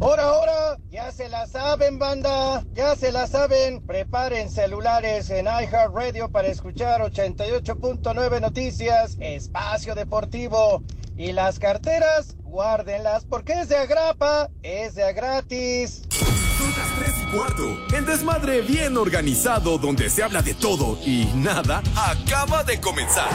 Ahora, 0.00 0.24
ahora, 0.24 0.78
ya 0.90 1.12
se 1.12 1.28
la 1.28 1.46
saben, 1.46 1.98
banda, 1.98 2.64
ya 2.74 2.96
se 2.96 3.12
la 3.12 3.26
saben. 3.26 3.80
Preparen 3.80 4.50
celulares 4.50 5.30
en 5.30 5.46
iHeartRadio 5.46 6.30
para 6.30 6.48
escuchar 6.48 7.00
88.9 7.00 8.40
Noticias, 8.40 9.16
Espacio 9.20 9.94
Deportivo. 9.94 10.82
Y 11.16 11.32
las 11.32 11.60
carteras, 11.60 12.36
guárdenlas 12.42 13.24
porque 13.24 13.52
es 13.52 13.68
de 13.68 13.76
agrapa, 13.76 14.50
es 14.62 14.96
de 14.96 15.12
gratis. 15.12 16.02
Son 16.10 16.68
las 16.70 16.98
3 16.98 17.14
y 17.22 17.36
cuarto. 17.36 17.96
El 17.96 18.04
desmadre 18.04 18.62
bien 18.62 18.96
organizado 18.96 19.78
donde 19.78 20.10
se 20.10 20.24
habla 20.24 20.42
de 20.42 20.54
todo 20.54 20.98
y 21.06 21.26
nada 21.36 21.82
acaba 21.96 22.64
de 22.64 22.80
comenzar. 22.80 23.28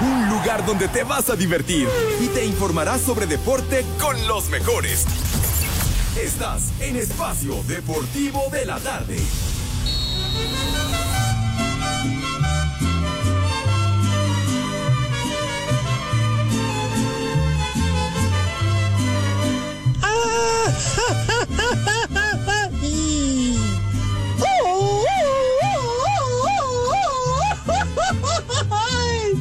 Un 0.00 0.30
lugar 0.30 0.64
donde 0.64 0.88
te 0.88 1.02
vas 1.02 1.28
a 1.28 1.36
divertir 1.36 1.88
y 2.20 2.28
te 2.28 2.44
informarás 2.44 3.00
sobre 3.00 3.26
deporte 3.26 3.84
con 4.00 4.26
los 4.28 4.48
mejores. 4.48 5.06
Estás 6.16 6.70
en 6.80 6.96
Espacio 6.96 7.62
Deportivo 7.66 8.42
de 8.52 8.66
la 8.66 8.78
Tarde. 8.78 9.16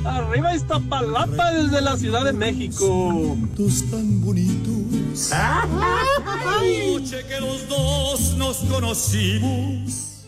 Arriba 0.06 0.56
Iztapalapa 0.56 1.52
desde 1.52 1.82
la 1.82 1.98
Ciudad 1.98 2.24
de 2.24 2.32
México. 2.32 3.38
tan 3.92 4.22
Noche 6.92 7.26
que 7.28 7.40
los 7.42 7.68
dos 7.68 8.36
nos 8.38 8.58
conocimos. 8.60 10.24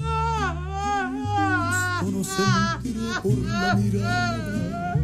Conocemos 2.01 3.19
por 3.23 3.37
la 3.37 3.75
mirada. 3.75 4.95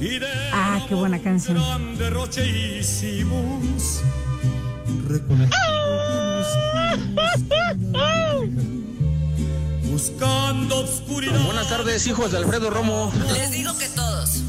Y 0.00 0.18
de 0.18 0.26
Ah, 0.52 0.80
qué 0.88 0.94
buena 0.94 1.18
canción. 1.20 1.58
gran 1.58 1.98
derroche 1.98 2.78
hicimos. 2.78 4.00
Buscando 9.90 10.80
obscuridad. 10.80 11.40
Buenas 11.44 11.68
tardes, 11.68 12.06
hijos 12.06 12.32
de 12.32 12.38
Alfredo 12.38 12.70
Romo. 12.70 13.12
Les 13.32 13.50
digo 13.50 13.76
que 13.76 13.88
todos. 13.90 14.42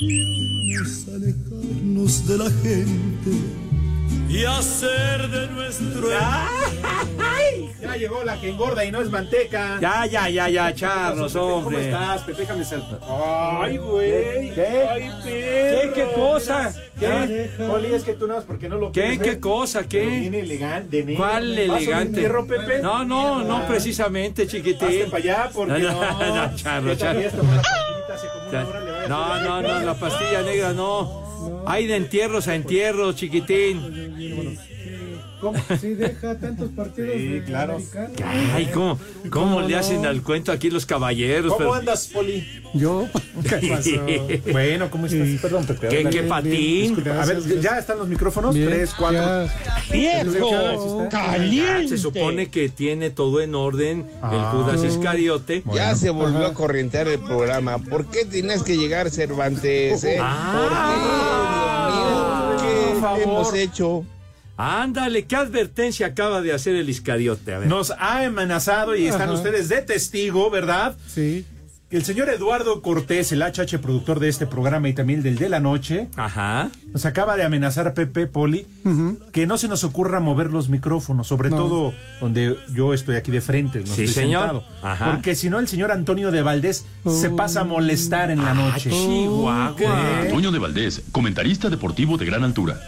Queríamos 0.00 1.06
alejarnos 1.14 2.26
de 2.26 2.38
la 2.38 2.50
gente. 2.62 3.65
Y 4.28 4.44
hacer 4.44 5.28
de 5.30 5.46
nuestro. 5.48 6.08
Ya 7.80 7.96
llegó 7.96 8.24
la 8.24 8.38
que 8.40 8.50
engorda 8.50 8.84
y 8.84 8.90
no 8.90 9.00
es 9.00 9.10
manteca. 9.10 9.78
Ya, 9.80 10.04
ya, 10.06 10.28
ya, 10.28 10.48
ya, 10.48 10.74
charros, 10.74 11.32
¿Cómo 11.32 11.54
hombre. 11.56 11.84
estás, 11.86 12.22
Pepe? 12.22 12.40
Déjame 12.42 12.64
saltar. 12.64 12.98
Ay, 13.08 13.76
güey. 13.78 14.52
¿Qué? 14.54 14.86
Ay, 14.90 15.10
¿Qué, 15.22 15.92
qué 15.94 16.08
cosa? 16.14 16.74
¿Qué? 16.98 17.50
Poli, 17.56 17.94
es 17.94 18.02
que 18.02 18.14
tú 18.14 18.26
más 18.26 18.44
porque 18.44 18.68
no 18.68 18.76
lo 18.76 18.92
¿Qué, 18.92 19.02
quieres 19.02 19.18
qué 19.20 19.40
cosa? 19.40 19.84
¿Qué? 19.88 20.26
elegante, 20.26 21.04
negro. 21.04 21.24
¿Cuál 21.24 21.48
¿Vaso 21.50 21.54
de 21.56 21.64
elegante? 21.64 22.06
entierro, 22.08 22.46
Pepe? 22.46 22.78
No, 22.80 23.04
no, 23.04 23.44
no, 23.44 23.56
Ah. 23.58 23.64
precisamente, 23.68 24.42
Hazte 24.42 24.56
chiquitín. 24.58 25.10
para 25.10 25.22
allá 25.22 25.50
porque 25.54 25.78
No, 25.78 25.80
no. 25.92 25.94
no, 25.94 26.02
no, 26.02 26.18
vaya 26.24 26.44
a 26.44 26.80
No, 29.08 29.40
no, 29.40 29.62
no, 29.62 29.80
la 29.80 29.94
pastilla 29.94 30.42
negra 30.42 30.72
no. 30.72 31.25
Hay 31.66 31.86
de 31.86 31.96
entierros 31.96 32.48
a 32.48 32.54
entierros, 32.54 33.16
chiquitín. 33.16 33.80
¿Cómo? 35.40 35.58
Sí, 35.80 35.94
deja 35.94 36.38
tantos 36.38 36.70
partidos 36.70 37.12
Sí, 37.14 37.28
de 37.28 37.44
claro. 37.44 37.78
Ay, 38.54 38.70
¿cómo, 38.72 38.98
cómo 39.30 39.60
le 39.60 39.74
no? 39.74 39.78
hacen 39.78 40.06
al 40.06 40.22
cuento 40.22 40.50
aquí 40.50 40.70
los 40.70 40.86
caballeros? 40.86 41.52
¿Cómo 41.52 41.58
Pero- 41.58 41.74
andas, 41.74 42.06
Poli? 42.12 42.62
¿Yo? 42.72 43.06
¿Qué 43.60 43.68
pasó? 43.68 43.90
Bueno, 44.52 44.90
¿cómo 44.90 45.06
estás? 45.06 45.28
Sí. 45.28 45.38
Perdón, 45.40 45.66
Pepe. 45.66 45.88
¿Qué, 45.88 46.04
qué 46.10 46.22
patín? 46.22 46.94
A 46.94 47.24
ver, 47.26 47.36
Gracias, 47.42 47.60
¿ya 47.62 47.78
están 47.78 47.98
los 47.98 48.08
micrófonos? 48.08 48.54
Bien, 48.54 48.68
Tres, 48.68 48.94
cuatro. 48.98 49.18
ya. 49.20 49.54
¡Viejo! 49.92 51.08
Ah, 51.12 51.36
Se 51.88 51.98
supone 51.98 52.48
que 52.50 52.68
tiene 52.68 53.10
todo 53.10 53.40
en 53.42 53.54
orden 53.54 54.00
el 54.00 54.06
Ah. 54.22 54.52
Judas 54.54 54.82
Iscariote. 54.84 55.62
Ya 55.74 55.94
se 55.94 56.10
volvió 56.10 56.46
a 56.46 56.54
corrientear 56.54 57.08
el 57.08 57.18
programa. 57.20 57.78
¿Por 57.78 58.06
qué 58.06 58.24
tienes 58.24 58.62
que 58.62 58.76
llegar, 58.76 59.10
Cervantes? 59.10 60.02
eh? 60.04 60.18
Ah. 60.20 60.92
¿Por 62.52 62.62
qué, 62.62 62.68
Dios 62.74 62.84
mío? 62.84 62.92
Por 62.92 63.00
favor. 63.00 63.18
¿Qué 63.18 63.22
hemos 63.24 63.54
hecho? 63.54 64.04
Ándale, 64.56 65.26
¿qué 65.26 65.36
advertencia 65.36 66.06
acaba 66.08 66.40
de 66.40 66.52
hacer 66.52 66.74
el 66.76 66.88
Iscariote? 66.88 67.52
A 67.54 67.58
ver. 67.58 67.68
Nos 67.68 67.90
ha 67.90 68.24
amenazado 68.24 68.96
y 68.96 69.06
están 69.06 69.30
ustedes 69.30 69.68
de 69.68 69.82
testigo, 69.82 70.50
¿verdad? 70.50 70.96
Sí. 71.06 71.44
El 71.88 72.04
señor 72.04 72.28
Eduardo 72.30 72.82
Cortés, 72.82 73.30
el 73.30 73.42
HH 73.42 73.78
productor 73.80 74.18
de 74.18 74.28
este 74.28 74.44
programa 74.44 74.88
y 74.88 74.92
también 74.92 75.22
del 75.22 75.36
de 75.36 75.48
la 75.48 75.60
noche, 75.60 76.08
Ajá. 76.16 76.68
nos 76.92 77.06
acaba 77.06 77.36
de 77.36 77.44
amenazar 77.44 77.94
Pepe 77.94 78.26
Poli 78.26 78.66
que 79.30 79.46
no 79.46 79.56
se 79.56 79.68
nos 79.68 79.84
ocurra 79.84 80.18
mover 80.18 80.50
los 80.50 80.68
micrófonos, 80.68 81.28
sobre 81.28 81.48
No. 81.48 81.56
todo 81.58 81.94
donde 82.20 82.56
yo 82.74 82.92
estoy 82.92 83.14
aquí 83.14 83.30
de 83.30 83.40
frente, 83.40 83.80
no 83.80 83.86
Sí, 83.86 84.02
estoy 84.02 84.08
señor. 84.24 84.40
sentado. 84.42 84.64
Ajá. 84.82 85.12
Porque 85.12 85.36
si 85.36 85.48
no, 85.48 85.60
el 85.60 85.68
señor 85.68 85.92
Antonio 85.92 86.32
de 86.32 86.42
Valdés 86.42 86.86
se 87.08 87.30
pasa 87.30 87.60
a 87.60 87.64
molestar 87.64 88.32
en 88.32 88.42
la 88.42 88.52
noche. 88.52 88.90
Chihuahua. 88.90 90.22
Antonio 90.22 90.50
de 90.50 90.58
Valdés, 90.58 91.02
comentarista 91.12 91.70
deportivo 91.70 92.18
de 92.18 92.24
gran 92.26 92.42
altura. 92.42 92.80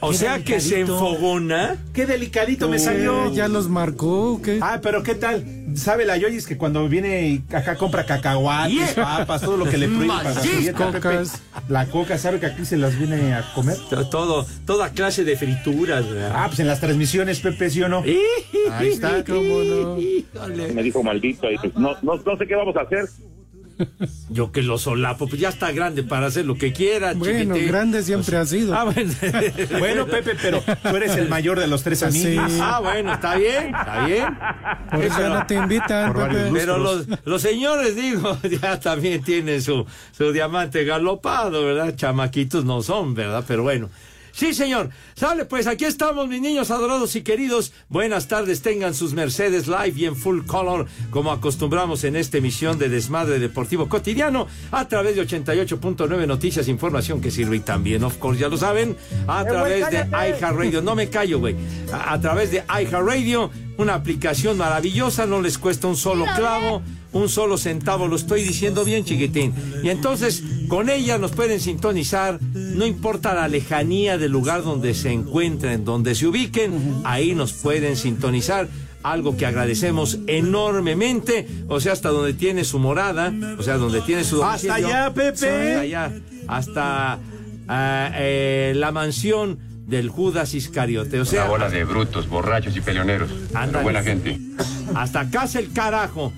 O 0.00 0.12
sea 0.12 0.42
que 0.42 0.60
se 0.60 0.80
enfogona. 0.80 1.76
Qué 1.92 2.06
delicadito 2.06 2.68
me 2.68 2.78
salió. 2.78 3.32
¿Ya 3.32 3.48
los 3.48 3.68
marcó 3.68 4.40
qué? 4.42 4.58
Ah, 4.62 4.80
pero 4.82 5.02
¿qué 5.02 5.14
tal? 5.14 5.44
¿Sabe 5.74 6.04
la 6.06 6.16
Yoyis 6.16 6.46
que 6.46 6.56
cuando 6.56 6.88
viene 6.88 7.42
acá 7.52 7.76
compra 7.76 8.04
cacahuates, 8.06 8.94
Yeah. 8.94 8.94
papas, 8.94 9.42
todo 9.42 9.56
lo 9.56 9.64
que 9.66 9.76
le 9.76 9.88
prohíbe 9.88 10.06
para 10.08 10.34
dieta, 10.40 10.86
Pepe? 10.86 11.00
Cocas. 11.00 11.42
La 11.68 11.86
coca, 11.86 12.16
¿sabe 12.18 12.40
que 12.40 12.46
aquí 12.46 12.64
se 12.64 12.76
las 12.76 12.98
viene 12.98 13.34
a 13.34 13.52
comer? 13.54 13.76
Todo, 14.10 14.46
toda 14.64 14.90
clase 14.90 15.24
de 15.24 15.36
frituras. 15.36 16.08
¿verdad? 16.08 16.32
Ah, 16.34 16.44
pues 16.46 16.60
en 16.60 16.66
las 16.66 16.80
transmisiones, 16.80 17.40
Pepe, 17.40 17.68
¿sí 17.70 17.82
o 17.82 17.88
no? 17.88 18.02
Ahí 18.72 18.88
está. 18.88 19.22
¿Cómo 19.24 19.62
no? 19.62 19.96
Me 20.74 20.82
dijo 20.82 21.02
maldito 21.02 21.50
y 21.50 21.58
pues 21.58 21.74
no, 21.74 21.90
no, 22.02 22.16
no 22.16 22.36
sé 22.38 22.46
qué 22.46 22.54
vamos 22.54 22.76
a 22.76 22.82
hacer. 22.82 23.06
Yo 24.30 24.52
que 24.52 24.62
lo 24.62 24.78
solapo, 24.78 25.28
pues 25.28 25.40
ya 25.40 25.48
está 25.50 25.70
grande 25.72 26.02
para 26.02 26.26
hacer 26.26 26.44
lo 26.46 26.56
que 26.56 26.72
quiera, 26.72 27.12
Bueno, 27.14 27.54
chiquitín. 27.54 27.68
grande 27.68 28.02
siempre 28.02 28.36
ha 28.36 28.46
sido. 28.46 28.74
Ah, 28.74 28.84
bueno. 28.84 29.12
Bueno, 29.78 30.06
Pepe, 30.06 30.32
pero 30.40 30.62
tú 30.82 30.96
eres 30.96 31.14
el 31.16 31.28
mayor 31.28 31.58
de 31.60 31.66
los 31.66 31.82
tres 31.82 31.98
Sí. 32.00 32.04
amigos. 32.36 32.52
Ah, 32.60 32.80
bueno, 32.82 33.12
está 33.14 33.36
bien, 33.36 33.74
está 33.74 34.06
bien. 34.06 34.26
Por 34.90 35.04
eso 35.04 35.20
ya 35.20 35.28
no 35.28 35.46
te 35.46 35.54
invitan, 35.54 36.12
Por 36.12 36.22
varios 36.22 36.42
Pepe. 36.44 36.58
Pero 36.58 36.78
los, 36.78 37.06
los 37.24 37.42
señores, 37.42 37.96
digo, 37.96 38.38
ya 38.62 38.80
también 38.80 39.22
tienen 39.22 39.60
su, 39.62 39.84
su 40.16 40.32
diamante 40.32 40.84
galopado, 40.84 41.64
¿verdad? 41.64 41.94
Chamaquitos 41.96 42.64
no 42.64 42.82
son, 42.82 43.14
¿verdad? 43.14 43.44
Pero 43.46 43.62
bueno. 43.62 43.90
Sí, 44.36 44.52
señor. 44.52 44.90
Sale, 45.14 45.46
pues 45.46 45.66
aquí 45.66 45.86
estamos, 45.86 46.28
mis 46.28 46.42
niños 46.42 46.70
adorados 46.70 47.16
y 47.16 47.22
queridos. 47.22 47.72
Buenas 47.88 48.28
tardes, 48.28 48.60
tengan 48.60 48.92
sus 48.92 49.14
Mercedes 49.14 49.66
Live 49.66 49.94
y 49.96 50.04
en 50.04 50.14
full 50.14 50.44
color, 50.44 50.86
como 51.10 51.32
acostumbramos 51.32 52.04
en 52.04 52.16
esta 52.16 52.36
emisión 52.36 52.78
de 52.78 52.90
Desmadre 52.90 53.38
Deportivo 53.38 53.88
Cotidiano, 53.88 54.46
a 54.72 54.86
través 54.88 55.16
de 55.16 55.26
88.9 55.26 56.26
Noticias, 56.26 56.68
información 56.68 57.22
que 57.22 57.30
sirve 57.30 57.56
y 57.56 57.60
también, 57.60 58.04
of 58.04 58.18
course, 58.18 58.38
ya 58.38 58.48
lo 58.48 58.58
saben, 58.58 58.94
a 59.26 59.42
través 59.42 59.90
de 59.90 60.00
iHeartRadio. 60.10 60.82
No 60.82 60.94
me 60.94 61.08
callo, 61.08 61.38
güey. 61.38 61.56
A, 61.90 62.12
a 62.12 62.20
través 62.20 62.50
de 62.50 62.62
iHeartRadio, 62.68 63.50
una 63.78 63.94
aplicación 63.94 64.58
maravillosa, 64.58 65.24
no 65.24 65.40
les 65.40 65.56
cuesta 65.56 65.86
un 65.86 65.96
solo 65.96 66.26
clavo 66.36 66.82
un 67.16 67.28
solo 67.28 67.56
centavo, 67.58 68.06
lo 68.08 68.16
estoy 68.16 68.42
diciendo 68.42 68.84
bien 68.84 69.04
chiquitín. 69.04 69.52
Y 69.82 69.88
entonces 69.88 70.42
con 70.68 70.88
ella 70.88 71.18
nos 71.18 71.32
pueden 71.32 71.60
sintonizar, 71.60 72.38
no 72.52 72.86
importa 72.86 73.34
la 73.34 73.48
lejanía 73.48 74.18
del 74.18 74.32
lugar 74.32 74.62
donde 74.62 74.94
se 74.94 75.10
encuentren, 75.12 75.84
donde 75.84 76.14
se 76.14 76.26
ubiquen, 76.26 77.00
ahí 77.04 77.34
nos 77.34 77.52
pueden 77.52 77.96
sintonizar. 77.96 78.68
Algo 79.02 79.36
que 79.36 79.46
agradecemos 79.46 80.18
enormemente, 80.26 81.46
o 81.68 81.78
sea, 81.78 81.92
hasta 81.92 82.08
donde 82.08 82.34
tiene 82.34 82.64
su 82.64 82.80
morada, 82.80 83.32
o 83.56 83.62
sea, 83.62 83.76
donde 83.76 84.00
tiene 84.00 84.24
su 84.24 84.42
Hasta 84.42 84.66
domicilio. 84.68 84.88
allá, 84.88 85.14
Pepe. 85.14 85.46
Hasta 85.46 85.80
allá, 85.80 86.12
hasta 86.48 87.18
ah, 87.68 88.10
eh, 88.16 88.72
la 88.74 88.90
mansión 88.90 89.58
del 89.86 90.08
Judas 90.08 90.54
Iscariote. 90.54 91.20
O 91.20 91.24
sea, 91.24 91.42
Una 91.42 91.50
bola 91.50 91.70
de 91.70 91.84
brutos, 91.84 92.28
borrachos 92.28 92.76
y 92.76 92.80
peleoneros. 92.80 93.30
Pero 93.52 93.82
buena 93.82 94.02
gente. 94.02 94.40
hasta 94.94 95.30
casa 95.30 95.60
el 95.60 95.72
carajo. 95.72 96.32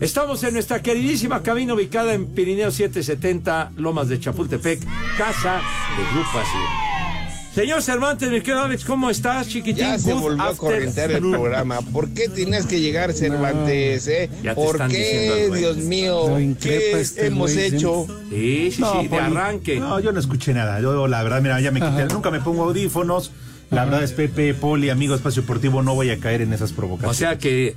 Estamos 0.00 0.42
en 0.44 0.54
nuestra 0.54 0.80
queridísima 0.80 1.42
cabina 1.42 1.74
ubicada 1.74 2.14
en 2.14 2.26
Pirineo 2.26 2.70
770, 2.70 3.72
Lomas 3.76 4.08
de 4.08 4.18
Chapultepec, 4.18 4.80
casa 5.18 5.60
de 5.96 6.04
Grupo 6.14 6.38
Asir. 6.38 7.54
Señor 7.54 7.82
Cervantes, 7.82 8.30
mi 8.30 8.40
querido 8.40 8.62
Alex, 8.64 8.84
¿cómo 8.84 9.10
estás, 9.10 9.48
chiquitín? 9.48 9.84
Ya 9.84 9.98
se 9.98 10.14
volvió 10.14 10.42
a 10.42 10.56
corrientear 10.56 11.10
el 11.10 11.20
programa. 11.30 11.80
¿Por 11.82 12.08
qué 12.10 12.28
tienes 12.28 12.64
que 12.64 12.80
llegar, 12.80 13.12
Cervantes? 13.12 14.06
eh? 14.08 14.30
Ya 14.42 14.54
te 14.54 14.60
¿Por 14.62 14.76
están 14.76 14.90
qué. 14.90 15.50
Dios 15.54 15.76
mío? 15.78 16.38
Increpa 16.40 16.78
¿Qué 16.96 17.00
este 17.00 17.26
hemos 17.26 17.50
hecho? 17.56 18.06
Sí, 18.30 18.70
sí, 18.70 18.82
sí, 18.82 19.02
de 19.02 19.08
Poli, 19.08 19.20
arranque. 19.22 19.80
No, 19.80 19.98
yo 20.00 20.12
no 20.12 20.20
escuché 20.20 20.54
nada. 20.54 20.80
Yo, 20.80 21.08
la 21.08 21.22
verdad, 21.24 21.42
mira, 21.42 21.60
ya 21.60 21.72
me 21.72 21.80
quité. 21.80 22.06
Nunca 22.06 22.30
me 22.30 22.40
pongo 22.40 22.62
audífonos. 22.64 23.32
La 23.70 23.84
verdad 23.84 24.02
es 24.04 24.12
Pepe, 24.12 24.54
Poli, 24.54 24.88
amigo 24.88 25.14
Espacio 25.14 25.42
Deportivo, 25.42 25.82
no 25.82 25.94
voy 25.94 26.10
a 26.10 26.18
caer 26.18 26.40
en 26.42 26.52
esas 26.52 26.72
O 26.72 26.76
provocaciones. 26.76 27.16
sea 27.16 27.36
que 27.38 27.76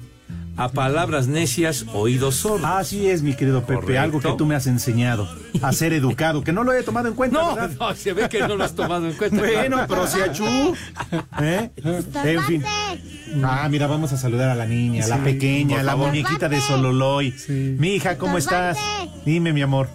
a 0.55 0.69
palabras 0.69 1.27
necias, 1.27 1.85
oídos 1.93 2.35
sordos. 2.35 2.69
Así 2.69 3.07
es, 3.07 3.21
mi 3.23 3.33
querido 3.33 3.61
Pepe, 3.61 3.75
Correcto. 3.75 4.01
algo 4.01 4.19
que 4.21 4.33
tú 4.37 4.45
me 4.45 4.55
has 4.55 4.67
enseñado 4.67 5.27
a 5.61 5.71
ser 5.73 5.93
educado, 5.93 6.43
que 6.43 6.51
no 6.53 6.63
lo 6.63 6.73
he 6.73 6.83
tomado 6.83 7.07
en 7.07 7.15
cuenta, 7.15 7.39
No, 7.41 7.55
¿verdad? 7.55 7.71
no, 7.79 7.95
se 7.95 8.13
ve 8.13 8.29
que 8.29 8.39
no 8.41 8.55
lo 8.55 8.63
has 8.63 8.75
tomado 8.75 9.07
en 9.07 9.13
cuenta. 9.15 9.37
Bueno, 9.37 9.77
pero 9.87 10.07
si 10.07 10.19
achú. 10.21 10.45
¿Eh? 11.41 11.69
En 12.23 12.43
fin. 12.43 12.63
Ah, 13.43 13.67
mira, 13.69 13.87
vamos 13.87 14.13
a 14.13 14.17
saludar 14.17 14.49
a 14.49 14.55
la 14.55 14.65
niña, 14.65 15.07
la 15.07 15.17
pequeña, 15.23 15.81
la 15.83 15.95
muñequita 15.95 16.49
de 16.49 16.61
Sololoy. 16.61 17.33
Mi 17.49 17.95
hija, 17.95 18.17
¿cómo 18.17 18.37
estás? 18.37 18.77
Dime, 19.25 19.53
mi 19.53 19.61
amor. 19.61 19.87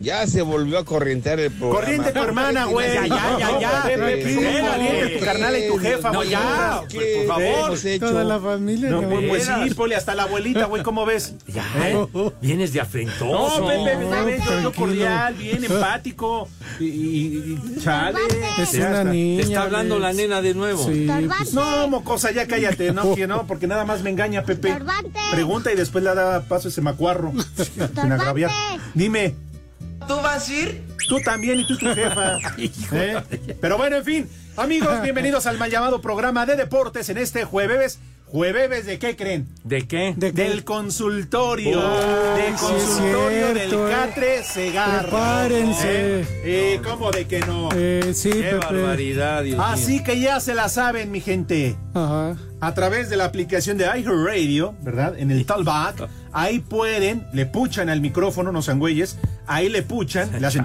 Ya 0.00 0.26
se 0.28 0.42
volvió 0.42 0.78
a 0.78 0.84
corrientear 0.84 1.40
el 1.40 1.50
programa. 1.50 1.80
Corriente 1.80 2.08
tu 2.08 2.14
¿Por 2.14 2.22
qué 2.22 2.28
hermana, 2.28 2.64
güey. 2.66 2.94
Ya, 2.94 3.06
ya, 3.08 3.36
ya, 3.38 3.60
ya. 3.60 3.82
Pepe, 3.84 5.16
tu 5.18 5.24
carnal 5.24 5.56
y 5.58 5.66
tu 5.68 5.76
jefa, 5.78 6.10
No, 6.12 6.18
güey. 6.18 6.30
ya, 6.30 6.82
por 6.82 7.26
favor. 7.26 7.42
¿Qué 7.42 7.50
hemos 7.64 7.84
hecho? 7.84 8.06
Toda 8.08 8.24
la 8.24 8.38
familia. 8.38 8.90
No, 8.90 9.02
¿no? 9.02 9.08
pues, 9.08 9.26
pues 9.28 9.46
veras. 9.48 9.68
sí, 9.68 9.74
Poli, 9.74 9.94
hasta 9.94 10.14
la 10.14 10.22
abuelita, 10.24 10.66
güey, 10.66 10.82
¿cómo 10.84 11.04
ves? 11.04 11.34
Ya, 11.48 11.64
¿Eh? 11.88 12.06
vienes 12.40 12.72
de 12.72 12.80
afrentoso. 12.80 13.60
No, 13.60 13.66
Pepe, 13.66 13.96
Pepe, 14.06 14.42
yo- 14.62 14.72
cordial, 14.72 15.34
bien 15.34 15.64
empático. 15.68 16.48
Y, 16.78 16.84
y- 16.84 17.60
y- 17.76 17.80
chale. 17.82 18.18
Es 18.62 18.74
una 18.74 18.86
está. 18.88 19.04
niña. 19.04 19.42
Te 19.42 19.48
está 19.48 19.62
hablando 19.62 19.98
la 19.98 20.12
nena 20.12 20.40
de 20.42 20.54
nuevo. 20.54 20.84
Pues, 20.84 21.52
No, 21.54 21.88
mocosa, 21.88 22.30
ya 22.30 22.46
cállate, 22.46 22.92
no, 22.92 23.14
que 23.16 23.26
no, 23.26 23.46
porque 23.48 23.66
nada 23.66 23.84
más 23.84 24.02
me 24.02 24.10
engaña, 24.10 24.44
Pepe. 24.44 24.76
Pregunta 25.32 25.72
y 25.72 25.76
después 25.76 26.04
le 26.04 26.14
da 26.14 26.42
paso 26.42 26.68
ese 26.68 26.80
macuarro. 26.82 27.32
Sin 28.00 28.12
agraviar. 28.12 28.50
Dime. 28.94 29.34
¿Tú 30.08 30.16
vas 30.16 30.48
a 30.48 30.52
ir? 30.54 30.82
Tú 31.06 31.20
también 31.20 31.60
y 31.60 31.66
tú 31.66 31.76
tu 31.76 31.86
jefa. 31.94 32.38
¿Eh? 32.92 33.56
Pero 33.60 33.76
bueno, 33.76 33.96
en 33.96 34.04
fin. 34.04 34.28
Amigos, 34.56 35.02
bienvenidos 35.02 35.46
al 35.46 35.58
mal 35.58 35.70
llamado 35.70 36.00
programa 36.00 36.46
de 36.46 36.56
deportes 36.56 37.10
en 37.10 37.18
este 37.18 37.44
jueves. 37.44 37.98
¿Jueves 38.30 38.84
de 38.84 38.98
qué 38.98 39.16
creen? 39.16 39.48
¿De 39.64 39.86
qué? 39.88 40.12
¿De 40.16 40.32
qué? 40.34 40.42
Del 40.44 40.62
consultorio. 40.64 41.80
Oh, 41.80 42.34
del 42.36 42.58
sí 42.58 42.64
consultorio 42.66 43.52
cierto, 43.54 43.84
del 43.84 43.90
eh. 43.90 43.94
Catre 43.94 44.42
Segarra. 44.44 45.02
Prepárense. 45.02 46.20
¿Eh? 46.20 46.26
Eh, 46.44 46.80
¿Cómo 46.84 47.10
de 47.10 47.26
que 47.26 47.40
no? 47.40 47.70
Eh, 47.74 48.12
sí, 48.14 48.30
Qué 48.30 48.42
Pepe. 48.42 48.56
barbaridad, 48.58 49.42
Dios 49.44 49.56
mío. 49.56 49.66
Así 49.66 50.02
que 50.02 50.20
ya 50.20 50.40
se 50.40 50.54
la 50.54 50.68
saben, 50.68 51.10
mi 51.10 51.20
gente. 51.20 51.76
Ajá. 51.94 52.36
a 52.60 52.74
través 52.74 53.08
de 53.08 53.16
la 53.16 53.24
aplicación 53.24 53.78
de 53.78 53.84
iHeartRadio, 53.86 54.74
¿verdad? 54.82 55.18
En 55.18 55.30
el 55.30 55.46
Talkback, 55.46 56.08
ahí 56.32 56.58
pueden, 56.58 57.26
le 57.32 57.46
puchan 57.46 57.88
al 57.88 58.00
micrófono, 58.00 58.52
no 58.52 58.62
sean 58.62 58.78
güeyes, 58.78 59.16
ahí 59.46 59.68
le 59.68 59.82
puchan, 59.82 60.30
le 60.38 60.46
hacen... 60.46 60.64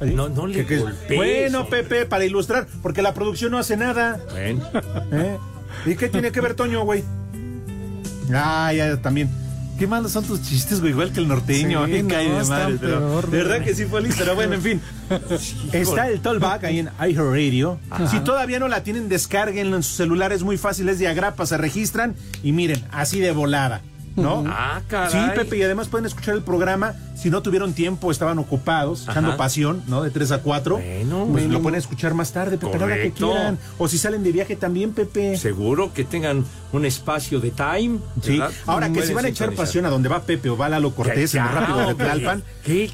No, 0.00 0.28
no 0.28 0.46
le 0.46 0.62
golpees, 0.62 1.16
Bueno, 1.16 1.60
hombre. 1.62 1.82
Pepe, 1.82 2.06
para 2.06 2.24
ilustrar, 2.24 2.66
porque 2.82 3.02
la 3.02 3.14
producción 3.14 3.50
no 3.50 3.58
hace 3.58 3.76
nada. 3.76 4.20
Ven. 4.34 4.60
¿eh? 5.12 5.36
¿Y 5.84 5.96
qué 5.96 6.08
tiene 6.08 6.32
que 6.32 6.40
ver 6.40 6.54
Toño, 6.54 6.84
güey? 6.84 7.04
Ah, 8.32 8.72
ya 8.72 8.96
también. 8.96 9.28
Qué 9.78 9.86
malos 9.86 10.12
son 10.12 10.24
tus 10.24 10.42
chistes, 10.42 10.80
güey, 10.80 10.92
igual 10.92 11.12
que 11.12 11.20
el 11.20 11.28
norteño. 11.28 11.84
Sí, 11.84 11.92
me 11.92 12.02
no, 12.02 12.08
cae 12.08 12.30
de 12.30 12.44
madre, 12.44 12.78
pero 12.80 12.98
peor, 12.98 13.30
de 13.30 13.36
verdad 13.36 13.62
que 13.62 13.74
sí 13.74 13.84
fue 13.84 14.00
listo, 14.00 14.20
pero 14.20 14.34
bueno, 14.34 14.54
en 14.54 14.62
fin. 14.62 14.80
Está 15.72 16.08
el 16.08 16.20
Tollback 16.20 16.64
ahí 16.64 16.78
en 16.78 16.88
iHeartRadio. 16.98 17.78
Si 18.10 18.20
todavía 18.20 18.58
no 18.58 18.68
la 18.68 18.82
tienen, 18.82 19.10
descárguenlo 19.10 19.76
en 19.76 19.82
sus 19.82 19.96
celulares, 19.96 20.42
muy 20.42 20.56
fácil, 20.56 20.88
es 20.88 20.98
de 20.98 21.08
agrapa, 21.08 21.44
se 21.44 21.58
registran 21.58 22.14
y 22.42 22.52
miren, 22.52 22.82
así 22.90 23.20
de 23.20 23.32
volada. 23.32 23.82
¿No? 24.16 24.44
Ah, 24.46 24.80
caray. 24.88 25.10
Sí, 25.10 25.18
Pepe, 25.34 25.58
y 25.58 25.62
además 25.62 25.88
pueden 25.88 26.06
escuchar 26.06 26.34
el 26.34 26.42
programa 26.42 26.94
si 27.16 27.30
no 27.30 27.42
tuvieron 27.42 27.72
tiempo, 27.72 28.10
estaban 28.10 28.38
ocupados, 28.38 29.08
echando 29.08 29.36
pasión, 29.36 29.82
¿no? 29.88 30.02
De 30.02 30.10
3 30.10 30.32
a 30.32 30.42
4. 30.42 30.76
Bueno, 30.76 31.18
pues 31.24 31.44
bueno. 31.44 31.52
lo 31.54 31.62
pueden 31.62 31.78
escuchar 31.78 32.12
más 32.12 32.32
tarde, 32.32 32.58
Pepe, 32.58 32.76
a 32.76 32.78
la 32.78 32.84
hora 32.84 32.96
que 32.96 33.10
quieran. 33.10 33.58
O 33.78 33.88
si 33.88 33.96
salen 33.96 34.22
de 34.22 34.32
viaje 34.32 34.54
también, 34.54 34.92
Pepe. 34.92 35.36
Seguro 35.38 35.92
que 35.94 36.04
tengan 36.04 36.44
un 36.72 36.84
espacio 36.84 37.40
de 37.40 37.50
time. 37.50 37.98
Sí, 38.22 38.38
¿verdad? 38.38 38.52
ahora 38.66 38.92
que 38.92 39.02
si 39.02 39.14
van 39.14 39.24
a 39.24 39.28
echar 39.28 39.52
pasión 39.54 39.86
a 39.86 39.90
donde 39.90 40.08
va 40.08 40.22
Pepe 40.22 40.50
o 40.50 40.56
va 40.56 40.68
Lalo 40.68 40.94
Cortés 40.94 41.34
en 41.34 41.44
rápido 41.44 41.86
de. 41.86 41.94
Tlalpan, 41.94 42.42
¿Qué? 42.62 42.90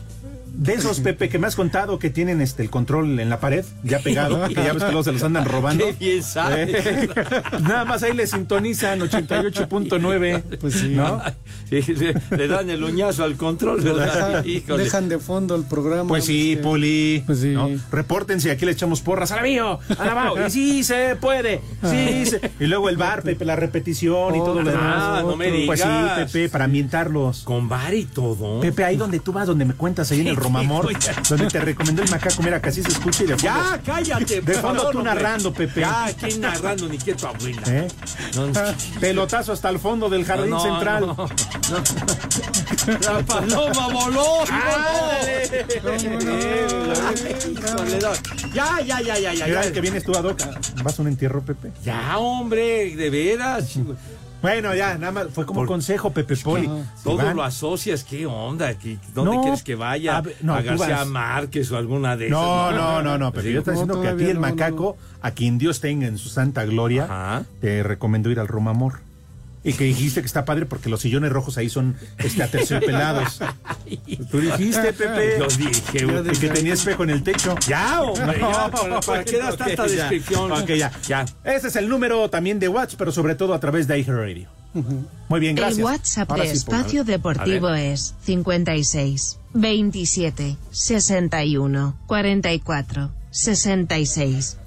De 0.54 0.75
esos 0.75 1.00
Pepe 1.02 1.28
que 1.28 1.38
me 1.38 1.46
has 1.46 1.56
contado 1.56 1.99
que 1.99 2.10
tienen 2.10 2.40
este 2.40 2.62
el 2.62 2.70
control 2.70 3.19
en 3.19 3.28
la 3.31 3.40
pared 3.40 3.64
ya 3.82 3.99
pegado, 4.00 4.46
que 4.49 4.54
ya 4.54 4.72
ves 4.72 4.82
que 4.84 4.90
luego 4.90 5.02
se 5.04 5.12
los 5.12 5.22
andan 5.22 5.44
robando. 5.44 5.84
Qué 5.87 5.93
bien 5.93 6.22
sabes. 6.22 6.69
Eh, 6.87 7.08
Nada 7.62 7.84
más 7.84 8.02
ahí 8.02 8.14
le 8.14 8.26
sintonizan 8.26 9.00
88.9. 9.00 10.58
Pues 10.60 10.75
sí. 10.75 10.88
¿No? 10.90 11.20
Sí, 11.69 11.81
le, 11.94 12.14
le 12.37 12.49
dan 12.49 12.69
el 12.70 12.82
uñazo 12.84 13.25
al 13.25 13.37
control, 13.37 13.81
¿verdad? 13.81 14.43
Deja- 14.43 14.46
Híjole. 14.46 14.84
dejan 14.84 15.08
de 15.08 15.19
fondo 15.19 15.54
el 15.56 15.64
programa. 15.64 16.08
Pues 16.08 16.25
sí, 16.25 16.56
que- 16.56 16.62
Poli. 16.62 17.22
Pues 17.26 17.40
sí. 17.40 17.49
¿no? 17.49 17.69
Repórtense, 17.90 18.50
aquí 18.50 18.64
le 18.66 18.72
echamos 18.72 19.00
porras. 19.00 19.32
¡A 19.32 19.37
la 19.37 19.43
mío! 19.43 19.78
¡A 19.99 20.04
la! 20.34 20.46
Y 20.46 20.50
sí 20.50 20.84
se 20.84 21.16
puede. 21.16 21.60
Sí 21.82 22.26
se... 22.26 22.40
Y 22.60 22.66
luego 22.66 22.88
el 22.88 22.96
bar, 22.96 23.22
Pepe, 23.22 23.44
la 23.44 23.56
repetición 23.56 24.34
y 24.34 24.38
todo 24.38 24.62
lo 24.62 24.70
demás. 24.70 24.82
Ah, 24.84 25.22
no 25.25 25.37
me 25.37 25.50
digas. 25.50 25.66
Pues 25.66 25.81
sí, 25.81 25.88
Pepe, 26.32 26.49
para 26.49 26.64
ambientarlos. 26.64 27.43
Con 27.43 27.69
bar 27.69 27.94
y 27.94 28.04
todo. 28.04 28.60
Pepe, 28.60 28.84
ahí 28.84 28.96
donde 28.96 29.20
tú 29.20 29.32
vas, 29.32 29.46
donde 29.46 29.64
me 29.64 29.75
cuentas, 29.75 30.10
ahí 30.12 30.20
en 30.20 30.26
el 30.28 30.37
Romamor, 30.42 30.88
donde 31.28 31.46
te 31.48 31.60
recomendó 31.60 32.02
el 32.02 32.10
macaco, 32.10 32.42
mira, 32.42 32.60
así 32.62 32.82
se 32.82 32.90
escucha 32.90 33.24
y 33.24 33.26
de 33.26 33.36
fondo. 33.36 33.44
Ya, 33.44 33.80
cállate. 33.84 34.40
De 34.40 34.54
fondo 34.54 34.90
tú 34.90 35.02
narrando, 35.02 35.52
Pepe. 35.52 35.80
Ya, 35.80 36.10
¿quién 36.18 36.40
narrando? 36.40 36.88
Ni 36.88 36.98
que 36.98 37.14
tu 37.14 37.26
abuela. 37.26 37.62
¿Eh? 37.66 37.88
No, 38.34 38.46
no, 38.46 38.52
Pelotazo 39.00 39.52
hasta 39.52 39.68
el 39.68 39.78
fondo 39.78 40.08
del 40.08 40.24
jardín 40.24 40.50
no, 40.50 40.60
central. 40.60 41.14
La 43.00 43.22
paloma 43.24 43.88
voló. 43.88 44.44
Ya, 48.52 48.80
ya, 48.80 49.00
ya, 49.00 49.18
ya, 49.18 49.34
ya. 49.34 49.46
Mira 49.46 49.64
ya. 49.64 49.72
que 49.72 49.80
vienes 49.80 50.04
tú, 50.04 50.12
Adoc. 50.12 50.40
¿Vas 50.82 50.98
a 50.98 51.02
un 51.02 51.08
entierro, 51.08 51.42
Pepe? 51.42 51.72
Ya, 51.84 52.18
hombre, 52.18 52.96
de 52.96 53.11
veras. 53.11 53.78
Bueno, 54.42 54.75
ya, 54.75 54.99
nada 54.99 55.12
más, 55.12 55.26
fue 55.32 55.46
como 55.46 55.61
Por- 55.61 55.68
consejo, 55.68 56.11
Pepe 56.11 56.37
Poli. 56.37 56.66
Si 56.96 57.04
Todo 57.04 57.16
van- 57.18 57.37
lo 57.37 57.44
asocias, 57.44 58.02
¿qué 58.02 58.26
onda? 58.26 58.75
¿Qué- 58.75 58.99
¿Dónde 59.14 59.37
No, 59.37 59.40
quieres 59.42 59.62
que 59.62 59.76
vaya? 59.76 60.18
a 60.18 60.22
no, 60.42 60.54
¿A 60.54 60.62
García 60.62 60.96
vas. 60.99 61.06
Márquez 61.06 61.70
o 61.70 61.76
alguna 61.76 62.16
de 62.16 62.28
No, 62.28 62.70
esas? 62.70 62.80
no, 62.82 63.02
no, 63.02 63.18
no, 63.18 63.30
pero 63.32 63.44
Sí. 63.46 63.52
yo 63.52 63.61
estoy 63.61 63.75
No, 63.75 63.80
diciendo 63.82 64.02
que 64.02 64.08
a 64.08 64.16
ti 64.16 64.25
el 64.25 64.34
no, 64.40 64.46
no. 64.46 64.49
macaco, 64.49 64.96
a 65.20 65.30
quien 65.30 65.58
Dios 65.58 65.80
tenga 65.80 66.08
en 66.08 66.18
su 66.18 66.28
santa 66.28 66.64
gloria, 66.64 67.04
Ajá. 67.04 67.44
te 67.61 67.84
recomiendo 67.84 68.30
ir 68.30 68.40
al 68.40 68.49
Romamor. 68.49 68.94
Y 69.64 69.75
que 69.75 69.85
dijiste 69.85 70.21
que 70.21 70.26
está 70.26 70.45
padre 70.45 70.66
porque 70.66 70.88
los 70.88 71.00
sillones 71.00 71.31
rojos 71.31 71.57
ahí 71.57 71.69
son 71.69 71.97
este, 72.19 72.42
aterciopelados. 72.42 73.40
Tú 74.31 74.40
dijiste, 74.40 74.92
Pepe. 74.92 75.37
Yo 75.38 75.47
dije, 75.47 76.04
güey. 76.04 76.33
Y 76.33 76.38
que 76.38 76.49
tenía 76.49 76.75
espejo 76.75 77.04
en 77.04 77.11
el 77.11 77.23
techo. 77.23 77.54
Ya, 77.69 78.02
hombre, 78.02 78.40
ya, 78.40 78.71
¿para, 78.71 79.00
para 79.07 79.25
qué 79.25 79.38
das 79.38 79.57
tanta 79.57 79.87
ya. 79.87 79.95
descripción? 79.95 80.50
Ok, 80.50 80.71
ya. 80.71 80.90
Ya. 81.07 81.25
Ese 81.45 81.69
es 81.69 81.76
el 81.76 81.88
número 81.88 82.28
también 82.28 82.59
de 82.59 82.69
WhatsApp, 82.69 82.99
pero 82.99 83.12
sobre 83.12 83.37
todo 83.37 83.54
a 83.54 83.61
través 83.61 83.87
de 83.87 83.99
iHeartRadio. 84.00 84.49
Muy 85.28 85.40
bien, 85.40 85.54
gracias. 85.54 85.78
El 85.78 85.85
WhatsApp 85.85 86.31
Ahora 86.31 86.45
de 86.45 86.50
sí, 86.50 86.57
Espacio 86.57 87.04
Deportivo 87.04 87.71
es 87.75 88.14
56 88.25 89.38
27 89.52 90.57
61 90.71 91.97
44 92.07 93.11
66. 93.31 94.59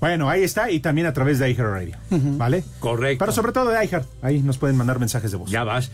Bueno, 0.00 0.28
ahí 0.28 0.42
está 0.42 0.70
y 0.70 0.80
también 0.80 1.06
a 1.06 1.12
través 1.12 1.38
de 1.38 1.50
iHeartRadio. 1.50 1.96
¿Vale? 2.10 2.64
Correcto. 2.78 3.24
Pero 3.24 3.32
sobre 3.32 3.52
todo 3.52 3.70
de 3.70 3.84
iHeart. 3.84 4.06
Ahí 4.22 4.40
nos 4.40 4.58
pueden 4.58 4.76
mandar 4.76 4.98
mensajes 4.98 5.30
de 5.30 5.36
voz. 5.36 5.50
Ya 5.50 5.64
vas. 5.64 5.90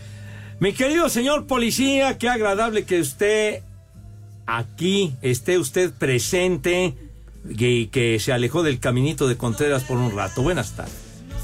Mi 0.59 0.73
querido 0.73 1.09
señor 1.09 1.47
policía, 1.47 2.17
qué 2.17 2.29
agradable 2.29 2.83
que 2.83 2.99
usted 2.99 3.63
aquí 4.45 5.15
esté 5.21 5.57
usted 5.57 5.91
presente 5.91 6.95
y 7.49 7.87
que 7.87 8.19
se 8.19 8.33
alejó 8.33 8.63
del 8.63 8.79
caminito 8.79 9.27
de 9.27 9.37
Contreras 9.37 9.83
por 9.83 9.97
un 9.97 10.15
rato. 10.15 10.43
Buenas 10.43 10.73
tardes. 10.73 10.93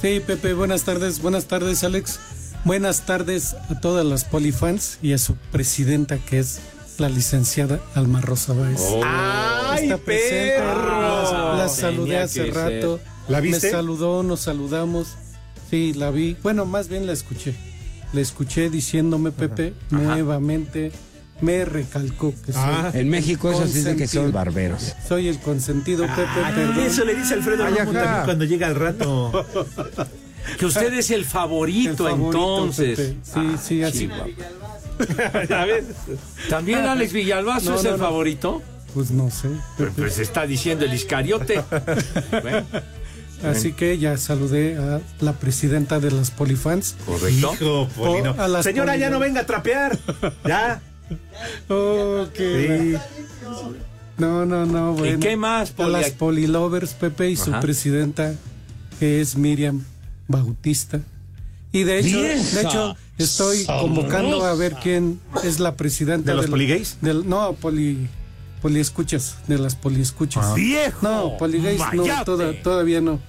Sí, 0.01 0.21
Pepe, 0.25 0.53
buenas 0.53 0.83
tardes. 0.83 1.21
Buenas 1.21 1.45
tardes, 1.45 1.83
Alex. 1.83 2.19
Buenas 2.63 3.05
tardes 3.05 3.55
a 3.69 3.79
todas 3.79 4.05
las 4.05 4.25
polifans 4.25 4.99
y 5.01 5.13
a 5.13 5.17
su 5.17 5.35
presidenta, 5.51 6.17
que 6.17 6.39
es 6.39 6.59
la 6.99 7.09
licenciada 7.09 7.79
Alma 7.95 8.21
Rosa 8.21 8.53
Báez. 8.53 8.81
¡Ay, 9.05 9.83
Está 9.85 9.97
presente. 9.97 10.55
perro! 10.57 11.31
La, 11.31 11.55
la 11.57 11.69
saludé 11.69 12.03
Tenía 12.05 12.23
hace 12.23 12.45
rato. 12.51 12.99
¿La 13.27 13.39
viste? 13.41 13.67
Me 13.67 13.71
saludó, 13.71 14.23
nos 14.23 14.39
saludamos. 14.41 15.15
Sí, 15.69 15.93
la 15.93 16.11
vi. 16.11 16.37
Bueno, 16.43 16.65
más 16.65 16.87
bien 16.87 17.05
la 17.05 17.13
escuché. 17.13 17.53
La 18.13 18.21
escuché 18.21 18.69
diciéndome, 18.69 19.31
Pepe, 19.31 19.73
nuevamente 19.89 20.91
me 21.41 21.65
recalcó 21.65 22.33
que 22.45 22.53
soy 22.53 22.61
Ah, 22.63 22.89
en 22.93 23.09
México 23.09 23.51
eso 23.51 23.67
sí 23.67 23.81
de 23.81 23.95
que 23.95 24.07
son 24.07 24.31
barberos. 24.31 24.95
Soy 25.07 25.27
el 25.27 25.37
consentido, 25.39 26.07
Pepe, 26.07 26.25
perdón. 26.55 26.79
Eso 26.79 27.03
le 27.05 27.13
dice 27.15 27.33
Alfredo 27.35 27.65
Ay, 27.65 27.75
Romo 27.75 27.91
ajá. 27.91 28.01
también 28.03 28.25
cuando 28.25 28.45
llega 28.45 28.67
el 28.67 28.75
rato. 28.75 29.45
Que 30.57 30.65
usted 30.65 30.93
es 30.93 31.11
el 31.11 31.25
favorito, 31.25 32.07
El 32.07 32.13
favorito, 32.15 32.27
entonces. 32.37 32.97
Pepe. 32.97 33.17
Sí, 33.21 33.57
sí, 33.61 33.83
así. 33.83 34.09
A 35.49 35.65
¿También 36.49 36.79
Alex 36.85 37.13
Villalbazo 37.13 37.71
No, 37.71 37.75
es 37.77 37.83
no, 37.83 37.89
el 37.91 37.97
no. 37.97 38.03
favorito? 38.05 38.61
Pues 38.93 39.11
no 39.11 39.29
sé. 39.29 39.49
Pues, 39.77 39.91
pues 39.95 40.19
está 40.19 40.45
diciendo 40.47 40.85
el 40.85 40.93
Iscariote. 40.93 41.61
Bueno, 42.41 42.65
Así 43.43 43.73
que 43.73 43.99
ya 43.99 44.17
saludé 44.17 44.77
a 44.77 44.99
la 45.19 45.33
presidenta 45.33 45.99
de 45.99 46.09
las 46.09 46.31
Polifans. 46.31 46.95
correcto. 47.05 47.53
Hijo, 47.53 47.87
Polino. 47.95 48.33
a 48.37 48.47
las 48.47 48.65
Señora, 48.65 48.95
ya 48.97 49.11
no 49.11 49.19
venga 49.19 49.41
a 49.41 49.45
trapear. 49.45 49.95
Ya. 50.43 50.81
Qué 52.33 52.97
No, 54.17 54.45
no, 54.45 54.65
no, 54.65 54.93
bueno. 54.93 55.19
qué 55.19 55.37
más, 55.37 55.69
A 55.71 55.75
Poli? 55.75 55.91
las 55.91 56.09
Polilovers, 56.11 56.93
Pepe, 56.95 57.29
y 57.29 57.35
su 57.35 57.51
presidenta, 57.59 58.33
que 58.99 59.21
es 59.21 59.35
Miriam 59.37 59.83
Bautista. 60.27 60.99
Y 61.77 61.83
de 61.83 61.99
hecho, 61.99 62.21
de 62.21 62.61
hecho, 62.61 62.95
estoy 63.17 63.65
convocando 63.65 64.43
a 64.45 64.55
ver 64.55 64.75
quién 64.81 65.19
es 65.43 65.59
la 65.59 65.75
presidenta 65.75 66.31
¿De 66.31 66.35
los 66.35 66.45
del- 66.45 66.51
poligays? 66.51 66.97
Del, 67.01 67.27
no, 67.29 67.53
poli, 67.53 68.07
poliescuchas, 68.61 69.37
de 69.47 69.57
las 69.57 69.75
poliescuchas. 69.75 70.43
Ah. 70.45 70.53
¡Viejo! 70.55 70.97
No, 71.01 71.37
poligays 71.37 71.81
no, 71.93 72.03
todavía 72.63 73.01
no. 73.01 73.19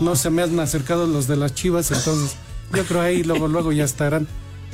No 0.00 0.16
se 0.16 0.30
me 0.30 0.42
han 0.42 0.58
acercado 0.60 1.06
los 1.06 1.26
de 1.28 1.36
las 1.36 1.54
chivas, 1.54 1.90
entonces 1.90 2.36
yo 2.74 2.84
creo 2.84 3.00
ahí 3.00 3.22
luego, 3.22 3.48
luego 3.48 3.72
ya 3.72 3.84
estarán 3.84 4.26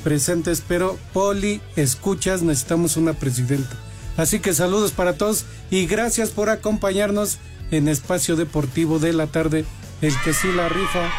presentes, 0.02 0.62
pero 0.66 0.98
poli 1.12 1.60
escuchas, 1.76 2.42
necesitamos 2.42 2.96
una 2.96 3.12
presidenta. 3.12 3.76
Así 4.16 4.40
que 4.40 4.54
saludos 4.54 4.90
para 4.92 5.12
todos 5.14 5.44
y 5.70 5.86
gracias 5.86 6.30
por 6.30 6.50
acompañarnos 6.50 7.38
en 7.70 7.88
Espacio 7.88 8.36
Deportivo 8.36 8.98
de 8.98 9.12
la 9.12 9.26
tarde, 9.26 9.64
el 10.02 10.14
que 10.24 10.32
sí 10.32 10.48
la 10.52 10.68
rifa. 10.68 11.10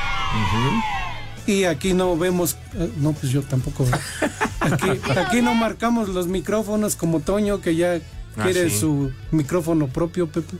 Y 1.49 1.63
aquí 1.63 1.93
no 1.93 2.15
vemos, 2.17 2.57
eh, 2.75 2.89
no, 2.99 3.13
pues 3.13 3.31
yo 3.31 3.41
tampoco. 3.41 3.85
Aquí, 4.59 4.89
aquí 5.17 5.41
no 5.41 5.55
marcamos 5.55 6.09
los 6.09 6.27
micrófonos 6.27 6.95
como 6.95 7.21
Toño, 7.21 7.59
que 7.61 7.75
ya 7.75 7.99
Ah, 8.37 8.43
quiere 8.43 8.69
sí. 8.69 8.79
su 8.79 9.11
micrófono 9.31 9.87
propio, 9.87 10.27
Pepe. 10.27 10.55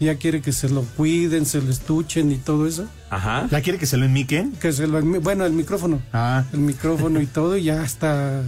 Ya 0.00 0.14
quiere 0.16 0.42
que 0.42 0.52
se 0.52 0.68
lo 0.68 0.82
cuiden, 0.82 1.46
se 1.46 1.60
lo 1.62 1.70
estuchen 1.70 2.30
y 2.30 2.36
todo 2.36 2.66
eso. 2.68 2.86
Ajá. 3.10 3.48
¿La 3.50 3.62
quiere 3.62 3.78
que 3.78 3.86
se 3.86 3.96
lo 3.96 4.04
enmiquen? 4.04 4.52
Que 4.52 4.72
se 4.72 4.86
lo, 4.86 5.00
bueno, 5.02 5.44
el 5.46 5.52
micrófono. 5.54 6.00
Ah. 6.12 6.44
El 6.52 6.60
micrófono 6.60 7.20
y 7.20 7.26
todo, 7.26 7.56
y 7.56 7.64
ya 7.64 7.80
hasta 7.82 8.42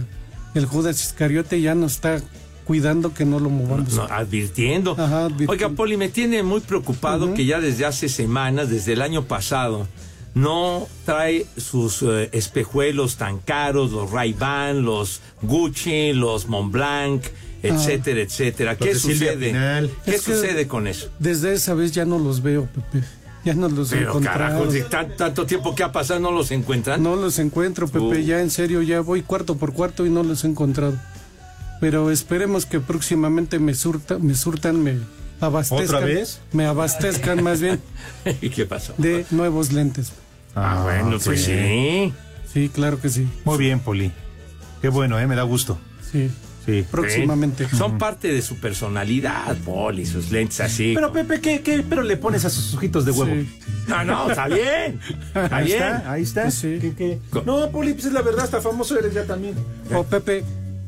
el 0.53 0.65
Judas 0.67 1.01
Iscariote 1.03 1.59
ya 1.59 1.73
nos 1.75 1.93
está 1.93 2.21
cuidando 2.63 3.13
que 3.13 3.25
no 3.25 3.39
lo 3.39 3.49
movamos. 3.49 3.93
No, 3.95 4.03
advirtiendo. 4.03 4.91
Ajá, 4.91 5.25
advirtiendo. 5.25 5.51
Oiga, 5.51 5.69
Poli, 5.69 5.97
me 5.97 6.07
tiene 6.09 6.43
muy 6.43 6.61
preocupado 6.61 7.25
Ujú. 7.25 7.33
que 7.33 7.45
ya 7.45 7.59
desde 7.59 7.85
hace 7.85 8.07
semanas, 8.07 8.69
desde 8.69 8.93
el 8.93 9.01
año 9.01 9.25
pasado, 9.25 9.87
no 10.33 10.87
trae 11.05 11.45
sus 11.57 12.01
eh, 12.03 12.29
espejuelos 12.31 13.17
tan 13.17 13.39
caros, 13.39 13.91
los 13.91 14.11
Ray-Ban, 14.11 14.83
los 14.83 15.21
Gucci, 15.41 16.13
los 16.13 16.47
Montblanc, 16.47 17.23
etcétera, 17.63 18.21
etcétera. 18.21 18.77
¿Qué 18.77 18.95
sucede? 18.95 19.51
¿Qué 20.05 20.15
Es 20.15 20.21
sucede 20.21 20.67
con 20.67 20.87
eso? 20.87 21.09
Desde 21.19 21.53
esa 21.53 21.73
vez 21.73 21.91
ya 21.91 22.05
no 22.05 22.17
los 22.17 22.41
veo, 22.41 22.65
Pepe. 22.67 23.05
Ya 23.43 23.55
no 23.55 23.69
los 23.69 23.89
Pero 23.89 24.19
carajo, 24.19 24.69
si 24.69 24.81
tan- 24.83 25.15
tanto 25.17 25.47
tiempo 25.47 25.73
que 25.73 25.81
ha 25.83 25.91
pasado 25.91 26.19
no 26.19 26.31
los 26.31 26.51
encuentran. 26.51 27.01
No 27.01 27.15
los 27.15 27.39
encuentro, 27.39 27.87
Pepe. 27.87 27.99
Uh. 28.05 28.13
Ya 28.13 28.39
en 28.39 28.51
serio, 28.51 28.83
ya 28.83 29.01
voy 29.01 29.23
cuarto 29.23 29.57
por 29.57 29.73
cuarto 29.73 30.05
y 30.05 30.11
no 30.11 30.21
los 30.21 30.43
he 30.43 30.47
encontrado. 30.47 30.93
Pero 31.79 32.11
esperemos 32.11 32.67
que 32.67 32.79
próximamente 32.79 33.57
me, 33.57 33.73
surta, 33.73 34.19
me 34.19 34.35
surtan, 34.35 34.83
me 34.83 34.99
abastezcan. 35.41 35.85
¿Otra 35.85 35.99
vez? 35.99 36.39
Me 36.53 36.65
abastezcan 36.65 37.43
más 37.43 37.59
bien 37.61 37.79
¿Y 38.41 38.49
qué 38.49 38.65
pasó? 38.65 38.93
de 38.97 39.25
nuevos 39.31 39.71
lentes. 39.73 40.13
Ah, 40.55 40.81
bueno, 40.83 41.17
pues 41.23 41.43
sí. 41.45 42.13
Sí, 42.53 42.69
claro 42.69 42.99
que 42.99 43.09
sí. 43.09 43.27
Muy 43.45 43.57
bien, 43.57 43.79
Poli. 43.79 44.11
Qué 44.81 44.89
bueno, 44.89 45.19
¿eh? 45.19 45.27
Me 45.27 45.35
da 45.35 45.43
gusto. 45.43 45.77
Sí, 46.11 46.29
Sí. 46.65 46.85
próximamente. 46.91 47.67
Son 47.69 47.97
parte 47.97 48.27
de 48.31 48.41
su 48.43 48.57
personalidad, 48.57 49.55
Poli, 49.65 50.05
sus 50.05 50.29
lentes 50.31 50.59
así. 50.61 50.91
Pero, 50.93 51.11
Pepe, 51.11 51.41
¿qué, 51.41 51.61
qué 51.61 51.83
pero 51.87 52.03
le 52.03 52.17
pones 52.17 52.45
a 52.45 52.49
sus 52.51 52.73
ojitos 52.75 53.03
de 53.05 53.11
huevo? 53.11 53.33
Sí. 53.33 53.49
No, 53.87 54.03
no, 54.03 54.29
está 54.29 54.47
bien. 54.49 54.99
Está 55.33 55.55
Ahí 55.55 55.65
bien. 55.65 55.81
está, 55.83 56.11
ahí 56.11 56.21
está. 56.23 56.51
Sí. 56.51 56.77
¿Qué, 56.79 56.93
qué? 56.93 57.19
No, 57.45 57.71
Poli, 57.71 57.93
pues 57.93 58.05
es 58.05 58.13
la 58.13 58.21
verdad, 58.21 58.43
hasta 58.45 58.61
famoso 58.61 58.99
eres 58.99 59.13
ya 59.13 59.23
también. 59.25 59.55
O 59.95 60.03
Pepe, 60.03 60.43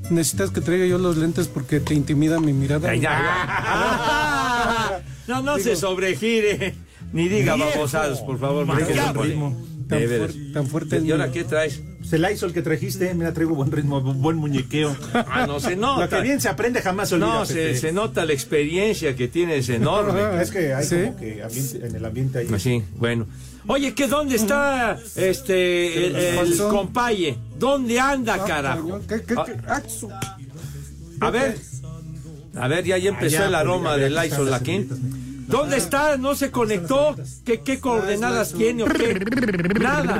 necesitas 0.09 0.51
que 0.51 0.61
traiga 0.61 0.85
yo 0.85 0.97
los 0.97 1.17
lentes 1.17 1.47
porque 1.47 1.79
te 1.79 1.93
intimida 1.93 2.39
mi 2.39 2.53
mirada. 2.53 2.89
Ay, 2.89 2.99
ya, 2.99 3.11
ya. 3.11 5.03
No, 5.27 5.41
no 5.41 5.57
se 5.59 5.75
sobregire. 5.75 6.75
Ni 7.13 7.27
diga 7.29 7.55
Viejo. 7.55 7.69
babosadas, 7.71 8.19
por 8.21 8.39
favor. 8.39 8.65
Poli. 8.65 9.29
ritmo. 9.29 9.55
Tan, 9.87 9.99
veras. 9.99 10.31
tan 10.53 10.65
fuerte. 10.67 10.99
¿Y 10.99 11.11
ahora 11.11 11.31
qué 11.31 11.43
traes? 11.43 11.81
Pues 11.99 12.11
el 12.13 12.29
ISOL 12.31 12.51
que 12.53 12.61
trajiste, 12.61 13.13
mira, 13.13 13.33
traigo 13.33 13.53
buen 13.53 13.71
ritmo, 13.71 14.01
buen 14.01 14.37
muñequeo. 14.37 14.95
Ah, 15.13 15.45
no 15.47 15.59
se 15.59 15.75
Lo 15.75 15.97
que 15.97 16.01
nota. 16.01 16.19
bien 16.21 16.41
se 16.41 16.49
aprende 16.49 16.81
jamás 16.81 17.09
se 17.09 17.15
olvida. 17.15 17.27
No, 17.27 17.45
se, 17.45 17.75
se 17.77 17.91
nota 17.91 18.25
la 18.25 18.33
experiencia 18.33 19.15
que 19.15 19.27
tienes 19.27 19.69
enorme. 19.69 20.41
Es 20.41 20.51
que 20.51 20.73
hay 20.73 20.85
¿Sí? 20.85 20.95
como 20.95 21.17
que 21.17 21.43
ambiente- 21.43 21.85
en 21.85 21.95
el 21.95 22.05
ambiente 22.05 22.39
ahí. 22.39 22.47
Sí, 22.59 22.83
bueno. 22.95 23.27
Oye, 23.67 23.93
¿qué 23.93 24.07
dónde 24.07 24.35
está 24.35 24.97
este 25.15 26.07
el, 26.07 26.15
el 26.15 26.57
compaye? 26.57 27.37
¿Dónde 27.57 27.99
anda, 27.99 28.35
Ah, 28.35 28.45
carajo? 28.45 28.81
cañón, 28.81 29.01
¿qué- 29.07 29.21
qué- 29.23 29.35
qué? 29.35 29.57
Ah, 29.67 29.81
su- 29.87 30.09
A 31.21 31.29
ver. 31.29 31.57
A 32.55 32.67
ver, 32.67 32.83
ya, 32.85 32.97
ya 32.97 33.09
empezó 33.09 33.37
Allá, 33.37 33.47
el 33.47 33.55
aroma 33.55 33.97
del 33.97 34.15
Lysol 34.15 34.53
aquí. 34.53 34.87
¿Dónde 35.53 35.77
está? 35.77 36.17
¿No 36.17 36.33
se 36.33 36.49
conectó? 36.49 37.15
¿Qué, 37.45 37.61
qué 37.61 37.79
coordenadas 37.79 38.53
tiene 38.53 38.83
o 38.83 38.85
qué? 38.87 39.23
Nada. 39.79 40.19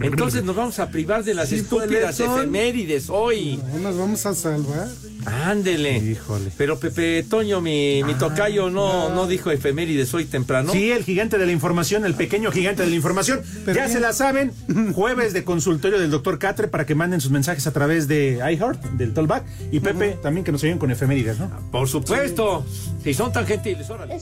Entonces 0.00 0.42
nos 0.42 0.56
vamos 0.56 0.78
a 0.78 0.88
privar 0.88 1.22
de 1.22 1.34
las 1.34 1.50
Sí, 1.50 1.56
estúpidas 1.56 2.18
efemérides 2.18 3.10
hoy. 3.10 3.60
No 3.74 3.80
nos 3.80 3.98
vamos 3.98 4.24
a 4.24 4.34
salvar. 4.34 4.88
Ándele. 5.26 5.98
Híjole. 5.98 6.50
Pero 6.56 6.78
Pepe 6.78 7.22
Toño, 7.24 7.60
mi, 7.60 8.02
mi 8.04 8.14
tocayo, 8.14 8.70
no, 8.70 9.10
no 9.10 9.26
dijo 9.26 9.50
efemérides 9.50 10.14
hoy 10.14 10.24
temprano. 10.24 10.72
Sí, 10.72 10.90
el 10.90 11.04
gigante 11.04 11.36
de 11.36 11.44
la 11.44 11.52
información, 11.52 12.06
el 12.06 12.14
pequeño 12.14 12.50
gigante 12.50 12.84
de 12.84 12.88
la 12.88 12.96
información. 12.96 13.42
Pero 13.66 13.76
ya 13.76 13.82
bien. 13.84 13.92
se 13.96 14.00
la 14.00 14.14
saben, 14.14 14.52
jueves 14.94 15.34
de 15.34 15.44
consultorio 15.44 15.98
del 16.00 16.10
doctor 16.10 16.38
Catre 16.38 16.68
para 16.68 16.86
que 16.86 16.94
manden 16.94 17.20
sus 17.20 17.30
mensajes 17.30 17.66
a 17.66 17.72
través 17.72 18.08
de 18.08 18.38
iHeart, 18.38 18.82
del 18.92 19.12
Tollback. 19.12 19.44
Y 19.70 19.80
Pepe, 19.80 20.18
también 20.22 20.42
que 20.42 20.52
nos 20.52 20.62
oyen 20.62 20.78
con 20.78 20.90
efemérides, 20.90 21.38
¿no? 21.38 21.50
Por 21.70 21.86
supuesto. 21.86 22.64
Si 23.04 23.12
son 23.12 23.30
tan 23.30 23.46
gentiles, 23.46 23.90
órale. 23.90 24.21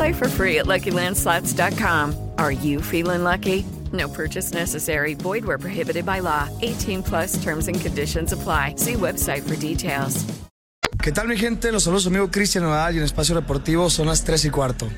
Play 0.00 0.14
for 0.14 0.28
free 0.28 0.58
at 0.58 0.66
LuckyLandSlots.com. 0.66 2.14
Are 2.38 2.52
you 2.52 2.80
feeling 2.80 3.22
lucky? 3.22 3.66
No 3.92 4.08
purchase 4.08 4.50
necessary. 4.50 5.12
Void 5.12 5.44
where 5.44 5.58
prohibited 5.58 6.06
by 6.06 6.20
law. 6.20 6.48
18 6.62 7.02
plus 7.02 7.36
terms 7.42 7.68
and 7.68 7.78
conditions 7.78 8.32
apply. 8.32 8.76
See 8.76 8.94
website 8.94 9.42
for 9.42 9.56
details. 9.56 10.24
¿Qué 11.02 11.12
tal 11.12 11.28
mi 11.28 11.36
gente? 11.36 11.70
Los 11.70 11.84
saludos 11.84 12.06
amigo 12.06 12.30
Cristian 12.30 12.64
Nodal 12.64 12.94
y 12.94 12.98
en 12.98 13.04
Espacio 13.04 13.34
Deportivo 13.34 13.90
son 13.90 14.06
las 14.06 14.24
3 14.24 14.46
y 14.46 14.50
cuarto. 14.50 14.88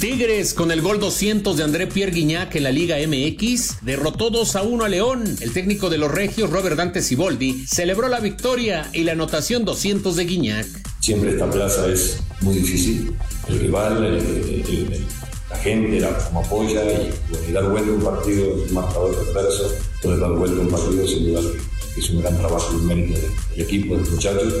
Tigres, 0.00 0.54
con 0.54 0.70
el 0.70 0.82
gol 0.82 1.00
200 1.00 1.56
de 1.56 1.64
André 1.64 1.88
Pierre 1.88 2.12
Guignac 2.12 2.54
en 2.54 2.62
la 2.62 2.70
Liga 2.70 2.96
MX, 2.96 3.78
derrotó 3.82 4.30
2 4.30 4.54
a 4.54 4.62
1 4.62 4.84
a 4.84 4.88
León. 4.88 5.24
El 5.40 5.52
técnico 5.52 5.90
de 5.90 5.98
los 5.98 6.12
Regios, 6.12 6.50
Robert 6.50 6.76
Dante 6.76 7.02
Siboldi, 7.02 7.66
celebró 7.66 8.08
la 8.08 8.20
victoria 8.20 8.88
y 8.92 9.02
la 9.02 9.12
anotación 9.12 9.64
200 9.64 10.14
de 10.14 10.24
Guignac. 10.24 10.66
Siempre 11.06 11.30
esta 11.30 11.48
plaza 11.48 11.86
es 11.86 12.18
muy 12.40 12.56
difícil. 12.56 13.14
El 13.48 13.60
rival, 13.60 14.04
el- 14.04 14.16
el- 14.16 15.06
la 15.48 15.56
gente, 15.58 16.00
la, 16.00 16.18
como 16.18 16.40
apoya 16.40 16.82
y, 16.82 17.12
bueno, 17.30 17.52
dar 17.52 17.70
vuelta 17.70 17.92
un 17.92 18.02
partido, 18.02 18.54
un 18.54 18.74
marcador 18.74 19.14
adverso, 19.14 19.70
poder 20.02 20.18
dar 20.18 20.32
vuelta 20.32 20.60
un 20.62 20.68
partido 20.68 21.06
sin 21.06 21.28
duda 21.28 21.40
es 21.96 22.10
un 22.10 22.22
gran 22.22 22.36
trabajo 22.36 22.74
y 22.76 22.82
mérito 22.86 23.20
del, 23.52 23.60
equipo, 23.64 23.94
de 23.94 24.00
los 24.00 24.10
muchachos. 24.10 24.52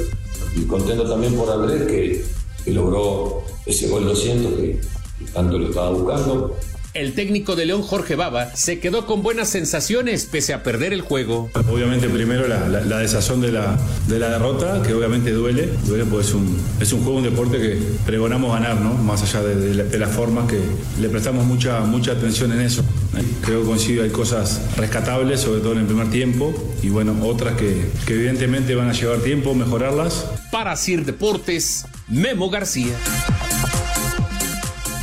Y 0.54 0.60
contento 0.66 1.02
también 1.08 1.34
por 1.34 1.50
Andrés 1.50 1.82
que, 1.88 2.24
que 2.64 2.70
logró 2.70 3.42
ese 3.66 3.88
gol 3.88 4.04
200 4.04 4.52
que, 4.54 4.80
que 5.18 5.24
tanto 5.32 5.58
lo 5.58 5.66
estaba 5.68 5.90
buscando. 5.90 6.56
El 6.96 7.12
técnico 7.12 7.56
de 7.56 7.66
León, 7.66 7.82
Jorge 7.82 8.16
Baba, 8.16 8.56
se 8.56 8.78
quedó 8.78 9.04
con 9.04 9.22
buenas 9.22 9.50
sensaciones 9.50 10.24
pese 10.24 10.54
a 10.54 10.62
perder 10.62 10.94
el 10.94 11.02
juego. 11.02 11.50
Obviamente 11.70 12.08
primero 12.08 12.48
la, 12.48 12.66
la- 12.70 12.80
la 12.80 12.98
desazón 13.00 13.42
de 13.42 13.52
la, 13.52 13.78
de 14.08 14.18
la 14.18 14.30
derrota, 14.30 14.80
que 14.82 14.94
obviamente 14.94 15.30
duele, 15.32 15.68
duele 15.84 16.06
porque 16.06 16.26
es 16.26 16.32
un, 16.32 16.56
es 16.80 16.92
un 16.94 17.02
juego, 17.02 17.18
un 17.18 17.24
deporte 17.24 17.58
que 17.58 17.78
pregonamos 18.06 18.50
ganar, 18.50 18.80
¿no? 18.80 18.94
Más 18.94 19.22
allá 19.22 19.42
de, 19.46 19.56
de 19.56 19.74
la- 19.74 19.84
de 19.84 19.98
las 19.98 20.10
formas 20.10 20.48
que 20.50 20.58
le 20.98 21.08
prestamos 21.10 21.44
mucha, 21.44 21.80
mucha 21.80 22.12
atención 22.12 22.50
en 22.52 22.62
eso. 22.62 22.82
Creo 23.42 23.60
que 23.60 23.66
coincido, 23.66 24.02
hay 24.02 24.10
cosas 24.10 24.62
rescatables, 24.78 25.40
sobre 25.40 25.60
todo 25.60 25.72
en 25.72 25.80
el 25.80 25.86
primer 25.86 26.08
tiempo, 26.10 26.54
y 26.82 26.88
bueno, 26.88 27.14
otras 27.24 27.56
que, 27.56 27.76
que 28.06 28.14
evidentemente 28.14 28.74
van 28.74 28.88
a 28.88 28.92
llevar 28.92 29.18
tiempo 29.18 29.54
mejorarlas. 29.54 30.24
Para 30.50 30.74
Sir 30.76 31.04
Deportes, 31.04 31.84
Memo 32.08 32.48
García. 32.48 32.94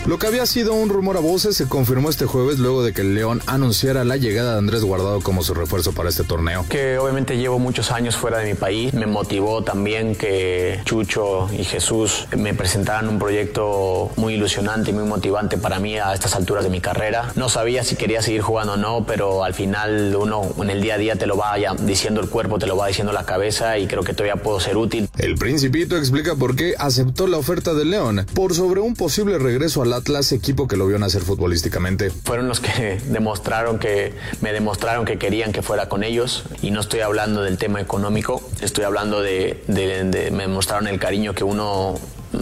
Lo 0.05 0.19
que 0.19 0.27
había 0.27 0.45
sido 0.45 0.73
un 0.73 0.89
rumor 0.89 1.15
a 1.15 1.21
voces 1.21 1.55
se 1.55 1.65
confirmó 1.69 2.09
este 2.09 2.25
jueves 2.25 2.59
luego 2.59 2.83
de 2.83 2.91
que 2.91 3.01
el 3.01 3.15
León 3.15 3.41
anunciara 3.45 4.03
la 4.03 4.17
llegada 4.17 4.51
de 4.51 4.57
Andrés 4.57 4.83
Guardado 4.83 5.21
como 5.21 5.43
su 5.43 5.53
refuerzo 5.53 5.93
para 5.93 6.09
este 6.09 6.25
torneo. 6.25 6.65
Que 6.67 6.97
obviamente 6.97 7.37
llevo 7.37 7.57
muchos 7.57 7.89
años 7.89 8.17
fuera 8.17 8.39
de 8.39 8.47
mi 8.47 8.53
país. 8.53 8.93
Me 8.93 9.05
motivó 9.05 9.63
también 9.63 10.15
que 10.15 10.81
Chucho 10.83 11.47
y 11.57 11.63
Jesús 11.63 12.27
me 12.35 12.53
presentaran 12.53 13.07
un 13.07 13.17
proyecto 13.17 14.11
muy 14.17 14.33
ilusionante 14.33 14.89
y 14.89 14.93
muy 14.93 15.05
motivante 15.05 15.57
para 15.57 15.79
mí 15.79 15.97
a 15.97 16.13
estas 16.13 16.35
alturas 16.35 16.65
de 16.65 16.69
mi 16.69 16.81
carrera. 16.81 17.31
No 17.35 17.47
sabía 17.47 17.85
si 17.85 17.95
quería 17.95 18.21
seguir 18.21 18.41
jugando 18.41 18.73
o 18.73 18.77
no, 18.77 19.05
pero 19.07 19.45
al 19.45 19.53
final 19.53 20.13
uno 20.17 20.41
en 20.61 20.69
el 20.69 20.81
día 20.81 20.95
a 20.95 20.97
día 20.97 21.15
te 21.15 21.27
lo 21.27 21.37
va 21.37 21.55
diciendo 21.79 22.19
el 22.19 22.27
cuerpo, 22.27 22.59
te 22.59 22.67
lo 22.67 22.75
va 22.75 22.87
diciendo 22.87 23.13
la 23.13 23.25
cabeza 23.25 23.77
y 23.77 23.87
creo 23.87 24.03
que 24.03 24.13
todavía 24.13 24.35
puedo 24.35 24.59
ser 24.59 24.75
útil. 24.75 25.07
El 25.17 25.35
Principito 25.35 25.95
explica 25.97 26.35
por 26.35 26.57
qué 26.57 26.73
aceptó 26.77 27.25
la 27.25 27.37
oferta 27.37 27.73
del 27.73 27.91
León 27.91 28.25
por 28.33 28.53
sobre 28.53 28.81
un 28.81 28.95
posible 28.95 29.39
regreso 29.39 29.81
al 29.81 29.92
Atlas, 29.93 30.31
equipo 30.31 30.67
que 30.67 30.75
lo 30.77 30.87
vio 30.87 30.99
nacer 30.99 31.21
futbolísticamente. 31.21 32.11
Fueron 32.11 32.47
los 32.47 32.59
que 32.59 32.99
demostraron 33.09 33.79
que 33.79 34.13
me 34.41 34.51
demostraron 34.53 35.05
que 35.05 35.17
querían 35.17 35.51
que 35.51 35.61
fuera 35.61 35.87
con 35.89 36.03
ellos 36.03 36.43
y 36.61 36.71
no 36.71 36.81
estoy 36.81 36.99
hablando 37.01 37.41
del 37.41 37.57
tema 37.57 37.79
económico, 37.81 38.41
estoy 38.61 38.83
hablando 38.83 39.21
de, 39.21 39.63
de- 39.67 40.03
de- 40.03 40.31
me 40.31 40.47
mostraron 40.47 40.87
el 40.87 40.99
cariño 40.99 41.33
que 41.33 41.43
uno 41.43 41.95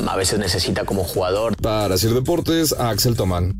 a 0.07 0.15
veces 0.15 0.39
necesita 0.39 0.85
como 0.85 1.03
jugador. 1.03 1.55
Para 1.57 1.97
Sir 1.97 2.13
Deportes, 2.13 2.73
Axel 2.73 3.15
Tomán. 3.15 3.55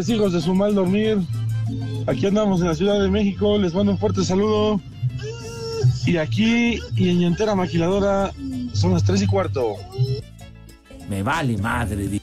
Tardes, 0.00 0.08
hijos 0.08 0.32
de 0.32 0.40
su 0.40 0.54
mal 0.54 0.74
dormir. 0.74 1.18
Aquí 2.06 2.26
andamos 2.26 2.60
en 2.60 2.68
la 2.68 2.74
Ciudad 2.74 3.00
de 3.00 3.08
México. 3.10 3.58
Les 3.58 3.74
mando 3.74 3.92
un 3.92 3.98
fuerte 3.98 4.24
saludo. 4.24 4.80
Y 6.06 6.16
aquí 6.16 6.78
y 6.96 7.08
en 7.10 7.20
Llantera 7.20 7.54
Maquiladora 7.54 8.32
son 8.72 8.92
las 8.92 9.04
3 9.04 9.22
y 9.22 9.26
cuarto. 9.26 9.74
Me 11.08 11.22
vale 11.22 11.56
madre. 11.58 12.08
di- 12.08 12.22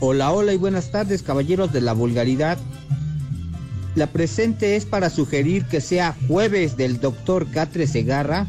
Hola, 0.00 0.32
hola 0.32 0.52
y 0.52 0.56
buenas 0.58 0.90
tardes, 0.90 1.22
caballeros 1.22 1.72
de 1.72 1.80
la 1.80 1.92
vulgaridad. 1.94 2.58
La 3.94 4.08
presente 4.08 4.76
es 4.76 4.84
para 4.84 5.08
sugerir 5.08 5.64
que 5.66 5.80
sea 5.80 6.14
jueves 6.28 6.76
del 6.76 7.00
doctor 7.00 7.46
Catre 7.50 7.86
Segarra 7.86 8.46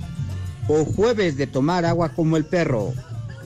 o 0.67 0.83
jueves 0.83 1.37
de 1.37 1.45
tomar 1.47 1.85
agua 1.85 2.09
como 2.09 2.35
el 2.35 2.45
perro, 2.45 2.91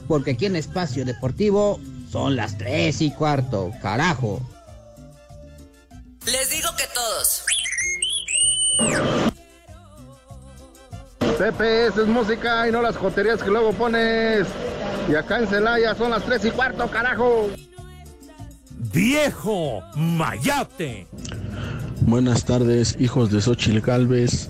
porque 0.08 0.30
aquí 0.32 0.46
en 0.46 0.56
Espacio 0.56 1.04
Deportivo 1.04 1.78
son 2.10 2.34
las 2.34 2.58
tres 2.58 3.00
y 3.00 3.10
cuarto, 3.12 3.70
carajo. 3.80 4.40
Les 6.26 6.50
digo 6.50 6.68
que 6.76 6.84
todos. 6.92 7.44
Pepe, 11.38 11.86
esa 11.86 12.02
es 12.02 12.08
música 12.08 12.68
y 12.68 12.72
no 12.72 12.82
las 12.82 12.96
joterías 12.96 13.42
que 13.42 13.48
luego 13.48 13.72
pones. 13.72 14.46
Y 15.08 15.14
acá 15.14 15.38
en 15.38 15.46
Celaya 15.46 15.94
son 15.94 16.10
las 16.10 16.24
3 16.24 16.44
y 16.46 16.50
cuarto, 16.50 16.90
carajo. 16.90 17.48
¡Viejo! 18.92 19.82
¡Mayate! 19.96 21.06
Buenas 22.02 22.44
tardes, 22.44 22.96
hijos 22.98 23.30
de 23.30 23.40
Xochil 23.40 23.80
Galvez. 23.80 24.48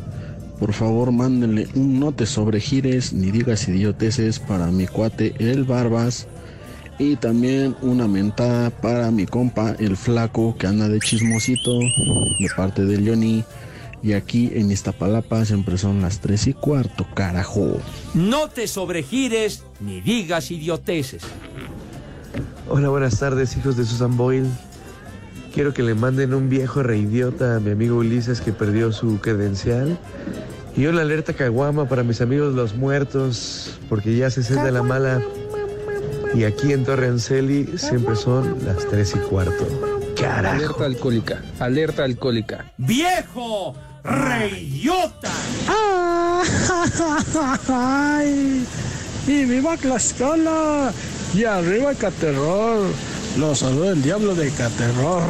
Por 0.59 0.73
favor, 0.73 1.13
mándenle 1.13 1.69
un 1.75 2.01
no 2.01 2.13
te 2.13 2.27
sobregires 2.27 3.13
ni 3.13 3.31
digas 3.31 3.69
idioteces 3.69 4.39
para 4.39 4.67
mi 4.67 4.87
cuate 4.87 5.35
el 5.39 5.65
Barbas. 5.65 6.27
Y 7.01 7.17
también 7.17 7.75
una 7.81 8.07
mentada 8.07 8.69
para 8.69 9.11
mi 9.11 9.25
compa 9.25 9.75
el 9.79 9.97
Flaco 9.97 10.55
que 10.59 10.67
anda 10.67 10.87
de 10.87 11.01
chismosito 11.01 11.79
de 11.79 12.49
parte 12.55 12.85
del 12.85 13.09
Johnny. 13.09 13.43
Y 14.03 14.13
aquí 14.13 14.51
en 14.53 14.71
Iztapalapa 14.71 15.47
siempre 15.47 15.79
son 15.79 16.03
las 16.03 16.21
3 16.21 16.49
y 16.49 16.53
cuarto, 16.53 17.07
carajo. 17.15 17.79
No 18.13 18.49
te 18.49 18.69
sobregires 18.69 19.65
ni 19.81 20.03
digas 20.03 20.51
idioteces. 20.51 21.23
Hola, 22.69 22.91
buenas 22.91 23.19
tardes, 23.19 23.57
hijos 23.57 23.79
de 23.79 23.87
Susan 23.87 24.19
Boyle. 24.19 24.51
Quiero 25.55 25.73
que 25.73 25.83
le 25.83 25.95
manden 25.95 26.35
un 26.35 26.51
viejo 26.51 26.83
reidiota 26.83 27.57
a 27.57 27.61
mi 27.61 27.71
amigo 27.71 27.97
Ulises 27.97 28.43
que 28.43 28.53
perdió 28.53 28.93
su 28.93 29.21
credencial. 29.21 29.99
Y 30.77 30.85
una 30.85 31.01
alerta 31.01 31.33
caguama 31.33 31.89
para 31.89 32.03
mis 32.03 32.21
amigos 32.21 32.55
los 32.55 32.77
muertos, 32.77 33.79
porque 33.89 34.19
ya 34.19 34.29
se 34.29 34.43
siente 34.43 34.71
la 34.71 34.83
mala. 34.83 35.23
Y 36.35 36.45
aquí 36.45 36.73
en 36.73 36.85
Torre 36.85 37.09
Anceli 37.09 37.67
siempre 37.77 38.17
son 38.17 38.57
las 38.65 38.87
3 38.89 39.15
y 39.17 39.19
cuarto. 39.29 39.67
Carajo. 40.17 40.55
Alerta 40.55 40.85
alcohólica, 40.85 41.43
alerta 41.59 42.05
alcohólica. 42.05 42.73
¡Viejo! 42.77 43.75
¡Reyota! 44.05 45.31
¡Ay! 47.69 48.65
¡Y 49.27 49.45
viva 49.45 49.77
Tlaxcala! 49.77 50.93
¡Y 51.35 51.45
arriba 51.45 51.95
Caterror! 51.95 52.87
Los 53.39 53.61
saluda 53.61 53.91
el 53.91 54.03
diablo 54.03 54.35
de 54.35 54.51
Caterror. 54.51 55.23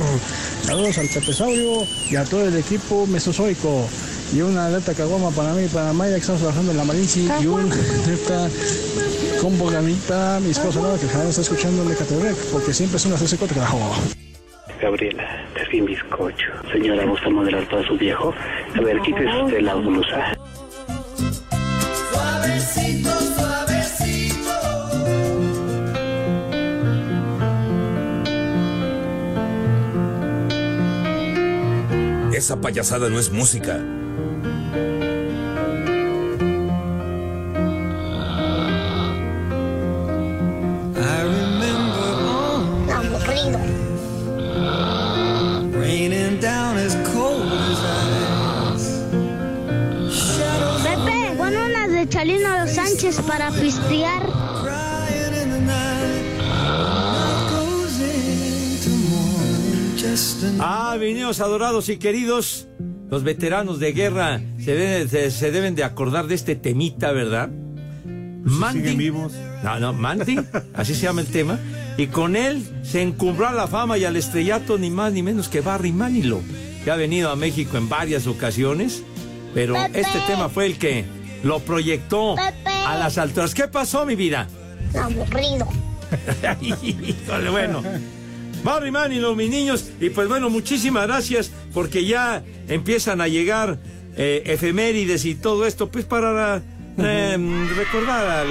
Saludos 0.64 0.98
al 0.98 1.08
Pepesaurio 1.08 1.82
y 2.10 2.16
a 2.16 2.24
todo 2.24 2.46
el 2.46 2.56
equipo 2.56 3.06
mesozoico. 3.06 3.86
Y 4.32 4.42
una 4.42 4.66
alerta 4.66 4.94
caguama 4.94 5.30
para 5.30 5.52
mí 5.54 5.64
y 5.64 5.68
para 5.68 5.92
Maya 5.92 6.14
que 6.14 6.20
estamos 6.20 6.40
trabajando 6.40 6.70
en 6.70 6.78
la 6.78 6.84
Marinci. 6.84 7.28
Y 7.40 7.46
un 7.46 7.72
alerta 7.72 8.48
con 9.40 9.58
bogamita, 9.58 10.38
mi 10.40 10.50
esposa 10.50 10.80
nueva 10.80 10.98
que 10.98 11.08
jamás 11.08 11.30
está 11.30 11.40
escuchando 11.42 11.84
de 11.84 11.96
Caterror 11.96 12.34
porque 12.52 12.72
siempre 12.72 12.98
son 12.98 13.10
las 13.10 13.20
13 13.20 13.38
4 13.38 13.54
carajo. 13.56 13.78
Gabriela, 14.80 15.46
te 15.54 15.64
vi 15.70 15.80
bizcocho. 15.80 16.52
Señora, 16.72 17.04
¿gusta 17.06 17.28
modelar 17.28 17.68
todo 17.68 17.82
su 17.84 17.98
viejo? 17.98 18.32
A 18.76 18.80
ver, 18.80 19.00
quítese 19.00 19.42
usted 19.42 19.60
la 19.62 19.74
blusa. 19.74 20.36
Suavecito, 22.12 23.10
suavecito. 23.36 24.50
Esa 32.32 32.60
payasada 32.60 33.10
no 33.10 33.18
es 33.18 33.30
música. 33.32 33.80
Ah, 60.61 60.96
mis 60.98 61.14
niños 61.14 61.40
adorados 61.40 61.88
y 61.88 61.96
queridos, 61.96 62.68
los 63.11 63.22
veteranos 63.22 63.79
de 63.79 63.92
guerra 63.92 64.40
se 64.59 64.74
deben, 64.74 65.09
se, 65.09 65.31
se 65.31 65.50
deben 65.50 65.74
de 65.74 65.85
acordar 65.85 66.26
de 66.26 66.35
este 66.35 66.57
temita, 66.57 67.12
¿verdad? 67.12 67.50
Mandy. 68.42 68.96
vivos. 68.96 69.33
No, 69.62 69.79
no, 69.79 69.94
así 70.74 70.94
se 70.94 71.03
llama 71.03 71.20
el 71.20 71.26
tema. 71.26 71.59
Y 71.96 72.07
con 72.07 72.37
él 72.37 72.64
se 72.83 73.03
encumbró 73.03 73.48
a 73.48 73.53
la 73.53 73.66
fama 73.66 73.98
y 73.98 74.05
al 74.05 74.16
estrellato 74.16 74.79
ni 74.79 74.90
más 74.90 75.12
ni 75.12 75.22
menos 75.22 75.48
que 75.48 75.61
Barry 75.61 75.92
Manilow, 75.92 76.42
que 76.85 76.90
ha 76.90 76.96
venido 76.96 77.31
a 77.31 77.37
México 77.37 77.76
en 77.76 77.88
varias 77.88 78.26
ocasiones, 78.26 79.03
pero 79.53 79.74
Pepe. 79.74 80.00
este 80.00 80.18
tema 80.26 80.48
fue 80.48 80.66
el 80.66 80.79
que 80.79 81.05
lo 81.42 81.61
proyectó 81.61 82.37
Pepe. 82.37 82.60
A 82.86 82.96
las 82.98 83.18
alturas. 83.18 83.54
¿Qué 83.54 83.68
pasó, 83.68 84.04
mi 84.06 84.16
vida? 84.16 84.48
Aburrido. 85.00 85.68
Híjole, 86.60 87.50
bueno. 87.50 87.82
Barry 88.64 88.90
Manilow, 88.90 89.34
mis 89.34 89.48
niños. 89.50 89.90
Y 90.00 90.10
pues 90.10 90.28
bueno, 90.28 90.50
muchísimas 90.50 91.06
gracias 91.06 91.50
porque 91.72 92.04
ya 92.04 92.42
empiezan 92.68 93.20
a 93.20 93.28
llegar 93.28 93.78
eh, 94.16 94.42
efemérides 94.46 95.24
y 95.24 95.34
todo 95.34 95.66
esto, 95.66 95.90
pues 95.90 96.04
para 96.04 96.62
Eh, 96.98 97.38
recordar 97.76 98.26
al, 98.28 98.48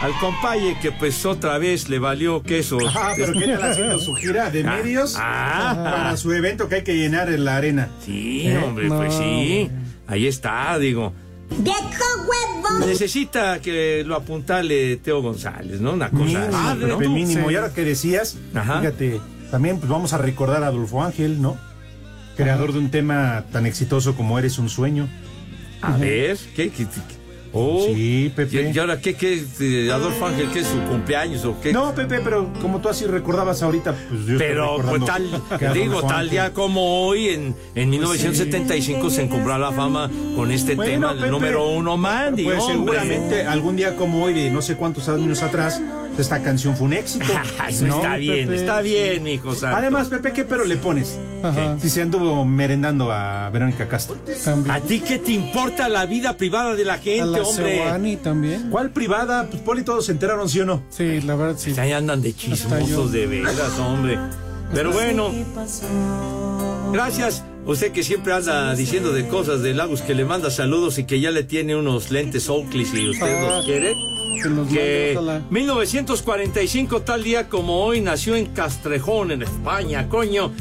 al 0.00 0.12
compaye 0.20 0.78
que 0.80 0.90
pues 0.92 1.26
otra 1.26 1.58
vez 1.58 1.88
le 1.90 1.98
valió 1.98 2.42
queso. 2.42 2.78
Ah, 2.94 3.12
pero 3.16 3.32
¿qué 3.34 3.46
tal 3.48 3.62
haciendo 3.64 3.98
su 3.98 4.14
gira 4.14 4.48
de 4.50 4.60
Ah, 4.66 4.76
medios 4.76 5.16
ah. 5.18 5.72
para 5.84 6.16
su 6.16 6.32
evento 6.32 6.68
que 6.68 6.76
hay 6.76 6.82
que 6.84 6.96
llenar 6.96 7.28
en 7.30 7.44
la 7.44 7.56
arena? 7.56 7.88
Sí, 8.06 8.46
¿Eh? 8.46 8.56
hombre, 8.64 8.88
pues 8.88 9.12
sí. 9.12 9.68
Ahí 10.06 10.26
está, 10.26 10.78
digo. 10.78 11.12
¡Viejo 11.58 12.04
huevo! 12.20 12.86
Necesita 12.86 13.60
que 13.60 14.04
lo 14.06 14.16
apuntale 14.16 14.96
Teo 14.96 15.20
González, 15.22 15.80
¿no? 15.80 15.92
Una 15.92 16.10
cosa 16.10 16.46
Mínimo, 16.98 17.46
así. 17.46 17.52
Y 17.52 17.56
ahora 17.56 17.74
que 17.74 17.84
decías, 17.84 18.36
fíjate, 18.52 19.20
también 19.50 19.78
pues 19.78 19.90
vamos 19.90 20.12
a 20.12 20.18
recordar 20.18 20.62
a 20.62 20.68
Adolfo 20.68 21.02
Ángel, 21.02 21.42
¿no? 21.42 21.58
Creador 22.36 22.72
de 22.72 22.78
un 22.78 22.90
tema 22.90 23.44
tan 23.52 23.66
exitoso 23.66 24.14
como 24.14 24.38
Eres 24.38 24.58
un 24.58 24.68
sueño. 24.68 25.08
A 25.82 25.96
ver, 25.96 26.38
¿qué? 26.54 26.70
qué, 26.70 26.84
qué? 26.86 27.19
Oh, 27.52 27.84
sí, 27.86 28.32
Pepe. 28.34 28.70
¿Y, 28.70 28.76
y 28.76 28.78
ahora 28.78 29.00
qué? 29.00 29.14
qué 29.14 29.42
eh, 29.60 29.90
¿Adolfo 29.92 30.26
Ángel 30.26 30.48
qué 30.52 30.60
es 30.60 30.66
su 30.68 30.78
cumpleaños 30.82 31.44
o 31.44 31.60
qué? 31.60 31.72
No, 31.72 31.94
Pepe, 31.94 32.20
pero 32.22 32.52
como 32.60 32.80
tú 32.80 32.88
así 32.88 33.06
recordabas 33.06 33.62
ahorita, 33.62 33.94
pues 34.08 34.26
yo 34.26 34.38
Pero 34.38 34.76
pues 34.88 35.04
tal, 35.04 35.28
digo, 35.74 36.02
tal 36.02 36.30
día 36.30 36.52
como 36.52 37.06
hoy, 37.06 37.28
en, 37.30 37.54
en 37.74 37.90
1975 37.90 39.10
se 39.10 39.22
encumbró 39.22 39.58
la 39.58 39.72
fama 39.72 40.10
con 40.36 40.50
este 40.52 40.74
Bueno, 40.76 41.08
tema, 41.10 41.24
el 41.24 41.30
número 41.30 41.68
uno, 41.68 41.96
Mandy, 41.96 42.44
Pues 42.44 42.60
hombre. 42.60 42.74
seguramente 42.76 43.46
algún 43.46 43.76
día 43.76 43.96
como 43.96 44.22
hoy, 44.24 44.34
de 44.34 44.50
no 44.50 44.62
sé 44.62 44.76
cuántos 44.76 45.08
años 45.08 45.42
atrás, 45.42 45.80
esta 46.18 46.42
canción 46.42 46.76
fue 46.76 46.86
un 46.86 46.92
éxito. 46.92 47.24
Eso 47.68 47.86
está 47.86 48.16
bien, 48.16 48.48
Pepe? 48.48 48.60
está 48.60 48.80
bien, 48.80 49.26
hijo 49.26 49.54
santo. 49.54 49.76
Además, 49.76 50.08
Pepe, 50.08 50.32
¿qué 50.32 50.44
pero 50.44 50.64
le 50.64 50.76
pones? 50.76 51.18
Si 51.80 51.88
se 51.90 52.02
anduvo 52.02 52.44
merendando 52.44 53.10
a 53.12 53.48
Verónica 53.50 53.88
Castro. 53.88 54.16
¿A 54.68 54.80
ti 54.80 55.00
qué 55.00 55.18
te 55.18 55.32
importa 55.32 55.88
la 55.88 56.06
vida 56.06 56.36
privada 56.36 56.74
de 56.74 56.84
la 56.84 56.98
gente, 56.98 57.22
A 57.22 57.26
la 57.26 57.42
hombre? 57.42 58.16
También. 58.22 58.68
¿Cuál 58.70 58.90
privada? 58.90 59.46
Pues 59.50 59.62
Poli 59.62 59.82
todos 59.82 60.06
se 60.06 60.12
enteraron, 60.12 60.48
¿sí 60.48 60.60
o 60.60 60.66
no? 60.66 60.82
Sí, 60.90 61.20
la 61.22 61.34
verdad 61.36 61.56
sí. 61.58 61.72
Ahí 61.78 61.92
andan 61.92 62.20
de 62.22 62.34
chismosos 62.34 63.12
de 63.12 63.26
veras, 63.26 63.78
hombre. 63.78 64.18
Pero 64.74 64.92
bueno, 64.92 65.30
gracias. 66.92 67.44
Usted 67.66 67.92
que 67.92 68.02
siempre 68.02 68.32
anda 68.32 68.74
diciendo 68.74 69.12
de 69.12 69.28
cosas 69.28 69.60
de 69.62 69.74
Lagos 69.74 70.00
que 70.02 70.14
le 70.14 70.24
manda 70.24 70.50
saludos 70.50 70.98
y 70.98 71.04
que 71.04 71.20
ya 71.20 71.30
le 71.30 71.44
tiene 71.44 71.76
unos 71.76 72.10
lentes 72.10 72.48
Oakley 72.48 72.84
si 72.86 73.08
usted 73.10 73.26
Ah, 73.36 73.56
los 73.56 73.64
quiere. 73.66 73.94
que 74.36 74.42
Que 74.42 74.48
mande, 74.48 75.12
ojalá. 75.16 75.42
1945, 75.50 77.02
tal 77.02 77.22
día 77.22 77.48
como 77.48 77.84
hoy, 77.84 78.00
nació 78.00 78.34
en 78.34 78.46
Castrejón, 78.46 79.30
en 79.30 79.42
España, 79.42 80.08
coño. 80.08 80.52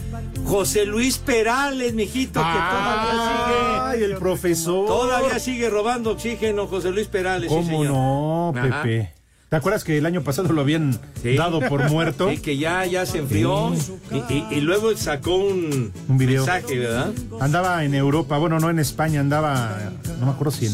José 0.45 0.85
Luis 0.85 1.17
Perales, 1.19 1.93
mijito, 1.93 2.39
que 2.39 2.45
todavía 2.45 3.89
Ay, 3.89 4.03
el 4.03 4.15
profesor. 4.17 4.87
sigue. 4.87 4.99
Todavía 4.99 5.39
sigue 5.39 5.69
robando 5.69 6.11
oxígeno, 6.11 6.67
José 6.67 6.91
Luis 6.91 7.07
Perales. 7.07 7.49
sí, 7.49 7.55
¿Cómo 7.55 7.67
señor. 7.83 7.85
no, 7.93 8.53
Ajá. 8.55 8.83
Pepe? 8.83 9.13
¿Te 9.49 9.55
acuerdas 9.55 9.83
que 9.83 9.97
el 9.97 10.05
año 10.05 10.21
pasado 10.21 10.53
lo 10.53 10.61
habían 10.61 10.99
Sí. 11.23 11.35
dado 11.35 11.59
por 11.61 11.89
muerto? 11.89 12.29
Sí, 12.31 12.37
que 12.37 12.57
ya, 12.57 12.85
ya 12.85 13.05
se 13.05 13.17
enfrió. 13.19 13.73
Y, 14.11 14.33
y- 14.33 14.47
y 14.51 14.61
luego 14.61 14.95
sacó 14.95 15.35
un, 15.35 15.91
Un 16.07 16.17
video. 16.19 16.45
mensaje, 16.45 16.77
¿verdad? 16.77 17.11
Andaba 17.39 17.83
en 17.83 17.93
Europa, 17.95 18.37
bueno, 18.37 18.59
no 18.59 18.69
en 18.69 18.77
España, 18.79 19.19
andaba, 19.21 19.91
no 20.19 20.27
me 20.27 20.31
acuerdo 20.33 20.51
si 20.51 20.67
en, 20.67 20.73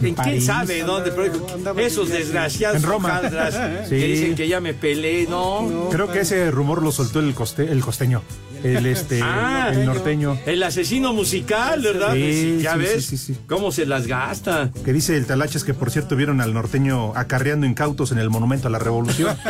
¿En 0.00 0.14
quién 0.14 0.14
París. 0.14 0.46
sabe 0.46 0.82
dónde? 0.82 1.10
Pero 1.10 1.24
dijo, 1.32 1.46
esos 1.80 2.08
desgraciados 2.08 2.76
En 2.76 2.82
Roma. 2.82 3.20
Sí. 3.88 3.90
que 3.90 4.06
dicen 4.06 4.34
que 4.34 4.48
ya 4.48 4.60
me 4.60 4.74
peleé, 4.74 5.26
no. 5.26 5.88
Creo 5.90 6.10
que 6.10 6.20
ese 6.20 6.50
rumor 6.50 6.82
lo 6.82 6.92
soltó 6.92 7.20
el, 7.20 7.34
coste, 7.34 7.70
el 7.70 7.80
costeño, 7.80 8.22
el, 8.62 8.86
este, 8.86 9.20
Ah, 9.24 9.70
el 9.72 9.84
norteño. 9.86 10.38
El 10.46 10.62
asesino 10.62 11.12
musical, 11.12 11.80
¿verdad? 11.82 12.14
Sí, 12.14 12.58
ya 12.62 12.74
sí, 12.74 12.78
ves 12.78 13.04
sí, 13.06 13.16
sí, 13.16 13.34
sí. 13.34 13.40
cómo 13.48 13.72
se 13.72 13.86
las 13.86 14.06
gasta. 14.06 14.70
Que 14.84 14.92
dice 14.92 15.16
el 15.16 15.26
Talaches 15.26 15.64
que, 15.64 15.74
por 15.74 15.90
cierto, 15.90 16.16
vieron 16.16 16.40
al 16.40 16.52
norteño 16.54 17.12
acarreando 17.16 17.66
incautos 17.66 18.12
en 18.12 18.18
el 18.18 18.30
Monumento 18.30 18.68
a 18.68 18.70
la 18.70 18.78
Revolución. 18.78 19.36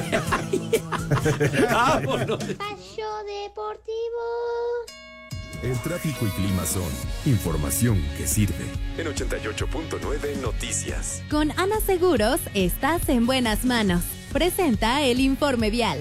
Espacio 1.41 3.07
Deportivo. 3.27 4.25
El 5.62 5.77
tráfico 5.81 6.25
y 6.25 6.31
clima 6.31 6.64
son 6.64 6.88
información 7.27 8.01
que 8.16 8.29
sirve. 8.29 8.64
En 8.97 9.09
88.9 9.09 10.40
Noticias. 10.40 11.21
Con 11.29 11.51
Ana 11.59 11.81
Seguros 11.85 12.38
estás 12.55 13.09
en 13.09 13.27
buenas 13.27 13.64
manos. 13.64 14.03
Presenta 14.33 15.03
el 15.03 15.18
informe 15.18 15.71
vial. 15.71 15.99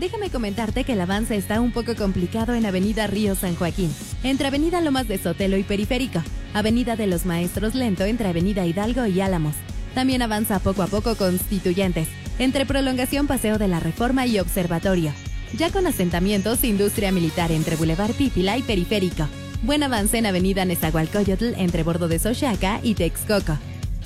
Déjame 0.00 0.30
comentarte 0.30 0.84
que 0.84 0.94
el 0.94 1.00
avance 1.02 1.36
está 1.36 1.60
un 1.60 1.72
poco 1.72 1.94
complicado 1.94 2.54
en 2.54 2.64
Avenida 2.64 3.06
Río 3.06 3.34
San 3.34 3.54
Joaquín, 3.54 3.94
entre 4.22 4.48
Avenida 4.48 4.80
Lomas 4.80 5.08
de 5.08 5.18
Sotelo 5.18 5.58
y 5.58 5.62
Periférico, 5.62 6.22
Avenida 6.54 6.96
de 6.96 7.06
los 7.06 7.26
Maestros 7.26 7.74
Lento 7.74 8.04
entre 8.04 8.28
Avenida 8.28 8.64
Hidalgo 8.64 9.04
y 9.04 9.20
Álamos. 9.20 9.56
También 9.94 10.22
avanza 10.22 10.58
poco 10.58 10.82
a 10.82 10.86
poco 10.86 11.16
Constituyentes, 11.16 12.08
entre 12.38 12.64
Prolongación 12.64 13.26
Paseo 13.26 13.58
de 13.58 13.68
la 13.68 13.80
Reforma 13.80 14.26
y 14.26 14.38
Observatorio. 14.38 15.12
Ya 15.56 15.70
con 15.70 15.86
asentamientos, 15.86 16.64
industria 16.64 17.12
militar 17.12 17.50
entre 17.50 17.76
Boulevard 17.76 18.12
Pípila 18.12 18.58
y 18.58 18.62
Periférico. 18.62 19.26
Buen 19.62 19.82
avance 19.82 20.18
en 20.18 20.26
Avenida 20.26 20.66
Nezahualcóyotl 20.66 21.54
entre 21.56 21.82
Bordo 21.82 22.08
de 22.08 22.18
Sochaca 22.18 22.80
y 22.82 22.94
Texcoco. 22.94 23.56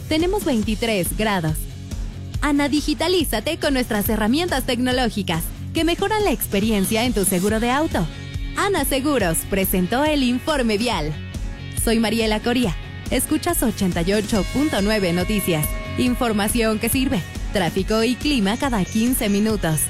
Tenemos 0.08 0.44
23 0.44 1.16
grados. 1.16 1.56
Ana, 2.40 2.68
digitalízate 2.68 3.58
con 3.58 3.74
nuestras 3.74 4.08
herramientas 4.08 4.64
tecnológicas 4.64 5.42
que 5.74 5.82
mejoran 5.82 6.22
la 6.24 6.30
experiencia 6.30 7.04
en 7.04 7.12
tu 7.12 7.24
seguro 7.24 7.58
de 7.58 7.70
auto. 7.70 8.06
Ana 8.56 8.84
Seguros 8.84 9.38
presentó 9.50 10.04
el 10.04 10.22
informe 10.22 10.78
vial. 10.78 11.12
Soy 11.82 11.98
Mariela 11.98 12.40
Coría. 12.40 12.76
Escuchas 13.10 13.60
88.9 13.62 15.14
Noticias. 15.14 15.66
Información 15.98 16.78
que 16.78 16.88
sirve. 16.88 17.20
Tráfico 17.52 18.04
y 18.04 18.14
clima 18.14 18.56
cada 18.56 18.84
15 18.84 19.28
minutos. 19.28 19.80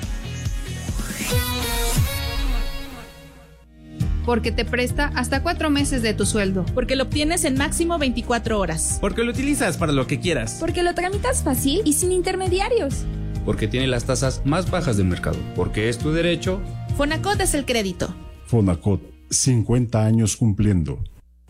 Porque 4.30 4.52
te 4.52 4.64
presta 4.64 5.10
hasta 5.16 5.42
cuatro 5.42 5.70
meses 5.70 6.02
de 6.02 6.14
tu 6.14 6.24
sueldo. 6.24 6.64
Porque 6.72 6.94
lo 6.94 7.02
obtienes 7.02 7.44
en 7.44 7.58
máximo 7.58 7.98
24 7.98 8.60
horas. 8.60 8.98
Porque 9.00 9.24
lo 9.24 9.32
utilizas 9.32 9.76
para 9.76 9.90
lo 9.90 10.06
que 10.06 10.20
quieras. 10.20 10.58
Porque 10.60 10.84
lo 10.84 10.94
tramitas 10.94 11.42
fácil 11.42 11.80
y 11.84 11.94
sin 11.94 12.12
intermediarios. 12.12 13.06
Porque 13.44 13.66
tiene 13.66 13.88
las 13.88 14.04
tasas 14.04 14.42
más 14.44 14.70
bajas 14.70 14.96
del 14.96 15.06
mercado. 15.06 15.36
Porque 15.56 15.88
es 15.88 15.98
tu 15.98 16.12
derecho. 16.12 16.62
Fonacot 16.96 17.40
es 17.40 17.54
el 17.54 17.64
crédito. 17.64 18.14
Fonacot, 18.46 19.02
50 19.30 20.00
años 20.00 20.36
cumpliendo. 20.36 21.02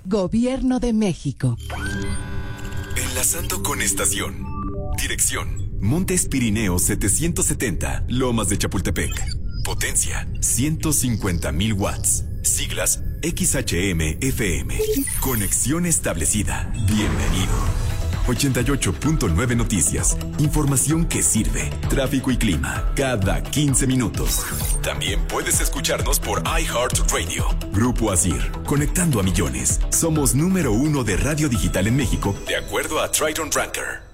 Gobierno 0.06 0.80
de 0.80 0.94
México. 0.94 1.58
Enlazando 2.96 3.62
con 3.62 3.82
estación. 3.82 4.46
Dirección. 4.96 5.70
Montes 5.82 6.28
Pirineos 6.28 6.80
770, 6.84 8.04
Lomas 8.08 8.48
de 8.48 8.56
Chapultepec. 8.56 9.12
Potencia 9.64 10.26
150.000 10.40 11.78
watts. 11.78 12.24
Siglas 12.42 13.02
XHM-FM. 13.22 14.78
Conexión 15.20 15.86
establecida. 15.86 16.72
Bienvenido. 16.86 17.52
88.9 18.26 19.56
Noticias. 19.56 20.16
Información 20.38 21.06
que 21.06 21.22
sirve. 21.22 21.70
Tráfico 21.88 22.30
y 22.30 22.36
clima. 22.36 22.92
Cada 22.94 23.42
15 23.42 23.86
minutos. 23.86 24.44
También 24.82 25.20
puedes 25.26 25.60
escucharnos 25.60 26.20
por 26.20 26.42
iHeartRadio. 26.42 27.46
Grupo 27.72 28.12
Asir. 28.12 28.50
Conectando 28.64 29.20
a 29.20 29.22
millones. 29.22 29.80
Somos 29.90 30.34
número 30.34 30.72
uno 30.72 31.02
de 31.04 31.16
radio 31.16 31.48
digital 31.48 31.86
en 31.86 31.96
México, 31.96 32.34
de 32.46 32.56
acuerdo 32.56 33.00
a 33.00 33.10
Triton 33.10 33.50
Ranker. 33.50 34.09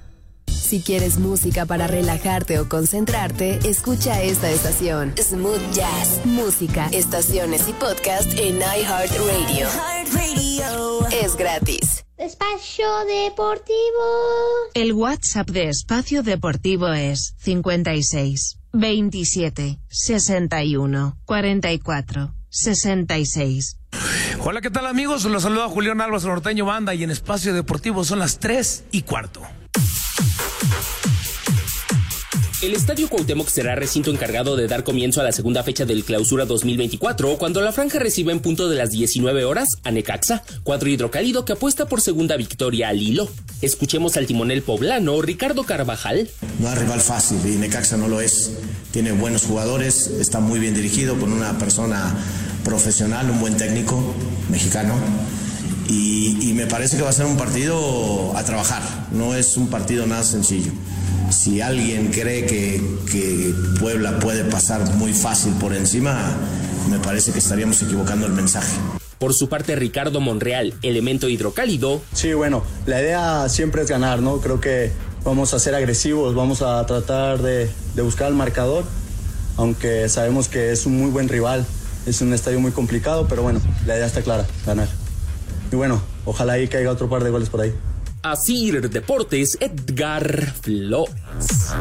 Si 0.66 0.80
quieres 0.80 1.18
música 1.18 1.64
para 1.64 1.86
relajarte 1.86 2.58
o 2.58 2.68
concentrarte, 2.68 3.60
escucha 3.62 4.20
esta 4.20 4.50
estación. 4.50 5.14
Smooth 5.16 5.60
Jazz. 5.72 6.22
Música, 6.24 6.88
estaciones 6.90 7.68
y 7.68 7.72
podcast 7.72 8.32
en 8.36 8.56
iHeartRadio. 8.56 9.68
Es 11.22 11.36
gratis. 11.36 12.04
Espacio 12.16 12.84
Deportivo. 13.06 13.76
El 14.74 14.92
WhatsApp 14.92 15.48
de 15.50 15.68
Espacio 15.68 16.24
Deportivo 16.24 16.88
es 16.88 17.36
56 17.38 18.58
27 18.72 19.78
61 19.86 21.16
44 21.26 22.34
66. 22.48 23.78
Hola, 24.40 24.60
¿qué 24.60 24.70
tal 24.70 24.86
amigos? 24.86 25.24
Los 25.26 25.44
saluda 25.44 25.68
Julián 25.68 26.00
Álvarez 26.00 26.24
Norteño 26.24 26.64
Banda 26.64 26.92
y 26.92 27.04
en 27.04 27.12
Espacio 27.12 27.54
Deportivo 27.54 28.02
son 28.02 28.18
las 28.18 28.40
3 28.40 28.86
y 28.90 29.02
cuarto. 29.02 29.42
El 32.62 32.72
Estadio 32.72 33.10
Cuauhtémoc 33.10 33.48
será 33.50 33.74
recinto 33.74 34.10
encargado 34.10 34.56
de 34.56 34.66
dar 34.66 34.82
comienzo 34.82 35.20
a 35.20 35.24
la 35.24 35.32
segunda 35.32 35.62
fecha 35.62 35.84
del 35.84 36.04
Clausura 36.04 36.46
2024 36.46 37.36
cuando 37.36 37.60
la 37.60 37.70
franja 37.70 37.98
reciba 37.98 38.32
en 38.32 38.40
punto 38.40 38.70
de 38.70 38.76
las 38.76 38.90
19 38.90 39.44
horas 39.44 39.76
a 39.84 39.90
Necaxa, 39.90 40.42
cuadro 40.62 40.88
hidrocálido 40.88 41.44
que 41.44 41.52
apuesta 41.52 41.86
por 41.86 42.00
segunda 42.00 42.34
victoria 42.38 42.88
al 42.88 43.02
hilo. 43.02 43.28
Escuchemos 43.60 44.16
al 44.16 44.26
timonel 44.26 44.62
poblano 44.62 45.20
Ricardo 45.20 45.64
Carvajal. 45.64 46.30
No 46.58 46.72
es 46.72 46.78
rival 46.78 47.00
fácil 47.00 47.38
y 47.44 47.56
Necaxa 47.56 47.98
no 47.98 48.08
lo 48.08 48.22
es. 48.22 48.52
Tiene 48.90 49.12
buenos 49.12 49.42
jugadores, 49.42 50.06
está 50.06 50.40
muy 50.40 50.58
bien 50.58 50.74
dirigido 50.74 51.18
con 51.18 51.34
una 51.34 51.58
persona 51.58 52.16
profesional, 52.64 53.28
un 53.28 53.38
buen 53.38 53.58
técnico 53.58 54.14
mexicano. 54.48 54.94
y, 55.88 56.38
y 56.40 56.54
me 56.54 56.66
parece 56.66 56.96
que 56.96 57.02
va 57.02 57.10
a 57.10 57.12
ser 57.12 57.26
un 57.26 57.36
partido 57.36 58.34
a 58.34 58.42
trabajar, 58.44 58.82
no 59.12 59.34
es 59.34 59.58
un 59.58 59.68
partido 59.68 60.06
nada 60.06 60.24
sencillo. 60.24 60.72
Si 61.30 61.60
alguien 61.60 62.10
cree 62.10 62.46
que, 62.46 62.80
que 63.10 63.54
Puebla 63.80 64.18
puede 64.18 64.44
pasar 64.44 64.94
muy 64.94 65.12
fácil 65.12 65.52
por 65.54 65.74
encima, 65.74 66.34
me 66.90 66.98
parece 66.98 67.32
que 67.32 67.38
estaríamos 67.38 67.82
equivocando 67.82 68.26
el 68.26 68.32
mensaje. 68.32 68.76
Por 69.18 69.32
su 69.32 69.48
parte, 69.48 69.74
Ricardo 69.76 70.20
Monreal, 70.20 70.74
elemento 70.82 71.28
hidrocálido. 71.28 72.02
Sí, 72.12 72.34
bueno, 72.34 72.62
la 72.84 73.00
idea 73.00 73.48
siempre 73.48 73.82
es 73.82 73.88
ganar, 73.88 74.20
¿no? 74.20 74.40
Creo 74.40 74.60
que 74.60 74.92
vamos 75.24 75.54
a 75.54 75.58
ser 75.58 75.74
agresivos, 75.74 76.34
vamos 76.34 76.62
a 76.62 76.84
tratar 76.86 77.42
de, 77.42 77.70
de 77.94 78.02
buscar 78.02 78.28
el 78.28 78.34
marcador, 78.34 78.84
aunque 79.56 80.08
sabemos 80.08 80.48
que 80.48 80.70
es 80.70 80.86
un 80.86 80.98
muy 80.98 81.10
buen 81.10 81.28
rival, 81.28 81.66
es 82.06 82.20
un 82.20 82.32
estadio 82.32 82.60
muy 82.60 82.72
complicado, 82.72 83.26
pero 83.26 83.42
bueno, 83.42 83.60
la 83.86 83.96
idea 83.96 84.06
está 84.06 84.22
clara, 84.22 84.46
ganar. 84.66 84.88
Y 85.72 85.76
bueno, 85.76 86.00
ojalá 86.24 86.52
ahí 86.54 86.68
caiga 86.68 86.90
otro 86.90 87.08
par 87.08 87.24
de 87.24 87.30
goles 87.30 87.48
por 87.48 87.62
ahí. 87.62 87.74
Asir 88.30 88.88
Deportes, 88.88 89.56
Edgar 89.60 90.52
Flores. 90.60 91.72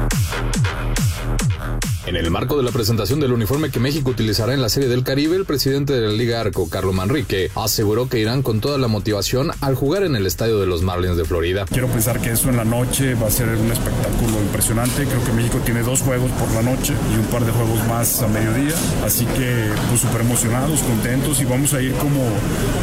En 2.08 2.16
el 2.16 2.30
marco 2.30 2.56
de 2.56 2.62
la 2.62 2.72
presentación 2.72 3.20
del 3.20 3.34
uniforme 3.34 3.72
que 3.72 3.80
México 3.80 4.12
utilizará 4.12 4.54
en 4.54 4.62
la 4.62 4.70
Serie 4.70 4.88
del 4.88 5.04
Caribe, 5.04 5.36
el 5.36 5.46
presidente 5.46 5.94
de 5.94 6.02
la 6.02 6.14
Liga 6.14 6.40
Arco, 6.40 6.70
Carlos 6.70 6.94
Manrique, 6.94 7.50
aseguró 7.56 8.08
que 8.08 8.20
irán 8.20 8.44
con 8.44 8.62
toda 8.62 8.78
la 8.78 8.88
motivación 8.88 9.50
al 9.60 9.74
jugar 9.74 10.04
en 10.04 10.16
el 10.16 10.28
estadio 10.28 10.60
de 10.60 10.68
los 10.68 10.84
Marlins 10.84 11.18
de 11.18 11.26
Florida. 11.26 11.66
Quiero 11.68 11.88
pensar 11.88 12.22
que 12.22 12.30
eso 12.30 12.50
en 12.50 12.58
la 12.58 12.64
noche 12.64 13.16
va 13.16 13.26
a 13.26 13.32
ser 13.32 13.48
un 13.48 13.72
espectáculo 13.72 14.40
impresionante. 14.40 15.06
Creo 15.06 15.24
que 15.24 15.34
México 15.34 15.60
tiene 15.66 15.82
dos 15.82 16.02
juegos 16.02 16.30
por 16.34 16.52
la 16.52 16.62
noche 16.62 16.94
y 17.12 17.18
un 17.18 17.26
par 17.26 17.44
de 17.44 17.52
juegos 17.52 17.80
más 17.88 18.22
a 18.22 18.28
mediodía. 18.28 18.76
Así 19.04 19.26
que 19.26 19.72
pues 19.90 20.02
súper 20.02 20.22
emocionados, 20.22 20.82
contentos 20.82 21.42
y 21.42 21.46
vamos 21.46 21.74
a 21.74 21.82
ir 21.82 21.94
como, 21.94 22.22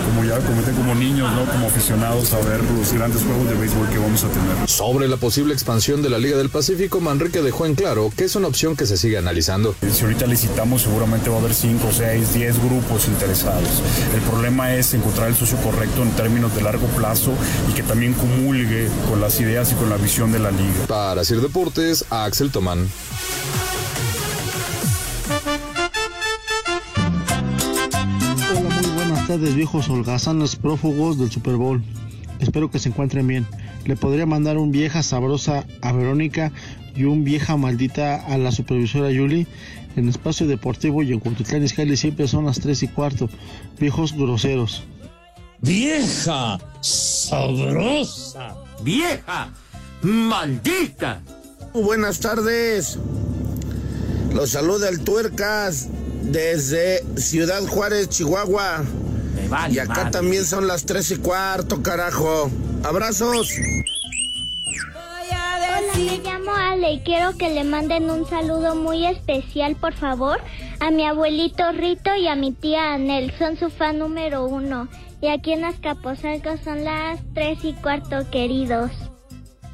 como 0.08 0.28
ya 0.28 0.38
comenté, 0.38 0.72
como 0.72 0.96
niños, 0.96 1.30
¿no? 1.32 1.44
Como 1.44 1.68
aficionados 1.68 2.32
a 2.32 2.40
ver 2.40 2.60
los 2.76 2.92
grandes 2.92 3.22
juegos 3.22 3.48
de 3.48 3.54
béisbol 3.54 3.88
que 3.88 3.98
vamos 3.98 4.24
a 4.24 4.28
tener. 4.28 4.68
Sobre 4.68 5.06
la 5.06 5.16
posible 5.16 5.54
expansión 5.54 6.02
de 6.02 6.10
la 6.10 6.18
Liga 6.18 6.36
del 6.36 6.50
Pacífico, 6.50 7.00
Manrique 7.00 7.40
dejó 7.40 7.66
en 7.66 7.76
claro 7.76 8.12
que 8.16 8.24
es 8.24 8.34
una 8.34 8.48
opción 8.48 8.74
que 8.74 8.84
se 8.86 8.96
sigue 8.96 9.11
analizando. 9.16 9.74
Si 9.90 10.02
ahorita 10.02 10.26
licitamos, 10.26 10.82
seguramente 10.82 11.30
va 11.30 11.36
a 11.36 11.38
haber 11.40 11.54
5, 11.54 11.88
6, 11.92 12.34
10 12.34 12.58
grupos 12.64 13.08
interesados. 13.08 13.82
El 14.14 14.20
problema 14.22 14.74
es 14.74 14.94
encontrar 14.94 15.28
el 15.28 15.34
socio 15.34 15.56
correcto 15.58 16.02
en 16.02 16.10
términos 16.12 16.54
de 16.54 16.62
largo 16.62 16.86
plazo 16.88 17.32
y 17.70 17.74
que 17.74 17.82
también 17.82 18.14
comulgue 18.14 18.88
con 19.08 19.20
las 19.20 19.40
ideas 19.40 19.72
y 19.72 19.74
con 19.74 19.90
la 19.90 19.96
visión 19.96 20.32
de 20.32 20.38
la 20.38 20.50
liga. 20.50 20.86
Para 20.88 21.24
Sir 21.24 21.40
Deportes, 21.40 22.04
Axel 22.10 22.50
Tomán. 22.50 22.88
Hola, 28.50 28.80
muy 28.82 28.90
buenas 28.92 29.26
tardes, 29.26 29.54
viejos 29.54 29.88
holgazanes 29.88 30.56
prófugos 30.56 31.18
del 31.18 31.30
Super 31.30 31.56
Bowl. 31.56 31.82
Espero 32.42 32.70
que 32.70 32.80
se 32.80 32.88
encuentren 32.88 33.26
bien. 33.26 33.46
Le 33.86 33.96
podría 33.96 34.26
mandar 34.26 34.58
un 34.58 34.72
vieja 34.72 35.02
sabrosa 35.02 35.64
a 35.80 35.92
Verónica 35.92 36.52
y 36.94 37.04
un 37.04 37.22
vieja 37.24 37.56
maldita 37.56 38.16
a 38.16 38.36
la 38.36 38.50
supervisora 38.50 39.10
Yuli. 39.10 39.46
En 39.94 40.08
Espacio 40.08 40.46
Deportivo 40.46 41.02
y 41.02 41.12
en 41.12 41.20
Cuautitlán 41.20 41.62
Izcalli 41.62 41.96
siempre 41.96 42.26
son 42.26 42.46
las 42.46 42.58
3 42.60 42.82
y 42.82 42.88
cuarto. 42.88 43.28
Viejos 43.78 44.12
groseros. 44.12 44.82
¡Vieja! 45.60 46.58
¡Sabrosa! 46.80 48.56
¡Vieja! 48.82 49.48
¡Maldita! 50.02 51.22
Buenas 51.72 52.18
tardes. 52.18 52.98
Los 54.34 54.50
saluda 54.50 54.88
el 54.88 55.04
Tuercas 55.04 55.88
desde 56.22 57.04
Ciudad 57.16 57.64
Juárez, 57.66 58.08
Chihuahua. 58.08 58.84
Vale 59.52 59.74
y 59.74 59.78
acá 59.78 59.94
madre. 59.94 60.10
también 60.10 60.44
son 60.44 60.66
las 60.66 60.84
tres 60.84 61.10
y 61.10 61.16
cuarto, 61.16 61.82
carajo. 61.82 62.50
Abrazos. 62.82 63.48
Hola, 64.94 65.80
me 65.96 66.18
llamo 66.18 66.52
Ale 66.54 66.92
y 66.92 67.00
quiero 67.00 67.36
que 67.36 67.50
le 67.50 67.64
manden 67.64 68.10
un 68.10 68.28
saludo 68.28 68.74
muy 68.74 69.06
especial, 69.06 69.76
por 69.76 69.94
favor, 69.94 70.40
a 70.80 70.90
mi 70.90 71.06
abuelito 71.06 71.70
Rito 71.72 72.14
y 72.14 72.26
a 72.28 72.34
mi 72.34 72.52
tía 72.52 72.94
Anel. 72.94 73.32
Son 73.38 73.56
su 73.56 73.70
fan 73.70 73.98
número 73.98 74.46
uno. 74.46 74.88
Y 75.20 75.28
aquí 75.28 75.52
en 75.52 75.64
Azcapotzalco 75.64 76.56
son 76.64 76.82
las 76.84 77.20
tres 77.32 77.58
y 77.62 77.74
cuarto, 77.74 78.28
queridos. 78.32 78.90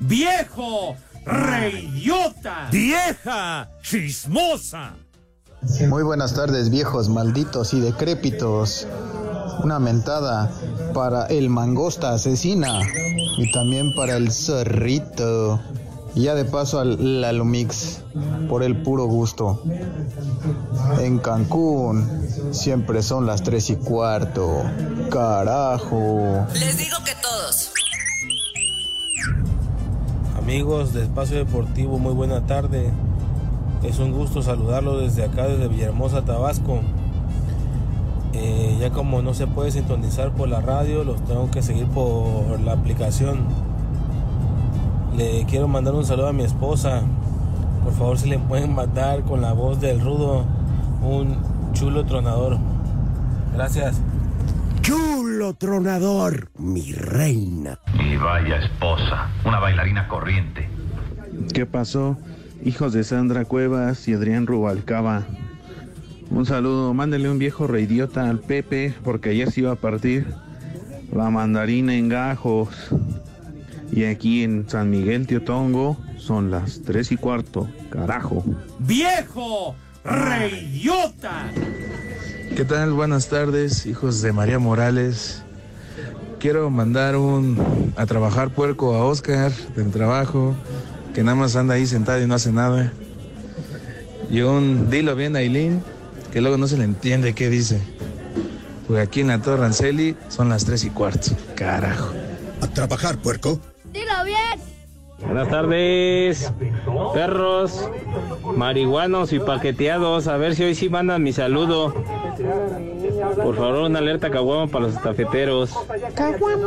¡Viejo! 0.00 0.94
¡Reidiota! 1.24 2.68
¡Vieja! 2.70 3.70
¡Chismosa! 3.82 4.94
Muy 5.62 6.04
buenas 6.04 6.34
tardes, 6.34 6.70
viejos 6.70 7.08
malditos 7.08 7.74
y 7.74 7.80
decrépitos. 7.80 8.86
Una 9.64 9.80
mentada 9.80 10.52
para 10.94 11.26
el 11.26 11.50
mangosta 11.50 12.12
asesina 12.12 12.80
y 13.36 13.50
también 13.50 13.92
para 13.96 14.16
el 14.16 14.30
zorrito. 14.30 15.60
Y 16.14 16.22
ya 16.22 16.34
de 16.34 16.44
paso 16.44 16.78
al 16.78 17.20
Lalumix 17.20 18.00
por 18.48 18.62
el 18.62 18.82
puro 18.82 19.06
gusto. 19.06 19.62
En 21.00 21.18
Cancún 21.18 22.08
siempre 22.52 23.02
son 23.02 23.26
las 23.26 23.42
tres 23.42 23.68
y 23.70 23.76
cuarto. 23.76 24.62
Carajo. 25.10 26.46
Les 26.54 26.78
digo 26.78 26.98
que 27.04 27.12
todos. 27.20 27.72
Amigos 30.36 30.92
de 30.92 31.02
Espacio 31.02 31.38
Deportivo, 31.38 31.98
muy 31.98 32.14
buena 32.14 32.46
tarde. 32.46 32.92
Es 33.82 33.98
un 34.00 34.12
gusto 34.12 34.42
saludarlos 34.42 35.00
desde 35.00 35.24
acá, 35.24 35.46
desde 35.46 35.68
Villahermosa, 35.68 36.24
Tabasco. 36.24 36.80
Eh, 38.32 38.76
ya 38.80 38.90
como 38.90 39.22
no 39.22 39.34
se 39.34 39.46
puede 39.46 39.70
sintonizar 39.70 40.32
por 40.32 40.48
la 40.48 40.60
radio, 40.60 41.04
los 41.04 41.24
tengo 41.24 41.50
que 41.50 41.62
seguir 41.62 41.86
por 41.86 42.60
la 42.60 42.72
aplicación. 42.72 43.46
Le 45.16 45.44
quiero 45.46 45.68
mandar 45.68 45.94
un 45.94 46.04
saludo 46.04 46.28
a 46.28 46.32
mi 46.32 46.42
esposa. 46.44 47.02
Por 47.84 47.92
favor, 47.94 48.18
si 48.18 48.28
le 48.28 48.38
pueden 48.38 48.74
mandar 48.74 49.22
con 49.22 49.40
la 49.40 49.52
voz 49.52 49.80
del 49.80 50.00
rudo 50.00 50.44
un 51.02 51.38
chulo 51.72 52.04
tronador. 52.04 52.58
Gracias. 53.54 54.00
Chulo 54.82 55.54
tronador, 55.54 56.50
mi 56.58 56.92
reina. 56.92 57.78
Y 57.94 58.16
vaya 58.16 58.56
esposa, 58.56 59.28
una 59.44 59.58
bailarina 59.58 60.08
corriente. 60.08 60.68
¿Qué 61.52 61.66
pasó? 61.66 62.16
Hijos 62.64 62.92
de 62.92 63.04
Sandra 63.04 63.44
Cuevas 63.44 64.08
y 64.08 64.14
Adrián 64.14 64.46
Rubalcaba. 64.46 65.26
Un 66.30 66.44
saludo, 66.44 66.92
mándele 66.92 67.30
un 67.30 67.38
viejo 67.38 67.66
reidiota 67.66 68.28
al 68.28 68.40
Pepe, 68.40 68.94
porque 69.04 69.30
ayer 69.30 69.50
se 69.50 69.60
iba 69.60 69.72
a 69.72 69.76
partir 69.76 70.26
la 71.12 71.30
mandarina 71.30 71.94
en 71.94 72.08
gajos. 72.08 72.68
Y 73.90 74.04
aquí 74.04 74.42
en 74.42 74.68
San 74.68 74.90
Miguel 74.90 75.26
Teotongo 75.26 75.96
son 76.18 76.50
las 76.50 76.82
tres 76.82 77.10
y 77.10 77.16
cuarto, 77.16 77.68
carajo. 77.90 78.44
¡Viejo! 78.78 79.74
¡Reidiota! 80.04 81.50
¿Qué 82.54 82.64
tal? 82.64 82.92
Buenas 82.92 83.28
tardes, 83.28 83.86
hijos 83.86 84.20
de 84.20 84.32
María 84.32 84.58
Morales. 84.58 85.42
Quiero 86.38 86.70
mandar 86.70 87.16
un 87.16 87.92
a 87.96 88.06
trabajar 88.06 88.50
puerco 88.50 88.94
a 88.94 89.04
Oscar 89.04 89.50
del 89.74 89.90
trabajo, 89.90 90.54
que 91.18 91.24
nada 91.24 91.34
más 91.34 91.56
anda 91.56 91.74
ahí 91.74 91.84
sentado 91.84 92.22
y 92.22 92.28
no 92.28 92.36
hace 92.36 92.52
nada. 92.52 92.92
Y 94.30 94.42
un 94.42 94.88
dilo 94.88 95.16
bien 95.16 95.34
a 95.34 95.40
Aileen, 95.40 95.82
que 96.32 96.40
luego 96.40 96.58
no 96.58 96.68
se 96.68 96.78
le 96.78 96.84
entiende 96.84 97.34
qué 97.34 97.50
dice. 97.50 97.80
Porque 98.86 99.02
aquí 99.02 99.22
en 99.22 99.26
la 99.26 99.42
Torre 99.42 99.62
Ranceli 99.62 100.14
son 100.28 100.48
las 100.48 100.64
tres 100.64 100.84
y 100.84 100.90
cuarto. 100.90 101.32
Carajo. 101.56 102.12
A 102.60 102.68
trabajar, 102.68 103.18
puerco. 103.18 103.58
Dilo 103.92 104.12
bien. 104.24 104.60
Buenas 105.18 105.48
tardes, 105.48 106.52
perros, 107.12 107.90
marihuanos 108.54 109.32
y 109.32 109.40
paqueteados. 109.40 110.28
A 110.28 110.36
ver 110.36 110.54
si 110.54 110.62
hoy 110.62 110.76
sí 110.76 110.88
mandan 110.88 111.24
mi 111.24 111.32
saludo. 111.32 111.96
Por 113.42 113.56
favor, 113.56 113.74
una 113.76 113.98
alerta 113.98 114.30
caguama 114.30 114.70
para 114.70 114.86
los 114.86 114.96
estafeteros. 114.96 115.72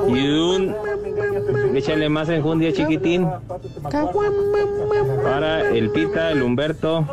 Y 0.08 0.28
un. 0.30 0.76
Échale 1.76 2.10
más 2.10 2.30
enjundia, 2.30 2.74
chiquitín. 2.74 3.28
Para 5.24 5.70
el 5.70 5.90
Pita, 5.92 6.32
el 6.32 6.42
Humberto, 6.42 7.06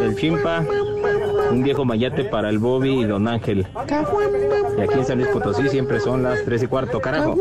el 0.00 0.16
Chimpa. 0.16 0.64
Un 1.50 1.62
viejo 1.62 1.84
mayate 1.84 2.24
para 2.24 2.48
el 2.48 2.58
Bobby 2.58 3.00
y 3.00 3.04
Don 3.04 3.26
Ángel. 3.26 3.66
Y 4.78 4.80
aquí 4.80 4.94
en 4.94 5.04
San 5.04 5.18
Luis 5.18 5.30
Potosí 5.30 5.68
siempre 5.68 6.00
son 6.00 6.22
las 6.22 6.44
tres 6.44 6.62
y 6.62 6.66
cuarto, 6.66 7.00
carajo. 7.00 7.36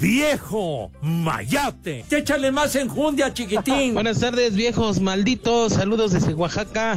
¡Viejo! 0.00 0.90
¡Mayate! 1.00 2.04
¡Échale 2.10 2.50
más 2.50 2.74
enjundia, 2.74 3.32
chiquitín! 3.32 3.94
Buenas 3.94 4.18
tardes, 4.18 4.54
viejos 4.54 5.00
malditos. 5.00 5.74
Saludos 5.74 6.12
desde 6.12 6.34
Oaxaca 6.34 6.96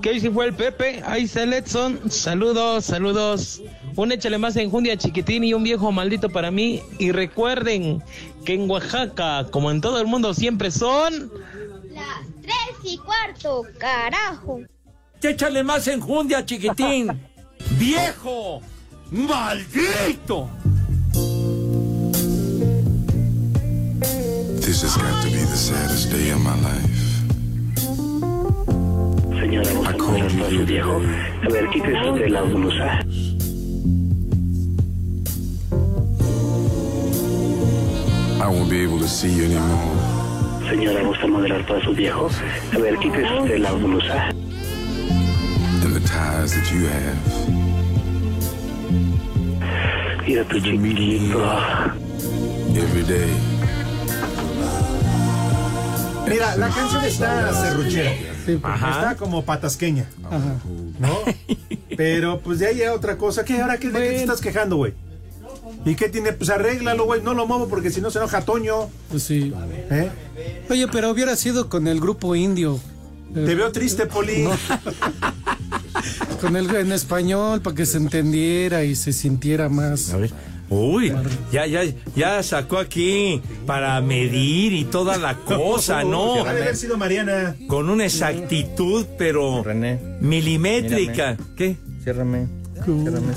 que 0.00 0.10
hoy 0.10 0.20
fue 0.20 0.46
el 0.46 0.54
Pepe. 0.54 1.02
Ahí 1.04 1.24
está 1.24 1.42
el 1.42 1.52
Edson. 1.52 2.10
Saludos, 2.10 2.84
saludos. 2.86 3.62
Un 3.96 4.12
échale 4.12 4.38
más 4.38 4.56
enjundia 4.56 4.96
chiquitín 4.96 5.44
y 5.44 5.54
un 5.54 5.62
viejo 5.62 5.92
maldito 5.92 6.28
para 6.28 6.50
mí. 6.50 6.82
Y 6.98 7.12
recuerden 7.12 8.02
que 8.44 8.54
en 8.54 8.70
Oaxaca, 8.70 9.46
como 9.50 9.70
en 9.70 9.80
todo 9.80 10.00
el 10.00 10.06
mundo, 10.06 10.34
siempre 10.34 10.70
son. 10.70 11.30
Las 11.92 12.20
tres 12.40 12.76
y 12.84 12.98
cuarto, 12.98 13.64
carajo. 13.78 14.60
Échale 15.22 15.62
más 15.62 15.86
enjundia, 15.88 16.44
chiquitín. 16.44 17.08
¡Viejo! 17.78 18.62
¡Maldito! 19.10 20.48
This 24.60 24.82
is 24.82 24.96
got 24.96 25.22
to 25.22 25.30
be 25.30 25.40
the 25.40 25.56
saddest 25.56 26.10
day 26.10 26.30
of 26.30 26.40
my 26.40 26.54
life. 26.62 27.09
Señora, 29.50 29.70
a 29.90 29.92
su 30.48 30.64
viejo. 30.64 31.00
A 31.42 31.48
ver, 31.52 31.68
quítese 31.70 32.08
usted 32.08 32.28
la 32.28 32.42
blusa. 32.42 33.00
I 38.38 38.46
won't 38.46 38.70
be 38.70 38.84
able 38.84 39.00
to 39.00 39.08
see 39.08 39.28
you 39.28 39.46
anymore. 39.46 40.70
Señora, 40.70 41.02
¿gusta 41.02 41.26
modelar 41.26 41.66
para 41.66 41.84
su 41.84 41.92
viejo? 41.92 42.30
A 42.72 42.78
ver, 42.78 42.96
quítese 42.98 43.40
usted 43.40 43.58
la 43.58 43.72
blusa. 43.72 44.28
And 45.82 45.94
the 45.96 46.00
ties 46.06 46.54
that 46.54 46.70
you 46.70 46.86
have. 46.86 47.18
Mira 50.28 50.44
tu 50.44 50.60
chiquito. 50.60 51.42
Every 52.76 53.02
day. 53.02 53.32
Mira, 56.28 56.54
la 56.56 56.68
canción 56.68 57.04
está 57.04 57.52
serruchera. 57.52 58.29
Está 58.46 59.16
como 59.18 59.44
patasqueña. 59.44 60.06
¿No? 60.98 61.18
Pero 61.96 62.40
pues 62.40 62.58
de 62.58 62.66
ahí 62.66 62.82
a 62.82 62.94
otra 62.94 63.16
cosa. 63.16 63.44
¿Qué? 63.44 63.60
¿Ahora 63.60 63.78
qué, 63.78 63.90
de 63.90 64.00
qué 64.00 64.08
te 64.08 64.20
estás 64.20 64.40
quejando, 64.40 64.76
güey? 64.76 64.94
¿Y 65.84 65.94
qué 65.94 66.08
tiene? 66.08 66.32
Pues 66.32 66.50
arréglalo, 66.50 67.04
güey. 67.04 67.22
No 67.22 67.34
lo 67.34 67.46
muevo 67.46 67.68
porque 67.68 67.90
si 67.90 68.00
no 68.00 68.10
se 68.10 68.18
enoja 68.18 68.42
Toño. 68.42 68.88
Pues 69.10 69.22
sí. 69.22 69.52
¿Eh? 69.90 70.10
Oye, 70.68 70.88
pero 70.88 71.10
hubiera 71.10 71.36
sido 71.36 71.68
con 71.68 71.86
el 71.86 72.00
grupo 72.00 72.34
indio. 72.34 72.80
Te 73.32 73.54
veo 73.54 73.70
triste, 73.70 74.06
Poli. 74.06 74.42
No. 74.42 74.50
con 76.40 76.56
el 76.56 76.74
en 76.74 76.92
español 76.92 77.60
para 77.60 77.76
que 77.76 77.86
se 77.86 77.98
entendiera 77.98 78.84
y 78.84 78.96
se 78.96 79.12
sintiera 79.12 79.68
más. 79.68 80.12
A 80.12 80.16
ver. 80.16 80.30
Uy, 80.70 81.12
ya, 81.52 81.66
ya, 81.66 81.82
ya 82.14 82.42
sacó 82.42 82.78
aquí 82.78 83.42
para 83.66 84.00
medir 84.00 84.72
y 84.72 84.84
toda 84.84 85.18
la 85.18 85.34
cosa, 85.34 86.04
¿no? 86.04 86.44
Ha 86.44 86.54
de 86.54 86.62
haber 86.62 86.76
sido 86.76 86.96
Mariana. 86.96 87.56
Con 87.66 87.90
una 87.90 88.06
exactitud, 88.06 89.04
pero 89.18 89.64
milimétrica. 90.20 91.36
¿Qué? 91.56 91.76
Ciérrame. 92.04 92.46
Ciérrame 92.84 93.34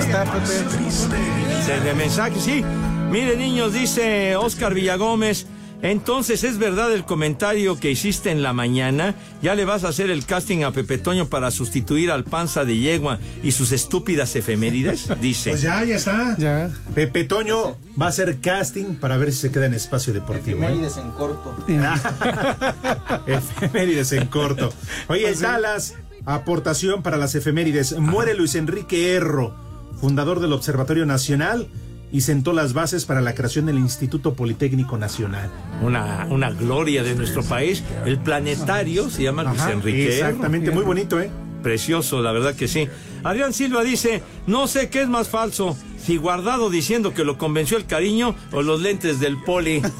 está, 0.00 0.24
Pepe. 0.24 1.84
De 1.84 1.94
mensaje, 1.94 2.40
sí. 2.40 2.64
Mire, 3.10 3.36
niños, 3.36 3.72
dice 3.72 4.36
Oscar 4.36 4.74
Villagómez. 4.74 5.46
Entonces, 5.82 6.44
¿es 6.44 6.58
verdad 6.58 6.92
el 6.92 7.04
comentario 7.04 7.78
que 7.78 7.90
hiciste 7.90 8.30
en 8.30 8.42
la 8.42 8.52
mañana? 8.52 9.14
¿Ya 9.42 9.54
le 9.54 9.64
vas 9.64 9.84
a 9.84 9.88
hacer 9.88 10.10
el 10.10 10.26
casting 10.26 10.62
a 10.62 10.72
Pepe 10.72 10.98
Toño 10.98 11.28
para 11.28 11.50
sustituir 11.50 12.10
al 12.10 12.24
panza 12.24 12.64
de 12.64 12.76
yegua 12.76 13.18
y 13.42 13.52
sus 13.52 13.72
estúpidas 13.72 14.36
efemérides? 14.36 15.08
Dice. 15.20 15.50
Pues 15.50 15.62
ya, 15.62 15.82
ya 15.84 15.96
está. 15.96 16.36
Ya. 16.38 16.70
Pepe 16.94 17.24
Toño 17.24 17.78
va 18.00 18.06
a 18.06 18.08
hacer 18.10 18.40
casting 18.40 18.96
para 18.96 19.16
ver 19.16 19.32
si 19.32 19.38
se 19.38 19.50
queda 19.50 19.66
en 19.66 19.74
espacio 19.74 20.12
deportivo. 20.12 20.62
¿eh? 20.62 20.66
Efemérides 20.66 20.96
en 20.98 21.10
corto. 21.12 21.56
efemérides 23.26 24.12
en 24.12 24.26
corto. 24.26 24.72
Oye, 25.08 25.28
el 25.28 25.40
Dallas, 25.40 25.94
aportación 26.26 27.02
para 27.02 27.16
las 27.16 27.34
efemérides. 27.34 27.98
Muere 27.98 28.34
Luis 28.34 28.54
Enrique 28.54 29.14
Erro, 29.14 29.54
fundador 29.98 30.40
del 30.40 30.52
Observatorio 30.52 31.06
Nacional 31.06 31.68
y 32.12 32.22
sentó 32.22 32.52
las 32.52 32.72
bases 32.72 33.04
para 33.04 33.20
la 33.20 33.34
creación 33.34 33.66
del 33.66 33.78
Instituto 33.78 34.34
Politécnico 34.34 34.98
Nacional. 34.98 35.50
Una, 35.82 36.26
una 36.30 36.50
gloria 36.50 37.02
de 37.02 37.14
nuestro 37.14 37.42
país. 37.42 37.82
El 38.04 38.18
planetario 38.18 39.10
se 39.10 39.22
llama 39.22 39.44
Luis 39.44 39.60
Ajá, 39.60 39.72
Enrique. 39.72 40.14
Exactamente, 40.14 40.70
muy 40.70 40.84
bonito, 40.84 41.20
¿eh? 41.20 41.30
Precioso, 41.62 42.22
la 42.22 42.32
verdad 42.32 42.54
que 42.54 42.68
sí. 42.68 42.88
Adrián 43.22 43.52
Silva 43.52 43.84
dice, 43.84 44.22
no 44.46 44.66
sé 44.66 44.88
qué 44.88 45.02
es 45.02 45.08
más 45.08 45.28
falso, 45.28 45.76
si 46.02 46.16
guardado 46.16 46.70
diciendo 46.70 47.12
que 47.12 47.22
lo 47.22 47.36
convenció 47.36 47.76
el 47.76 47.84
cariño 47.84 48.34
o 48.52 48.62
los 48.62 48.80
lentes 48.80 49.20
del 49.20 49.36
poli. 49.42 49.82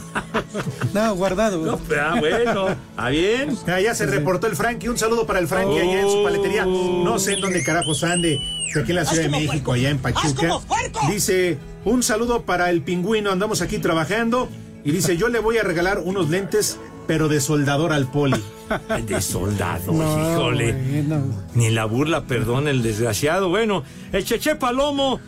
No, 0.92 1.14
guardado. 1.14 1.64
No, 1.64 1.78
ah, 2.00 2.16
bueno, 2.18 2.68
¿está 2.70 3.08
bien? 3.10 3.56
Ah, 3.68 3.80
ya 3.80 3.94
se 3.94 4.06
reportó 4.06 4.48
el 4.48 4.56
Frankie. 4.56 4.88
Un 4.88 4.98
saludo 4.98 5.24
para 5.24 5.38
el 5.38 5.46
Frankie 5.46 5.78
allá 5.78 6.00
en 6.00 6.10
su 6.10 6.24
paletería. 6.24 6.64
No 6.64 7.18
sé 7.20 7.34
en 7.34 7.40
dónde 7.40 7.62
carajos 7.62 8.02
ande. 8.02 8.36
Aquí 8.76 8.90
en 8.90 8.96
la 8.96 9.04
Ciudad 9.04 9.24
de 9.24 9.28
México, 9.28 9.72
allá 9.72 9.90
en 9.90 9.98
Pachuca. 9.98 10.60
Dice, 11.08 11.58
un 11.84 12.02
saludo 12.02 12.42
para 12.42 12.70
el 12.70 12.82
pingüino. 12.82 13.30
Andamos 13.30 13.62
aquí 13.62 13.78
trabajando. 13.78 14.48
Y 14.84 14.92
dice, 14.92 15.16
yo 15.16 15.28
le 15.28 15.38
voy 15.40 15.58
a 15.58 15.62
regalar 15.62 15.98
unos 16.02 16.30
lentes, 16.30 16.78
pero 17.06 17.28
de 17.28 17.40
soldador 17.40 17.92
al 17.92 18.10
poli. 18.10 18.42
De 19.06 19.20
soldado, 19.20 19.92
No, 19.92 20.32
híjole. 20.32 20.72
bueno. 20.72 21.22
Ni 21.54 21.70
la 21.70 21.84
burla, 21.84 22.22
perdón, 22.24 22.68
el 22.68 22.82
desgraciado. 22.82 23.48
Bueno, 23.48 23.82
el 24.12 24.24
Cheche 24.24 24.54
Palomo 24.54 25.20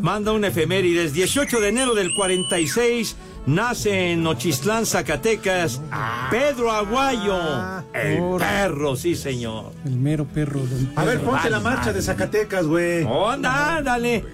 manda 0.00 0.32
un 0.32 0.44
efemérides. 0.44 1.12
18 1.12 1.60
de 1.60 1.68
enero 1.68 1.94
del 1.94 2.14
46 2.14 3.16
nace 3.46 4.12
en 4.12 4.22
Nochistlán, 4.22 4.86
Zacatecas, 4.86 5.80
Pedro 6.30 6.70
Aguayo. 6.70 7.38
El 7.92 8.22
perro, 8.38 8.94
sí, 8.96 9.16
señor. 9.16 9.72
El 9.84 9.96
mero 9.96 10.24
perro. 10.26 10.60
don 10.60 10.92
A 10.96 11.04
ver, 11.04 11.20
ponte 11.20 11.50
la 11.50 11.58
marcha 11.60 11.92
de 11.92 12.00
Zacatecas, 12.02 12.66
güey. 12.66 13.02
¡Onda, 13.04 13.76
ándale! 13.78 14.24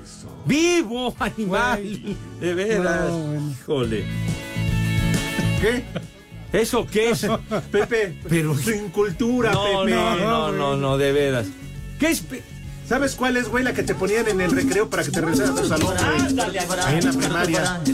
¡Vivo, 0.47 1.15
animal! 1.19 2.17
De 2.41 2.55
veras. 2.55 3.11
No, 3.11 3.19
bueno. 3.19 3.51
Híjole. 3.61 4.05
¿Qué? 5.61 5.85
¿Eso 6.53 6.87
qué 6.87 7.11
es? 7.11 7.27
Pepe, 7.73 8.19
Pero- 8.29 8.57
sin 8.57 8.89
cultura, 8.91 9.53
No, 9.53 9.81
Pepe. 9.85 9.91
no, 9.97 10.17
no, 10.17 10.53
no, 10.53 10.77
no, 10.77 10.97
de 10.99 11.13
veras. 11.13 11.47
¿Qué 11.99 12.09
es? 12.11 12.21
pe- 12.21 12.43
¿Sabes 12.89 13.17
cuál 13.17 13.37
es, 13.37 13.49
güey, 13.49 13.65
la 13.65 13.75
que 13.75 13.83
te 13.83 13.97
ponían 13.97 14.29
en 14.29 14.41
el 14.41 14.53
recreo 14.53 14.89
para 14.89 15.03
que 15.03 15.11
te 15.11 15.21
regresaras 15.21 15.57
a 15.59 15.61
tu 15.63 15.67
salón, 15.69 15.93
güey? 15.97 16.09
Ahí 16.87 16.99
en 16.99 17.05
la 17.05 17.13
primaria. 17.13 17.81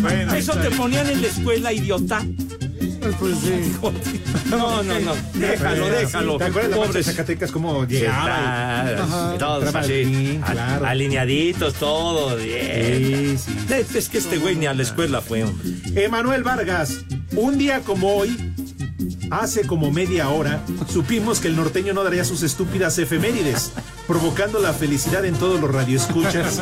Bueno, 0.00 0.34
Eso 0.34 0.52
te 0.54 0.70
ponían 0.70 1.08
en 1.10 1.20
la 1.22 1.28
escuela, 1.28 1.72
idiota. 1.72 2.24
Pues 3.18 3.38
sí. 3.38 3.76
No, 4.50 4.82
no, 4.82 5.00
no. 5.00 5.12
Déjalo, 5.34 5.86
déjalo. 5.88 6.36
¿Te 6.38 6.44
acuerdas 6.44 6.70
la 6.70 6.76
marcha 6.76 6.88
de 6.88 6.92
Pobres. 6.92 7.06
Zacatecas 7.06 7.52
cómo 7.52 7.84
llegaba? 7.86 8.80
Ajá. 8.90 9.38
Todos 9.38 9.74
así, 9.74 10.40
claro. 10.44 10.86
alineaditos, 10.86 11.74
todos. 11.74 12.42
Bien. 12.42 13.38
Sí, 13.38 13.54
sí. 13.68 13.98
Es 13.98 14.08
que 14.08 14.18
este 14.18 14.38
güey 14.38 14.56
ni 14.56 14.66
a 14.66 14.74
la 14.74 14.82
escuela 14.82 15.20
fue, 15.20 15.44
hombre. 15.44 15.68
Emanuel 15.94 16.42
Vargas, 16.42 17.04
un 17.36 17.58
día 17.58 17.80
como 17.80 18.14
hoy, 18.16 18.36
hace 19.30 19.62
como 19.66 19.90
media 19.92 20.28
hora, 20.30 20.60
supimos 20.92 21.38
que 21.40 21.48
el 21.48 21.56
norteño 21.56 21.92
no 21.94 22.02
daría 22.02 22.24
sus 22.24 22.42
estúpidas 22.42 22.98
efemérides, 22.98 23.72
provocando 24.08 24.58
la 24.58 24.72
felicidad 24.72 25.24
en 25.24 25.34
todos 25.34 25.60
los 25.60 25.72
radioescuchas, 25.72 26.60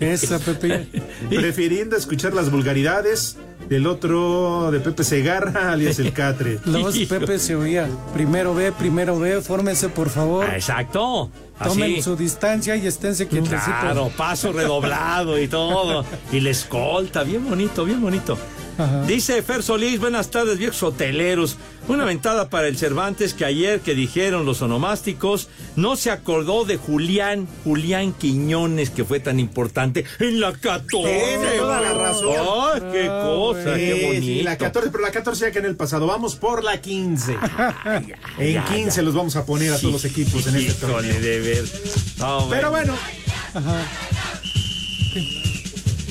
Esa, 0.00 0.38
Pepe. 0.40 0.88
prefiriendo 1.30 1.96
escuchar 1.96 2.34
las 2.34 2.50
vulgaridades 2.50 3.36
del 3.68 3.86
otro 3.86 4.70
de 4.70 4.80
Pepe 4.80 5.04
Segarra, 5.04 5.72
alias 5.72 5.98
el 5.98 6.12
Catre. 6.12 6.58
De 6.64 7.06
Pepe 7.08 7.38
se 7.38 7.56
oía. 7.56 7.88
Primero 8.12 8.54
ve, 8.54 8.72
primero 8.72 9.18
ve, 9.18 9.40
fórmense 9.40 9.88
por 9.88 10.10
favor. 10.10 10.46
Ah, 10.48 10.56
Exacto. 10.56 11.30
Tomen 11.62 11.92
Así. 11.92 12.02
su 12.02 12.16
distancia 12.16 12.74
y 12.74 12.86
esténse 12.86 13.28
quietecitos. 13.28 13.64
Claro, 13.64 14.10
paso 14.16 14.52
redoblado 14.52 15.38
y 15.38 15.46
todo. 15.46 16.04
Y 16.32 16.40
la 16.40 16.50
escolta, 16.50 17.22
bien 17.22 17.48
bonito, 17.48 17.84
bien 17.84 18.00
bonito. 18.00 18.36
Ajá. 18.78 19.02
Dice 19.06 19.40
Fer 19.42 19.62
Solís, 19.62 20.00
buenas 20.00 20.30
tardes, 20.30 20.58
viejos 20.58 20.82
hoteleros. 20.82 21.56
Una 21.86 22.04
ventada 22.04 22.48
para 22.48 22.66
el 22.66 22.78
Cervantes 22.78 23.34
que 23.34 23.44
ayer 23.44 23.80
que 23.80 23.94
dijeron 23.94 24.46
los 24.46 24.62
onomásticos 24.62 25.48
no 25.76 25.96
se 25.96 26.10
acordó 26.10 26.64
de 26.64 26.76
Julián, 26.78 27.46
Julián 27.62 28.12
Quiñones, 28.14 28.88
que 28.90 29.04
fue 29.04 29.20
tan 29.20 29.38
importante 29.38 30.04
en 30.18 30.40
la 30.40 30.52
14. 30.52 30.88
Tiene 30.90 31.58
toda 31.58 31.80
la 31.82 31.92
razón. 31.92 32.34
¡Ay, 32.74 32.80
qué 32.90 33.06
cosa! 33.06 33.74
Sí, 33.74 33.80
¡Qué 33.80 33.96
sí, 34.00 34.06
bonito! 34.06 34.44
la 34.44 34.56
14, 34.58 34.90
pero 34.90 35.04
la 35.04 35.10
14 35.12 35.40
ya 35.46 35.50
que 35.52 35.58
en 35.58 35.66
el 35.66 35.76
pasado. 35.76 36.06
Vamos 36.06 36.36
por 36.36 36.64
la 36.64 36.80
15. 36.80 37.32
en 38.38 38.54
ya, 38.54 38.64
15 38.64 38.96
ya. 38.96 39.02
los 39.02 39.14
vamos 39.14 39.36
a 39.36 39.44
poner 39.44 39.72
a 39.72 39.78
todos 39.78 39.92
los 39.92 40.04
equipos 40.06 40.46
en 40.46 40.56
este 40.56 40.72
torneo. 40.86 41.20
de 41.20 41.40
ver. 41.40 41.64
No, 42.18 42.46
Pero 42.48 42.70
bueno, 42.70 42.94
Ajá. 43.52 43.82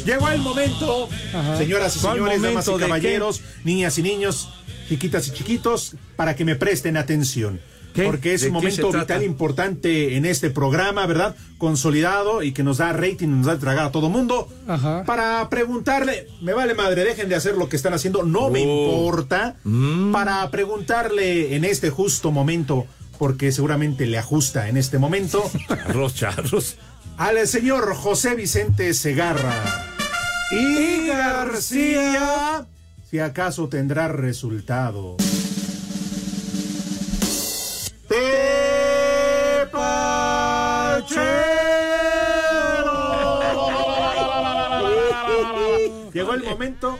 Llegó 0.06 0.30
el 0.30 0.42
momento, 0.42 1.10
Ajá. 1.34 1.58
señoras 1.58 1.96
y 1.96 2.00
¿Cuál 2.00 2.16
señores, 2.18 2.42
damas 2.42 2.68
y 2.68 2.74
caballeros, 2.80 3.42
niñas 3.64 3.98
y 3.98 4.02
niños, 4.04 4.50
chiquitas 4.90 5.28
y 5.28 5.32
chiquitos, 5.32 5.96
para 6.16 6.36
que 6.36 6.46
me 6.46 6.56
presten 6.56 6.98
atención. 6.98 7.60
¿Qué? 7.94 8.06
Porque 8.06 8.34
es 8.34 8.42
¿De 8.42 8.48
un 8.48 8.54
momento 8.54 8.88
vital 8.88 9.06
trata? 9.06 9.24
importante 9.24 10.18
en 10.18 10.26
este 10.26 10.50
programa, 10.50 11.06
¿verdad? 11.06 11.36
Consolidado 11.60 12.42
y 12.42 12.52
que 12.52 12.64
nos 12.64 12.78
da 12.80 12.92
rating, 12.92 13.28
nos 13.28 13.46
da 13.46 13.54
de 13.54 13.60
tragar 13.60 13.86
a 13.86 13.92
todo 13.92 14.10
mundo. 14.10 14.48
Ajá. 14.68 15.04
Para 15.06 15.48
preguntarle, 15.50 16.28
me 16.42 16.54
vale 16.54 16.74
madre, 16.74 17.04
dejen 17.04 17.30
de 17.30 17.36
hacer 17.36 17.56
lo 17.56 17.70
que 17.70 17.76
están 17.76 17.94
haciendo, 17.94 18.24
no 18.24 18.50
me 18.50 18.64
Oh. 18.66 18.96
importa. 19.06 19.58
Mm. 19.64 20.12
Para 20.12 20.50
preguntarle 20.50 21.56
en 21.56 21.66
este 21.66 21.92
justo 21.92 22.32
momento, 22.32 22.88
porque 23.20 23.52
seguramente 23.52 24.08
le 24.08 24.18
ajusta 24.18 24.70
en 24.70 24.78
este 24.78 24.98
momento, 24.98 25.44
Arroz 25.70 26.16
charros. 26.16 26.78
al 27.18 27.48
señor 27.48 27.94
José 27.94 28.34
Vicente 28.34 28.92
Segarra 28.96 29.54
y 30.54 31.08
García, 31.08 32.66
si 33.10 33.20
acaso 33.20 33.68
tendrá 33.70 34.08
resultado. 34.08 35.18
Tepachero. 38.08 38.52
Llegó 46.14 46.34
el 46.34 46.44
momento. 46.44 47.00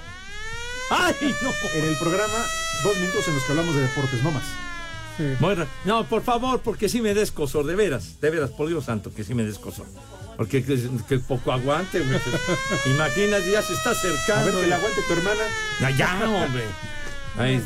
¡Ay, 0.90 1.16
no! 1.42 1.52
En 1.76 1.86
el 1.86 1.96
programa, 1.98 2.46
dos 2.84 2.98
minutos 2.98 3.28
en 3.28 3.36
los 3.36 3.44
que 3.44 3.52
hablamos 3.52 3.76
de 3.76 3.82
deportes, 3.82 4.24
no 4.24 4.32
más. 4.32 4.73
Bueno, 5.40 5.66
no, 5.86 6.06
por 6.06 6.24
favor, 6.24 6.62
porque 6.62 6.90
sí 6.90 7.02
me 7.02 7.14
descosor, 7.14 7.66
de 7.66 7.76
veras, 7.76 8.20
de 8.22 8.30
veras, 8.30 8.52
por 8.52 8.68
Dios 8.68 8.86
santo, 8.86 9.14
que 9.14 9.24
sí 9.24 9.34
me 9.34 9.44
descosor. 9.44 9.86
Porque 10.38 10.64
que, 10.64 10.90
que 11.08 11.20
poco 11.20 11.52
aguante, 11.52 12.00
güey. 12.00 12.20
Imagínate, 12.96 13.52
ya 13.52 13.62
se 13.62 13.74
está 13.74 13.92
acercando. 13.92 14.50
A 14.58 14.62
ver, 14.62 14.68
que 14.68 14.74
aguante 14.74 15.02
tu 15.08 15.14
hermana. 15.14 15.44
No, 15.80 15.90
ya, 15.92 16.22
hombre. 16.26 16.64
Hay 17.38 17.62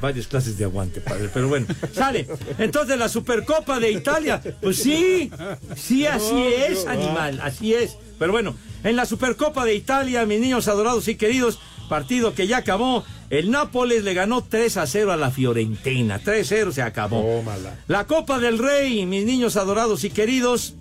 varias 0.00 0.26
clases 0.26 0.56
de 0.58 0.64
aguante, 0.64 1.00
padre. 1.00 1.30
Pero 1.32 1.48
bueno, 1.48 1.66
sale. 1.92 2.26
Entonces, 2.58 2.98
la 2.98 3.08
Supercopa 3.08 3.78
de 3.78 3.92
Italia. 3.92 4.40
Pues 4.60 4.78
sí, 4.78 5.30
sí, 5.76 6.06
así 6.06 6.46
es, 6.68 6.86
animal, 6.86 7.40
así 7.42 7.74
es. 7.74 7.96
Pero 8.18 8.32
bueno, 8.32 8.54
en 8.84 8.96
la 8.96 9.06
Supercopa 9.06 9.64
de 9.64 9.74
Italia, 9.74 10.24
mis 10.26 10.40
niños 10.40 10.68
adorados 10.68 11.08
y 11.08 11.16
queridos, 11.16 11.58
partido 11.88 12.34
que 12.34 12.46
ya 12.46 12.58
acabó. 12.58 13.04
El 13.30 13.50
Nápoles 13.50 14.04
le 14.04 14.14
ganó 14.14 14.42
3 14.42 14.76
a 14.76 14.86
0 14.86 15.12
a 15.12 15.16
la 15.16 15.30
Fiorentina. 15.30 16.20
3-0 16.20 16.72
se 16.72 16.82
acabó. 16.82 17.42
La 17.86 18.06
Copa 18.06 18.38
del 18.38 18.58
Rey, 18.58 19.04
mis 19.06 19.24
niños 19.24 19.56
adorados 19.56 20.04
y 20.04 20.10
queridos, 20.10 20.74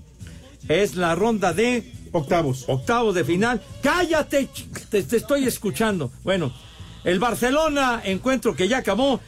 es 0.67 0.95
la 0.95 1.15
ronda 1.15 1.53
de 1.53 1.91
octavos. 2.11 2.65
Octavos 2.67 3.15
de 3.15 3.23
final. 3.23 3.61
Cállate, 3.81 4.49
te, 4.89 5.03
te 5.03 5.17
estoy 5.17 5.45
escuchando. 5.45 6.11
Bueno, 6.23 6.53
el 7.03 7.19
Barcelona, 7.19 8.01
encuentro 8.03 8.55
que 8.55 8.67
ya 8.67 8.77
acabó, 8.79 9.19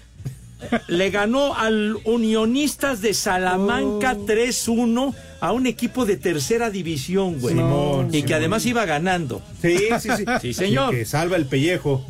le 0.88 1.10
ganó 1.10 1.56
al 1.56 1.98
Unionistas 2.04 3.02
de 3.02 3.14
Salamanca 3.14 4.16
3-1 4.16 5.14
a 5.40 5.52
un 5.54 5.68
equipo 5.68 6.06
de 6.06 6.18
tercera 6.18 6.70
división, 6.70 7.40
güey. 7.40 7.56
Simón, 7.56 8.10
y 8.14 8.24
que 8.24 8.34
además 8.34 8.66
iba 8.66 8.86
ganando. 8.86 9.42
Sí, 9.62 9.78
sí, 10.00 10.10
sí. 10.18 10.26
Sí, 10.42 10.54
señor. 10.54 10.94
Que 10.94 11.06
salva 11.06 11.38
el 11.38 11.46
pellejo. 11.46 12.06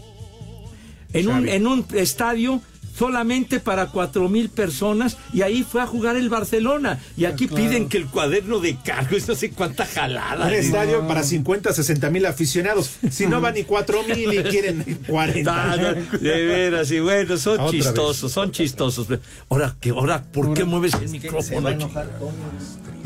en 1.13 1.27
un, 1.27 1.47
en 1.47 1.67
un 1.67 1.85
estadio 1.93 2.61
solamente 2.99 3.61
para 3.61 3.85
cuatro 3.85 4.27
mil 4.27 4.49
personas 4.49 5.15
y 5.31 5.41
ahí 5.41 5.63
fue 5.63 5.81
a 5.81 5.87
jugar 5.87 6.17
el 6.17 6.27
Barcelona 6.27 6.99
y 7.15 7.23
aquí 7.23 7.47
claro. 7.47 7.63
piden 7.63 7.87
que 7.87 7.95
el 7.95 8.07
cuaderno 8.07 8.59
de 8.59 8.75
cargo 8.75 9.15
es 9.15 9.25
no 9.25 9.35
sé 9.35 9.51
cuánta 9.51 9.85
jalada 9.85 10.45
Un 10.45 10.53
estadio 10.53 11.07
para 11.07 11.23
50, 11.23 11.71
60 11.71 12.09
mil 12.09 12.25
aficionados. 12.25 12.91
Si 13.09 13.25
no 13.25 13.39
van 13.39 13.53
ni 13.53 13.63
4 13.63 14.03
mil 14.03 14.33
y 14.33 14.43
quieren 14.43 14.99
40. 15.07 15.49
Ah, 15.49 15.77
no, 15.77 16.19
de 16.19 16.45
veras, 16.45 16.91
y 16.91 16.99
bueno, 16.99 17.37
son 17.37 17.61
Otra 17.61 17.71
chistosos, 17.71 18.31
son 18.33 18.51
chistosos. 18.51 19.07
Ahora, 19.47 19.75
que, 19.79 19.91
ahora 19.91 20.21
¿por 20.21 20.53
qué 20.53 20.65
mueves 20.65 20.93
el 20.95 21.07
micrófono? 21.07 21.69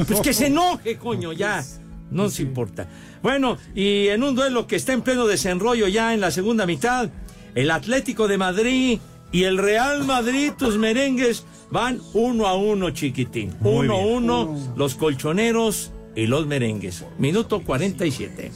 Pues 0.07 0.21
que 0.21 0.33
se 0.33 0.47
enoje, 0.47 0.97
coño, 0.97 1.33
ya. 1.33 1.63
No 2.09 2.23
nos 2.23 2.39
importa. 2.39 2.87
Bueno, 3.21 3.59
y 3.75 4.07
en 4.07 4.23
un 4.23 4.33
duelo 4.33 4.65
que 4.65 4.75
está 4.75 4.93
en 4.93 5.03
pleno 5.03 5.27
desenrollo 5.27 5.87
ya 5.87 6.15
en 6.15 6.21
la 6.21 6.31
segunda 6.31 6.65
mitad, 6.65 7.09
el 7.53 7.69
Atlético 7.69 8.27
de 8.27 8.37
Madrid 8.37 8.99
y 9.33 9.43
el 9.45 9.57
Real 9.57 10.05
Madrid, 10.05 10.53
tus 10.57 10.77
merengues, 10.77 11.43
van 11.71 11.99
uno 12.13 12.47
a 12.47 12.53
uno, 12.53 12.91
chiquitín. 12.91 13.53
Muy 13.59 13.87
uno 13.87 13.95
a 13.95 13.99
uno, 13.99 14.73
los 14.77 14.93
colchoneros 14.93 15.91
y 16.15 16.27
los 16.27 16.45
merengues. 16.45 17.03
Minuto 17.17 17.63
47. 17.63 18.51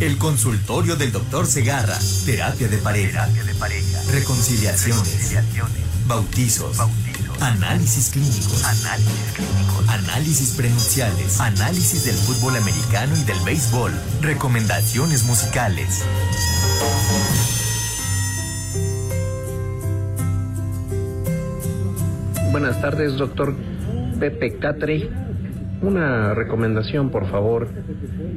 El 0.00 0.18
consultorio 0.18 0.96
del 0.96 1.10
doctor 1.10 1.46
Segarra. 1.46 1.98
Terapia 2.26 2.68
de 2.68 2.76
pareja. 2.78 3.28
Reconciliaciones. 4.10 5.36
Bautizos. 6.06 6.76
Análisis 7.40 8.10
clínicos. 8.10 8.62
Análisis 9.88 10.50
prenupciales. 10.50 11.40
Análisis 11.40 12.04
del 12.04 12.16
fútbol 12.16 12.56
americano 12.56 13.16
y 13.16 13.24
del 13.24 13.40
béisbol. 13.40 13.92
Recomendaciones 14.20 15.24
musicales. 15.24 16.02
Buenas 22.52 22.82
tardes, 22.82 23.16
doctor 23.16 23.56
Pepe 24.20 24.58
Catre. 24.58 25.08
Una 25.80 26.34
recomendación, 26.34 27.08
por 27.08 27.30
favor, 27.30 27.66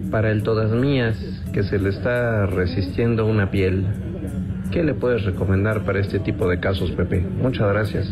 para 0.09 0.31
el 0.31 0.41
todas 0.41 0.71
mías 0.71 1.17
que 1.51 1.63
se 1.63 1.77
le 1.77 1.89
está 1.89 2.45
resistiendo 2.45 3.25
una 3.25 3.51
piel. 3.51 3.85
¿Qué 4.71 4.83
le 4.83 4.93
puedes 4.93 5.25
recomendar 5.25 5.83
para 5.83 5.99
este 5.99 6.19
tipo 6.19 6.47
de 6.47 6.61
casos, 6.61 6.91
Pepe? 6.91 7.19
Muchas 7.19 7.67
gracias. 7.67 8.07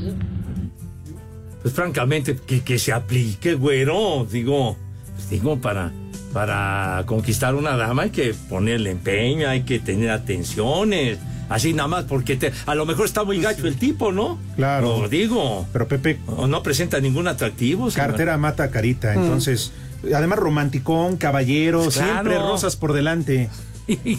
Pues 1.62 1.74
francamente, 1.74 2.36
que, 2.45 2.60
que 2.60 2.78
se 2.78 2.91
aplique, 2.91 3.54
güero. 3.54 4.28
Digo, 4.30 4.76
pues, 5.16 5.30
digo, 5.30 5.62
para, 5.62 5.93
para 6.34 7.04
conquistar 7.06 7.56
una 7.56 7.78
dama 7.78 8.04
hay 8.04 8.10
que 8.10 8.36
ponerle 8.49 8.91
empeño, 8.91 9.47
hay 9.47 9.62
que 9.62 9.80
tener 9.80 10.10
atenciones. 10.10 11.18
Así 11.50 11.74
nada 11.74 11.88
más, 11.88 12.06
porque 12.06 12.36
te- 12.36 12.52
a 12.66 12.76
lo 12.76 12.86
mejor 12.86 13.06
está 13.06 13.24
muy 13.24 13.39
gacho 13.41 13.68
el 13.68 13.76
tipo, 13.78 14.12
¿no? 14.12 14.39
Claro. 14.56 15.00
Lo 15.02 15.10
digo. 15.10 15.68
Pero 15.74 15.88
Pepe. 15.88 16.20
O 16.28 16.48
no 16.48 16.64
presenta 16.64 17.00
ningún 17.00 17.28
atractivo. 17.28 17.91
señor. 17.91 18.08
Cartera 18.10 18.38
mata 18.38 18.70
carita. 18.72 19.14
Entonces, 19.14 19.72
además 20.14 20.39
romanticón, 20.39 21.18
caballero, 21.18 21.80
Claro. 21.89 21.91
siempre 21.91 22.38
rosas 22.39 22.76
por 22.76 22.94
delante. 22.94 23.50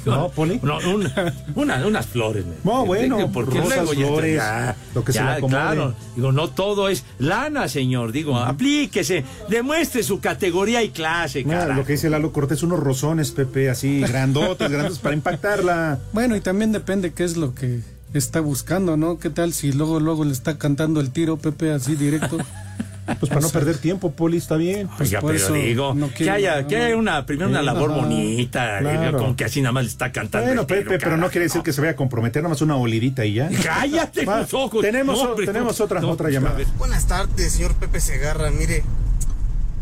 ¿No, 0.04 0.28
Poli? 0.30 0.60
No, 0.62 0.78
una- 0.94 1.34
una- 1.54 1.86
unas 1.86 2.06
flores. 2.06 2.44
No, 2.64 2.84
bueno, 2.84 3.30
porque 3.32 3.60
rosas, 3.60 3.88
flores, 3.90 4.36
ya- 4.36 4.76
lo 4.94 5.04
que 5.04 5.12
se 5.12 5.22
le 5.22 5.30
acomode. 5.30 5.50
Claro, 5.50 5.94
digo, 6.16 6.32
no 6.32 6.50
todo 6.50 6.88
es 6.88 7.04
lana, 7.18 7.68
señor. 7.68 8.12
Digo, 8.12 8.36
aplíquese, 8.38 9.24
demuestre 9.48 10.02
su 10.02 10.20
categoría 10.20 10.82
y 10.82 10.90
clase, 10.90 11.44
cara. 11.44 11.74
lo 11.76 11.84
que 11.84 11.92
dice 11.92 12.10
Lalo 12.10 12.32
Cortés, 12.32 12.62
unos 12.62 12.80
rosones, 12.80 13.30
Pepe, 13.32 13.70
así 13.70 14.00
grandotes, 14.08 14.70
grandes 14.70 14.98
para 14.98 15.14
impactarla. 15.14 15.98
Bueno, 16.12 16.36
y 16.36 16.40
también 16.40 16.72
depende 16.72 17.12
qué 17.12 17.24
es 17.24 17.36
lo 17.36 17.54
que 17.54 17.80
está 18.12 18.40
buscando, 18.40 18.96
¿no? 18.96 19.18
¿Qué 19.18 19.30
tal 19.30 19.52
si 19.52 19.72
luego 19.72 19.98
luego 19.98 20.24
le 20.24 20.32
está 20.32 20.56
cantando 20.58 21.00
el 21.00 21.10
tiro 21.10 21.36
Pepe 21.38 21.72
así 21.72 21.96
directo? 21.96 22.38
Pues 23.06 23.28
para 23.28 23.40
no 23.40 23.50
perder 23.50 23.76
tiempo, 23.78 24.12
Poli, 24.12 24.38
está 24.38 24.56
bien. 24.56 24.88
Oiga, 24.98 25.20
por 25.20 25.32
pero 25.32 25.44
eso 25.44 25.52
digo, 25.52 25.94
no 25.94 26.12
que 26.12 26.30
haya, 26.30 26.66
que 26.66 26.76
haya 26.76 26.96
una, 26.96 27.26
primero 27.26 27.50
una 27.50 27.62
labor 27.62 27.90
ajá, 27.90 28.00
bonita, 28.00 28.78
claro. 28.80 29.18
como 29.18 29.36
que 29.36 29.44
así 29.44 29.60
nada 29.60 29.72
más 29.72 29.84
le 29.84 29.90
está 29.90 30.10
cantando. 30.10 30.46
Bueno, 30.46 30.66
Pepe, 30.66 30.98
pero 30.98 31.16
no 31.16 31.28
quiere 31.30 31.44
decir 31.44 31.62
que 31.62 31.72
se 31.72 31.80
vaya 31.80 31.92
a 31.92 31.96
comprometer, 31.96 32.42
nada 32.42 32.50
más 32.50 32.62
una 32.62 32.76
olidita 32.76 33.24
y 33.24 33.34
ya. 33.34 33.50
Cállate 33.62 34.24
Va, 34.24 34.40
los 34.40 34.54
ojos. 34.54 34.80
Tenemos, 34.80 35.18
hombre, 35.20 35.46
tenemos 35.46 35.80
otra, 35.80 36.00
no, 36.00 36.10
otra 36.10 36.28
a 36.28 36.30
llamada. 36.30 36.58
Buenas 36.78 37.06
tardes, 37.06 37.52
señor 37.52 37.74
Pepe 37.74 38.00
Segarra. 38.00 38.50
Mire, 38.50 38.82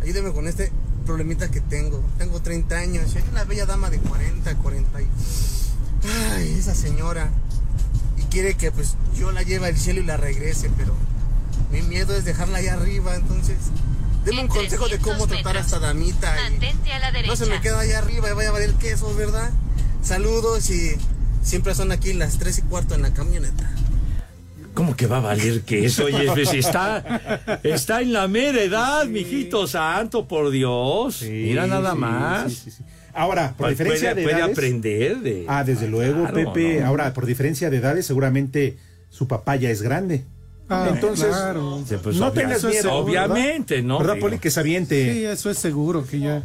ayúdeme 0.03 0.33
con 0.33 0.49
este 0.49 0.73
problemita 1.07 1.51
que 1.51 1.61
tengo. 1.61 2.03
Tengo 2.18 2.41
30 2.41 2.77
años 2.77 3.14
y 3.14 3.18
hay 3.18 3.25
una 3.31 3.45
bella 3.45 3.66
dama 3.66 3.91
de 3.91 3.99
40, 3.99 4.55
40 4.57 5.03
y... 5.03 5.07
Ay, 6.33 6.57
esa 6.59 6.75
señora. 6.75 7.31
Y 8.18 8.23
quiere 8.25 8.55
que 8.55 8.73
pues 8.73 8.97
yo 9.16 9.31
la 9.31 9.43
lleve 9.43 9.68
al 9.68 9.77
cielo 9.77 10.01
y 10.01 10.05
la 10.05 10.16
regrese, 10.16 10.70
pero 10.77 10.93
mi 11.70 11.82
miedo 11.82 12.14
es 12.14 12.24
dejarla 12.24 12.59
allá 12.59 12.74
arriba, 12.74 13.14
entonces... 13.16 13.57
Deme 14.24 14.42
un 14.42 14.46
consejo 14.48 14.88
de 14.88 14.98
cómo 14.98 15.26
tratar 15.26 15.57
a 15.57 15.61
esta 15.61 15.80
damita. 15.80 16.32
y 17.24 17.26
no 17.26 17.34
se 17.34 17.46
me 17.46 17.61
queda 17.61 17.80
allá 17.80 17.98
arriba 17.98 18.30
y 18.30 18.34
vaya 18.34 18.50
a 18.50 18.53
valer 18.53 18.72
queso, 18.74 19.12
¿verdad? 19.16 19.50
Saludos 20.00 20.70
y 20.70 20.92
siempre 21.42 21.74
son 21.74 21.90
aquí 21.90 22.12
las 22.12 22.38
3 22.38 22.59
y 22.59 22.62
cuarto 22.62 22.94
en 22.94 23.03
la 23.03 23.12
camioneta. 23.12 23.68
¿Cómo 24.74 24.94
que 24.96 25.07
va 25.09 25.16
a 25.18 25.20
valer 25.20 25.62
que 25.62 25.84
eso? 25.84 26.05
Oye, 26.05 26.30
pues 26.32 26.53
está, 26.55 27.59
está 27.64 28.00
en 28.00 28.12
la 28.12 28.28
mera 28.28 28.62
edad, 28.62 29.07
mijito 29.07 29.66
santo, 29.66 30.26
por 30.28 30.50
Dios. 30.50 31.22
Mira 31.22 31.66
nada 31.66 31.92
sí, 31.92 31.98
más. 31.98 32.53
sí, 32.53 32.61
sí, 32.64 32.70
sí. 32.70 32.84
Ahora, 33.14 33.48
por 33.48 33.57
Puede- 33.66 33.70
diferencia 33.72 34.14
de 34.14 34.22
puede 34.22 34.36
edades. 34.38 34.53
aprender 34.57 35.18
de. 35.18 35.44
Ah, 35.48 35.64
desde 35.64 35.88
luego, 35.88 36.20
Claro, 36.28 36.53
Pepe. 36.55 36.80
¿no? 36.80 36.86
Ahora, 36.86 37.12
por 37.12 37.26
diferencia 37.26 37.68
de 37.68 37.76
edades, 37.78 38.07
seguramente 38.07 38.78
su 39.11 39.26
papá 39.28 39.57
ya 39.57 39.68
es 39.68 39.82
grande. 39.82 40.24
Ah, 40.75 40.89
Entonces, 40.93 41.27
claro. 41.27 41.83
Sí, 41.87 41.97
pues, 42.03 42.16
no 42.16 42.27
obvia- 42.29 42.35
tengas 42.43 42.64
miedo. 42.64 42.93
Obviamente, 42.95 43.83
¿no? 43.83 43.99
¿Verdad. 43.99 44.18
Poli? 44.20 44.39
Que 44.39 44.51
se 44.51 44.61
aviente. 44.61 45.12
Sí, 45.12 45.25
eso 45.25 45.51
es 45.51 45.59
seguro 45.59 46.07
que 46.07 46.20
ya. 46.20 46.43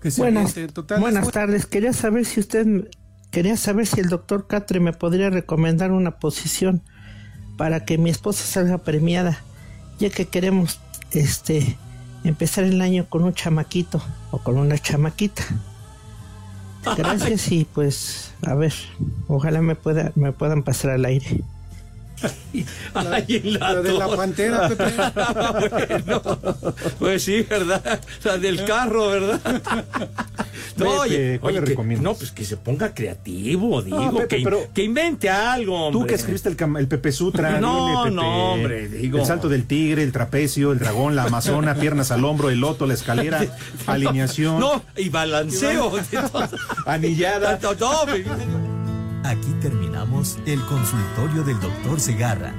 Que 0.00 0.10
se 0.10 0.20
Buenas. 0.20 0.54
Total, 0.72 1.00
buenas 1.00 1.26
es- 1.28 1.32
tardes. 1.32 1.66
Quería 1.66 1.92
saber 1.92 2.24
si 2.24 2.40
usted, 2.40 2.88
quería 3.30 3.56
saber 3.56 3.86
si 3.86 4.00
el 4.00 4.08
doctor 4.08 4.46
Catre 4.48 4.80
me 4.80 4.92
podría 4.92 5.30
recomendar 5.30 5.92
una 5.92 6.12
posición 6.18 6.82
para 7.56 7.84
que 7.84 7.98
mi 7.98 8.10
esposa 8.10 8.44
salga 8.44 8.78
premiada, 8.78 9.38
ya 10.00 10.10
que 10.10 10.26
queremos, 10.26 10.80
este, 11.12 11.76
empezar 12.24 12.64
el 12.64 12.80
año 12.80 13.06
con 13.08 13.22
un 13.22 13.32
chamaquito 13.34 14.02
o 14.32 14.38
con 14.38 14.58
una 14.58 14.76
chamaquita. 14.78 15.44
Gracias 16.96 17.52
y 17.52 17.64
pues, 17.64 18.32
a 18.42 18.54
ver, 18.54 18.72
ojalá 19.28 19.60
me 19.62 19.76
pueda, 19.76 20.10
me 20.16 20.32
puedan 20.32 20.64
pasar 20.64 20.90
al 20.90 21.04
aire. 21.04 21.42
Ay, 22.94 23.40
la, 23.44 23.72
la 23.74 23.82
de 23.82 23.92
la 23.92 24.08
pantera, 24.16 24.68
Pepe. 24.68 24.84
bueno, 25.98 26.22
pues 26.98 27.22
sí, 27.24 27.42
¿verdad? 27.48 28.00
La 28.24 28.38
del 28.38 28.64
carro, 28.64 29.08
¿verdad? 29.08 29.40
No, 30.76 30.90
oye, 31.00 31.38
¿cuál 31.40 31.52
oye, 31.52 31.60
le 31.60 31.64
que- 31.64 31.70
recomiendas? 31.70 32.04
no, 32.04 32.14
pues 32.14 32.30
que 32.32 32.44
se 32.44 32.56
ponga 32.56 32.94
creativo, 32.94 33.82
digo, 33.82 33.98
No, 34.04 34.12
Pepe, 34.18 34.36
que, 34.38 34.44
pero- 34.44 34.68
que 34.72 34.82
invente 34.84 35.28
algo, 35.30 35.86
hombre. 35.86 36.00
Tú 36.00 36.06
que 36.06 36.14
escribiste 36.14 36.48
el, 36.48 36.56
el 36.78 36.88
Pepe 36.88 37.12
Sutra. 37.12 37.60
No, 37.60 37.86
dile, 37.88 37.98
Pepe. 38.04 38.14
no, 38.14 38.52
hombre, 38.54 38.88
digo. 38.88 39.18
El 39.18 39.26
salto 39.26 39.48
del 39.48 39.66
tigre, 39.66 40.02
el 40.02 40.12
trapecio, 40.12 40.72
el 40.72 40.78
dragón, 40.78 41.14
la 41.16 41.24
amazona, 41.24 41.74
piernas 41.74 42.10
al 42.10 42.24
hombro, 42.24 42.50
el 42.50 42.60
loto, 42.60 42.86
la 42.86 42.94
escalera, 42.94 43.44
alineación. 43.86 44.58
No, 44.60 44.82
y 44.96 45.08
balanceo. 45.08 45.92
Anillada. 46.86 47.58
No. 47.62 48.71
Aquí 49.24 49.52
terminamos 49.60 50.38
el 50.46 50.60
consultorio 50.66 51.44
del 51.44 51.60
doctor 51.60 52.00
Segarra. 52.00 52.52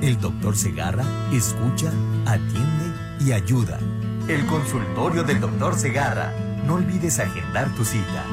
El 0.00 0.18
doctor 0.18 0.56
Segarra 0.56 1.04
escucha, 1.32 1.92
atiende 2.24 2.92
y 3.20 3.32
ayuda. 3.32 3.78
El 4.26 4.46
consultorio 4.46 5.22
del 5.22 5.38
doctor 5.38 5.78
Segarra. 5.78 6.32
No 6.64 6.74
olvides 6.74 7.18
agendar 7.18 7.74
tu 7.74 7.84
cita. 7.84 8.24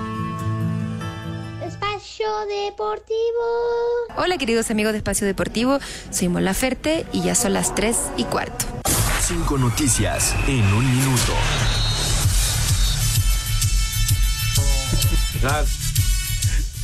Espacio 1.65 2.27
Deportivo. 2.47 4.15
Hola 4.17 4.37
queridos 4.37 4.71
amigos 4.71 4.93
de 4.93 4.99
Espacio 4.99 5.27
Deportivo, 5.27 5.79
soy 6.11 6.29
Mola 6.29 6.53
Ferte 6.53 7.05
y 7.11 7.23
ya 7.23 7.35
son 7.35 7.53
las 7.53 7.75
3 7.75 7.97
y 8.15 8.23
cuarto. 8.23 8.65
Cinco 9.19 9.57
noticias 9.57 10.33
en 10.47 10.63
un 10.73 10.85
minuto. 10.85 11.33
Claro. 15.41 15.65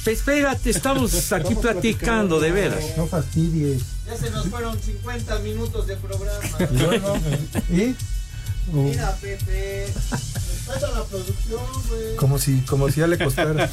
Pues 0.04 0.18
espérate, 0.18 0.72
estamos 0.72 1.32
aquí 1.32 1.54
platicando, 1.56 2.40
de 2.40 2.52
veras. 2.52 2.84
No 2.98 3.06
fastidies. 3.06 3.84
Ya 4.08 4.18
se 4.18 4.32
nos 4.32 4.48
fueron 4.48 4.80
50 4.80 5.40
minutos 5.40 5.86
de 5.86 5.96
programa. 5.98 7.20
¿Y? 7.70 7.96
Mira, 8.74 9.16
Pepe. 9.22 9.86
Respeta 9.86 10.92
la 10.92 11.04
producción, 11.04 11.62
güey. 11.90 12.16
Como 12.16 12.40
si, 12.40 12.62
como 12.62 12.90
si 12.90 13.00
ya 13.02 13.08
le 13.08 13.18
costara. 13.18 13.70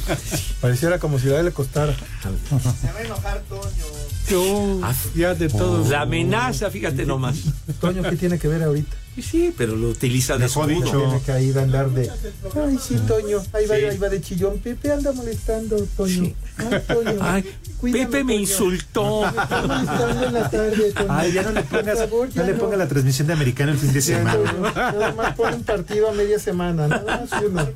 Pareciera 0.61 0.99
como 0.99 1.17
si 1.17 1.29
ya 1.29 1.41
le 1.41 1.51
costara. 1.51 1.95
Se 1.95 2.91
va 2.91 2.99
a 2.99 3.01
enojar 3.01 3.41
Toño. 3.49 4.81
ya 5.15 5.33
de 5.33 5.49
todo. 5.49 5.89
La 5.89 6.01
amenaza, 6.01 6.69
fíjate 6.69 7.05
nomás. 7.05 7.37
Toño, 7.79 8.03
¿qué 8.03 8.15
tiene 8.17 8.37
que 8.37 8.47
ver 8.47 8.63
ahorita? 8.63 8.95
Sí, 9.21 9.53
pero 9.57 9.75
lo 9.75 9.89
utiliza 9.89 10.37
de 10.37 10.45
escudo. 10.45 10.67
Tiene 10.67 11.21
que 11.25 11.41
ir 11.43 11.57
a 11.59 11.63
andar 11.63 11.89
de. 11.91 12.09
Ay, 12.09 12.77
sí, 12.81 12.95
Toño. 13.07 13.39
Ahí 13.53 13.65
va, 13.67 13.75
Sí. 13.77 13.83
ahí 13.85 13.97
va 13.97 14.09
de 14.09 14.21
chillón. 14.21 14.59
Pepe 14.59 14.91
anda 14.91 15.11
molestando, 15.11 15.77
Toño. 15.97 16.31
Ay, 16.57 16.81
Toño. 16.87 17.17
Ay, 17.21 17.55
Cuídame, 17.79 18.05
Pepe 18.05 18.23
me 18.23 18.33
Toño. 18.33 18.41
insultó. 18.41 19.21
Me 19.21 19.27
está 19.43 19.61
molestando 19.67 20.25
en 20.25 20.33
la 20.33 20.49
tarde, 20.49 20.91
Toño. 20.93 21.07
Ay, 21.13 21.31
ya 21.33 21.43
no 21.43 21.51
le 21.51 21.63
pongas, 21.63 21.99
favor, 21.99 22.29
ya 22.29 22.41
no 22.41 22.47
le 22.47 22.53
ponga 22.55 22.77
la 22.77 22.87
transmisión 22.87 23.27
de 23.27 23.33
americano 23.33 23.71
el 23.71 23.77
fin 23.77 23.93
de 23.93 24.01
semana. 24.01 24.37
Nada 24.73 25.13
más 25.13 25.35
pon 25.35 25.53
un 25.53 25.63
partido 25.63 26.09
a 26.09 26.13
media 26.13 26.39
semana. 26.39 26.87
Nada 26.87 27.03
más 27.29 27.41
uno. 27.43 27.69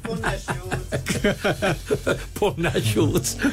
Pon 2.39 2.65
a 2.65 2.77
shoots. 2.79 3.37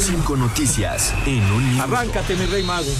Cinco 0.00 0.36
noticias 0.36 1.12
en 1.26 1.42
un 1.52 1.64
minuto. 1.68 1.84
Arráncate, 1.84 2.34
mi 2.34 2.46
rey 2.46 2.62
mago. 2.62 2.90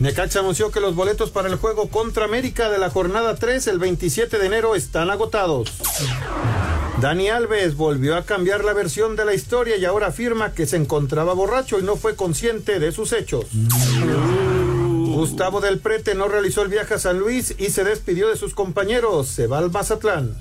Necaxa 0.00 0.40
anunció 0.40 0.70
que 0.70 0.80
los 0.80 0.94
boletos 0.94 1.28
para 1.28 1.48
el 1.48 1.56
juego 1.56 1.90
contra 1.90 2.24
América 2.24 2.70
de 2.70 2.78
la 2.78 2.88
jornada 2.88 3.34
3 3.34 3.66
el 3.66 3.78
27 3.78 4.38
de 4.38 4.46
enero 4.46 4.74
están 4.74 5.10
agotados. 5.10 5.70
Dani 7.02 7.28
Alves 7.28 7.76
volvió 7.76 8.16
a 8.16 8.24
cambiar 8.24 8.64
la 8.64 8.72
versión 8.72 9.14
de 9.14 9.26
la 9.26 9.34
historia 9.34 9.76
y 9.76 9.84
ahora 9.84 10.06
afirma 10.06 10.52
que 10.52 10.66
se 10.66 10.78
encontraba 10.78 11.34
borracho 11.34 11.78
y 11.78 11.82
no 11.82 11.96
fue 11.96 12.16
consciente 12.16 12.78
de 12.78 12.92
sus 12.92 13.12
hechos. 13.12 13.44
Gustavo 15.20 15.60
del 15.60 15.80
Prete 15.80 16.14
no 16.14 16.28
realizó 16.28 16.62
el 16.62 16.68
viaje 16.68 16.94
a 16.94 16.98
San 16.98 17.18
Luis 17.18 17.54
y 17.58 17.66
se 17.66 17.84
despidió 17.84 18.28
de 18.30 18.36
sus 18.36 18.54
compañeros. 18.54 19.28
Se 19.28 19.46
va 19.46 19.58
al 19.58 19.70
Mazatlán. 19.70 20.34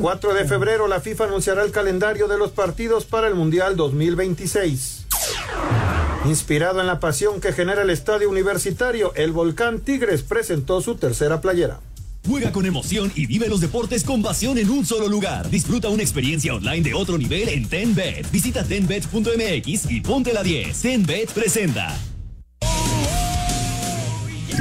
4 0.00 0.34
de 0.34 0.44
febrero 0.44 0.86
la 0.86 1.00
FIFA 1.00 1.24
anunciará 1.24 1.64
el 1.64 1.72
calendario 1.72 2.28
de 2.28 2.38
los 2.38 2.52
partidos 2.52 3.04
para 3.04 3.26
el 3.26 3.34
Mundial 3.34 3.74
2026. 3.76 5.06
Inspirado 6.24 6.80
en 6.80 6.86
la 6.86 7.00
pasión 7.00 7.40
que 7.40 7.52
genera 7.52 7.82
el 7.82 7.90
estadio 7.90 8.30
universitario, 8.30 9.12
el 9.16 9.32
Volcán 9.32 9.80
Tigres 9.80 10.22
presentó 10.22 10.80
su 10.80 10.94
tercera 10.94 11.40
playera. 11.40 11.80
Juega 12.28 12.52
con 12.52 12.64
emoción 12.64 13.10
y 13.16 13.26
vive 13.26 13.48
los 13.48 13.60
deportes 13.60 14.04
con 14.04 14.22
pasión 14.22 14.56
en 14.56 14.70
un 14.70 14.86
solo 14.86 15.08
lugar. 15.08 15.50
Disfruta 15.50 15.88
una 15.88 16.04
experiencia 16.04 16.54
online 16.54 16.82
de 16.82 16.94
otro 16.94 17.18
nivel 17.18 17.48
en 17.48 17.68
TenBet. 17.68 18.30
Visita 18.30 18.62
tenbet.mx 18.62 19.90
y 19.90 20.00
ponte 20.00 20.32
la 20.32 20.44
10. 20.44 20.80
TenBet 20.80 21.32
presenta. 21.32 21.98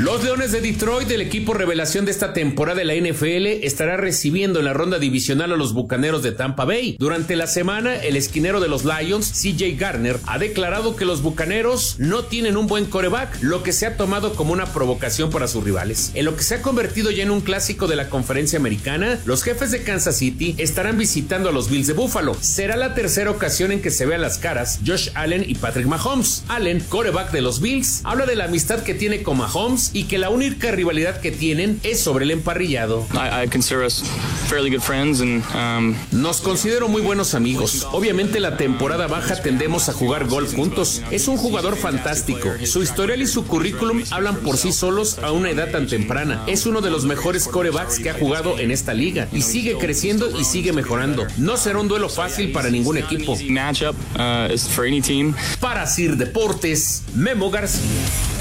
Los 0.02 0.24
Leones 0.24 0.52
de 0.52 0.62
Detroit, 0.62 1.12
el 1.12 1.22
equipo 1.22 1.54
revelación 1.54 2.06
de 2.06 2.12
esta 2.12 2.34
temporada 2.34 2.80
de 2.80 2.86
la 2.86 2.96
NFL, 2.96 3.64
estará 3.64 3.98
recibiendo 3.98 4.58
en 4.58 4.66
la 4.66 4.74
ronda 4.74 4.98
divisional 4.98 5.52
a 5.52 5.56
los 5.56 5.74
Bucaneros 5.74 6.24
de 6.24 6.32
Tampa 6.32 6.66
Bay. 6.66 6.96
Durante 6.98 7.36
la 7.36 7.46
semana, 7.46 7.98
el 7.98 8.16
esquinero 8.16 8.60
de 8.60 8.68
los 8.68 8.84
Lions, 8.84 9.32
CJ 9.32 9.78
Garner, 9.78 10.20
ha 10.26 10.40
declarado 10.40 10.96
que 10.96 11.06
los 11.06 11.22
Bucaneros 11.22 11.98
no 12.00 12.24
tienen 12.24 12.58
un 12.58 12.66
buen 12.66 12.86
coreback, 12.86 13.44
lo 13.44 13.62
que 13.62 13.74
se 13.74 13.86
ha 13.86 13.96
tomado 13.96 14.34
como 14.34 14.54
una 14.54 14.74
provocación 14.74 15.30
para 15.30 15.48
sus 15.48 15.64
rivales. 15.64 16.10
En 16.16 16.26
lo 16.26 16.36
que 16.36 16.42
se 16.42 16.56
ha 16.56 16.62
convertido 16.64 17.12
ya 17.12 17.22
en 17.22 17.30
un 17.30 17.42
clásico 17.42 17.86
de 17.86 17.96
la 17.96 18.10
conferencia 18.10 18.58
americana, 18.58 19.20
los 19.26 19.44
jefes 19.44 19.70
de 19.70 19.84
Kansas 19.84 20.18
City 20.18 20.56
estarán 20.58 20.98
visitando 20.98 21.50
a 21.50 21.52
los 21.52 21.70
Bills 21.70 21.86
de 21.86 21.94
Buffalo. 21.94 22.36
Será 22.42 22.76
la 22.76 22.96
tercera 22.96 23.30
ocasión 23.30 23.72
en 23.72 23.84
que 23.84 23.92
se 23.92 24.08
vean 24.08 24.22
las 24.22 24.40
caras 24.40 24.80
Josh 24.84 25.10
Allen 25.14 25.46
y 25.48 25.54
Patrick 25.54 25.86
Mahomes. 25.86 26.44
Allen, 26.48 26.80
coreback 26.90 27.30
de 27.32 27.42
los 27.42 27.62
Bills, 27.62 28.02
habla 28.04 28.26
de 28.26 28.36
la 28.36 28.46
amistad 28.46 28.82
que 28.82 28.96
tiene 28.96 29.22
con 29.22 29.38
Mahomes 29.38 29.91
y 29.94 30.06
que 30.06 30.18
la 30.18 30.30
única 30.30 30.72
rivalidad 30.72 31.20
que 31.20 31.32
tienen 31.32 31.80
es 31.84 32.00
sobre 32.00 32.26
el 32.26 32.32
emparrillado. 32.32 33.06
I, 33.14 33.46
I 33.46 33.50
consider 33.50 33.86
us 33.86 34.04
fairly 34.48 34.70
good 34.70 34.82
friends, 34.82 35.22
and 35.22 35.44
um, 35.56 35.96
Nos 36.12 36.42
considero 36.42 36.88
muy 36.88 37.02
buenos 37.02 37.34
amigos. 37.34 37.88
Obviamente 37.92 38.40
la 38.40 38.58
temporada 38.58 39.08
baja 39.08 39.42
tendemos 39.42 39.90
a 39.90 39.94
jugar 39.94 40.28
golf 40.28 40.56
juntos. 40.56 41.02
Es 41.12 41.28
un 41.28 41.38
jugador 41.38 41.78
fantástico. 41.78 42.50
Su 42.66 42.84
historial 42.84 43.22
y 43.22 43.28
su 43.28 43.46
currículum 43.46 44.04
hablan 44.12 44.38
por 44.38 44.58
sí 44.58 44.72
solos 44.72 45.20
a 45.20 45.32
una 45.32 45.50
edad 45.50 45.72
tan 45.72 45.88
temprana. 45.88 46.44
Es 46.48 46.66
uno 46.66 46.82
de 46.82 46.90
los 46.90 47.06
mejores 47.06 47.48
corebacks 47.48 48.00
que 48.00 48.10
ha 48.10 48.14
jugado 48.14 48.60
en 48.60 48.72
esta 48.72 48.94
liga 48.94 49.28
y 49.32 49.42
sigue 49.42 49.78
creciendo 49.78 50.40
y 50.40 50.44
sigue 50.44 50.74
mejorando. 50.74 51.26
No 51.38 51.58
será 51.58 51.80
un 51.80 51.88
duelo 51.88 52.10
fácil 52.10 52.52
para 52.52 52.70
ningún 52.70 52.98
equipo. 52.98 53.34
uh. 53.34 55.34
Para 55.60 55.88
Sir 55.88 56.18
Deportes, 56.18 57.04
Memo 57.16 57.50
García. 57.50 58.41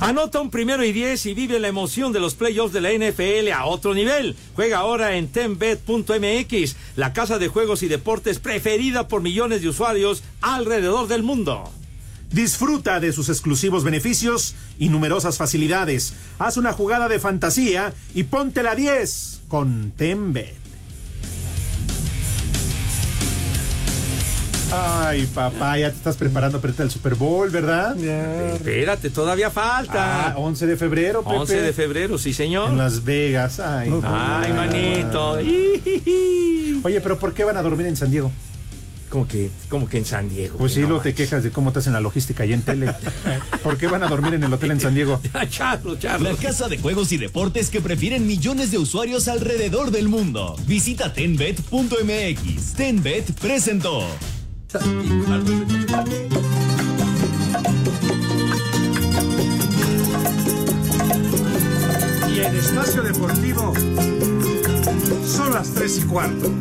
Anota 0.00 0.40
un 0.40 0.50
primero 0.50 0.82
y 0.82 0.92
diez 0.92 1.26
y 1.26 1.34
vive 1.34 1.60
la 1.60 1.68
emoción 1.68 2.10
de 2.10 2.20
los 2.20 2.34
playoffs 2.34 2.72
de 2.72 2.80
la 2.80 2.90
NFL 2.90 3.52
a 3.52 3.66
otro 3.66 3.92
nivel. 3.92 4.34
Juega 4.56 4.78
ahora 4.78 5.16
en 5.16 5.28
tenbet.mx, 5.28 6.76
la 6.96 7.12
casa 7.12 7.38
de 7.38 7.48
juegos 7.48 7.82
y 7.82 7.88
deportes 7.88 8.38
preferida 8.38 9.08
por 9.08 9.20
millones 9.20 9.60
de 9.60 9.68
usuarios 9.68 10.22
alrededor 10.40 11.06
del 11.06 11.22
mundo. 11.22 11.70
Disfruta 12.32 12.98
de 12.98 13.12
sus 13.12 13.28
exclusivos 13.28 13.84
beneficios 13.84 14.54
y 14.78 14.88
numerosas 14.88 15.36
facilidades. 15.36 16.14
Haz 16.38 16.56
una 16.56 16.72
jugada 16.72 17.06
de 17.08 17.18
fantasía 17.18 17.92
y 18.14 18.22
ponte 18.22 18.62
la 18.62 18.74
10 18.74 19.42
con 19.48 19.92
Tembet. 19.98 20.59
Ay, 24.72 25.26
papá, 25.34 25.78
ya 25.78 25.90
te 25.90 25.96
estás 25.96 26.16
preparando 26.16 26.60
para 26.60 26.72
el 26.84 26.90
Super 26.90 27.16
Bowl, 27.16 27.50
¿verdad? 27.50 27.96
Espérate, 27.98 29.10
todavía 29.10 29.50
falta. 29.50 30.28
Ah, 30.28 30.34
11 30.36 30.66
de 30.66 30.76
febrero, 30.76 31.22
Pepe. 31.22 31.36
11 31.36 31.62
de 31.62 31.72
febrero, 31.72 32.18
sí, 32.18 32.32
señor. 32.32 32.70
En 32.70 32.78
Las 32.78 33.04
Vegas. 33.04 33.58
Ay, 33.58 33.90
Ay, 34.04 34.52
manito. 34.52 35.32
Oye, 36.82 37.00
pero 37.00 37.18
¿por 37.18 37.34
qué 37.34 37.44
van 37.44 37.56
a 37.56 37.62
dormir 37.62 37.86
en 37.86 37.96
San 37.96 38.10
Diego? 38.10 38.30
Como 39.08 39.26
que, 39.26 39.50
como 39.68 39.88
que 39.88 39.98
en 39.98 40.04
San 40.04 40.28
Diego. 40.28 40.56
Pues 40.56 40.72
sí, 40.72 40.80
no 40.82 40.88
luego 40.90 41.02
te 41.02 41.14
quejas 41.14 41.42
de 41.42 41.50
cómo 41.50 41.72
te 41.72 41.80
hacen 41.80 41.92
la 41.92 42.00
logística 42.00 42.44
allá 42.44 42.54
en 42.54 42.62
tele. 42.62 42.94
¿Por 43.64 43.76
qué 43.76 43.88
van 43.88 44.04
a 44.04 44.06
dormir 44.06 44.34
en 44.34 44.44
el 44.44 44.52
hotel 44.52 44.70
en 44.70 44.80
San 44.80 44.94
Diego? 44.94 45.20
Charlo, 45.50 45.98
charlo. 45.98 46.30
La 46.30 46.36
casa 46.38 46.68
de 46.68 46.78
juegos 46.78 47.10
y 47.10 47.16
deportes 47.16 47.70
que 47.70 47.80
prefieren 47.80 48.24
millones 48.24 48.70
de 48.70 48.78
usuarios 48.78 49.26
alrededor 49.26 49.90
del 49.90 50.08
mundo. 50.08 50.54
Visita 50.64 51.12
tenbet.mx. 51.12 52.74
Tenbet 52.74 53.32
presentó. 53.40 54.06
Y 54.72 54.78
en 62.38 62.56
Espacio 62.56 63.02
Deportivo 63.02 63.74
son 65.26 65.54
las 65.54 65.74
3 65.74 65.98
y 65.98 66.02
cuarto. 66.02 66.52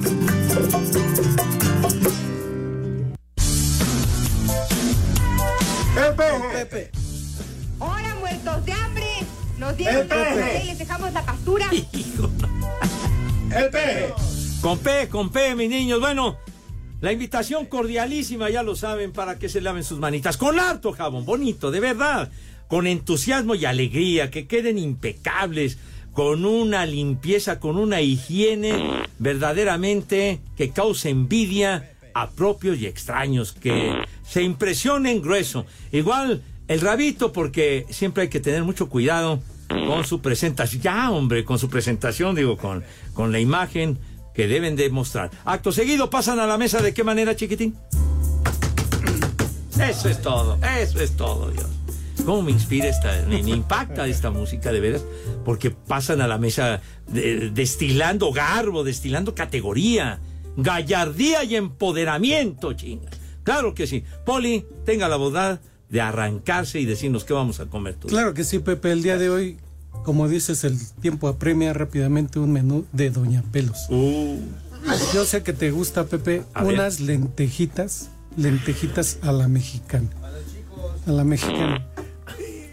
Pepe. 6.53 6.89
Hola, 7.77 8.15
muertos 8.19 8.65
de 8.65 8.73
hambre. 8.73 9.05
Diez 9.77 9.95
Pepe. 10.07 10.61
y 10.63 10.67
les 10.67 10.79
dejamos 10.79 11.13
la 11.13 11.21
pastura. 11.21 11.69
El 11.71 13.69
P. 13.69 14.13
Con 14.61 14.79
P, 14.79 15.09
con 15.09 15.29
P, 15.29 15.53
mis 15.53 15.69
niños. 15.69 15.99
Bueno, 15.99 16.39
la 17.01 17.13
invitación 17.13 17.65
cordialísima, 17.65 18.49
ya 18.49 18.63
lo 18.63 18.75
saben, 18.75 19.11
para 19.11 19.39
que 19.39 19.49
se 19.49 19.61
laven 19.61 19.83
sus 19.83 19.99
manitas. 19.99 20.37
Con 20.37 20.59
harto 20.59 20.91
jabón, 20.91 21.25
bonito, 21.25 21.71
de 21.71 21.79
verdad. 21.79 22.29
Con 22.67 22.87
entusiasmo 22.87 23.55
y 23.55 23.65
alegría, 23.65 24.29
que 24.29 24.47
queden 24.47 24.77
impecables. 24.77 25.77
con 26.13 26.43
una 26.43 26.85
limpieza, 26.85 27.59
con 27.61 27.77
una 27.77 28.01
higiene 28.01 28.73
verdaderamente 29.19 30.41
que 30.57 30.71
cause 30.71 31.09
envidia 31.09 31.91
a 32.13 32.31
propios 32.31 32.77
y 32.79 32.87
extraños, 32.87 33.53
que 33.53 33.93
se 34.27 34.43
impresionen 34.43 35.21
grueso. 35.21 35.65
Igual 35.93 36.41
el 36.67 36.81
rabito, 36.81 37.31
porque 37.31 37.85
siempre 37.89 38.23
hay 38.23 38.29
que 38.29 38.41
tener 38.41 38.63
mucho 38.63 38.89
cuidado 38.89 39.41
con 39.69 40.03
su 40.03 40.19
presentación. 40.19 40.81
Ya, 40.81 41.09
hombre, 41.11 41.45
con 41.45 41.57
su 41.57 41.69
presentación, 41.69 42.35
digo, 42.35 42.57
con, 42.57 42.83
con 43.13 43.31
la 43.31 43.39
imagen 43.39 43.97
que 44.33 44.47
deben 44.47 44.75
de 44.75 44.89
mostrar. 44.89 45.31
Acto 45.45 45.71
seguido, 45.71 46.09
pasan 46.09 46.39
a 46.39 46.47
la 46.47 46.57
mesa 46.57 46.81
de 46.81 46.93
qué 46.93 47.03
manera, 47.03 47.35
chiquitín. 47.35 47.75
Eso 49.79 50.09
es 50.09 50.21
todo, 50.21 50.57
eso 50.81 50.99
es 50.99 51.11
todo, 51.15 51.49
Dios. 51.51 51.67
¿Cómo 52.25 52.41
me 52.41 52.51
inspira 52.51 52.87
esta, 52.89 53.23
me, 53.27 53.41
me 53.41 53.51
impacta 53.51 54.05
esta 54.07 54.29
música 54.31 54.71
de 54.73 54.81
veras? 54.81 55.03
Porque 55.45 55.71
pasan 55.71 56.19
a 56.19 56.27
la 56.27 56.37
mesa 56.37 56.81
de- 57.07 57.49
destilando 57.51 58.31
garbo, 58.33 58.83
destilando 58.83 59.33
categoría, 59.35 60.19
gallardía 60.57 61.45
y 61.45 61.55
empoderamiento, 61.55 62.73
chinga. 62.73 63.09
Claro 63.43 63.73
que 63.73 63.87
sí. 63.87 64.03
Poli, 64.25 64.65
tenga 64.85 65.07
la 65.07 65.15
bondad 65.15 65.59
de 65.87 66.01
arrancarse 66.01 66.79
y 66.81 66.85
decirnos 66.85 67.23
qué 67.23 67.33
vamos 67.33 67.61
a 67.61 67.65
comer 67.67 67.95
tú. 67.95 68.09
Claro 68.09 68.33
que 68.33 68.43
sí, 68.43 68.59
Pepe. 68.59 68.91
El 68.91 69.01
día 69.01 69.17
de 69.17 69.29
hoy, 69.29 69.57
como 70.03 70.27
dices, 70.27 70.63
el 70.63 70.79
tiempo 71.01 71.27
apremia 71.27 71.73
rápidamente 71.73 72.39
un 72.39 72.51
menú 72.51 72.85
de 72.91 73.09
Doña 73.11 73.43
Pelos. 73.51 73.87
Yo 75.13 75.25
sé 75.25 75.43
que 75.43 75.53
te 75.53 75.71
gusta, 75.71 76.05
Pepe, 76.05 76.43
A 76.53 76.63
ver. 76.63 76.73
unas 76.75 76.99
lentejitas, 76.99 78.09
lentejitas 78.37 79.19
a 79.21 79.31
la 79.31 79.47
mexicana. 79.47 80.09
A 81.05 81.11
la 81.11 81.23
mexicana. 81.23 81.85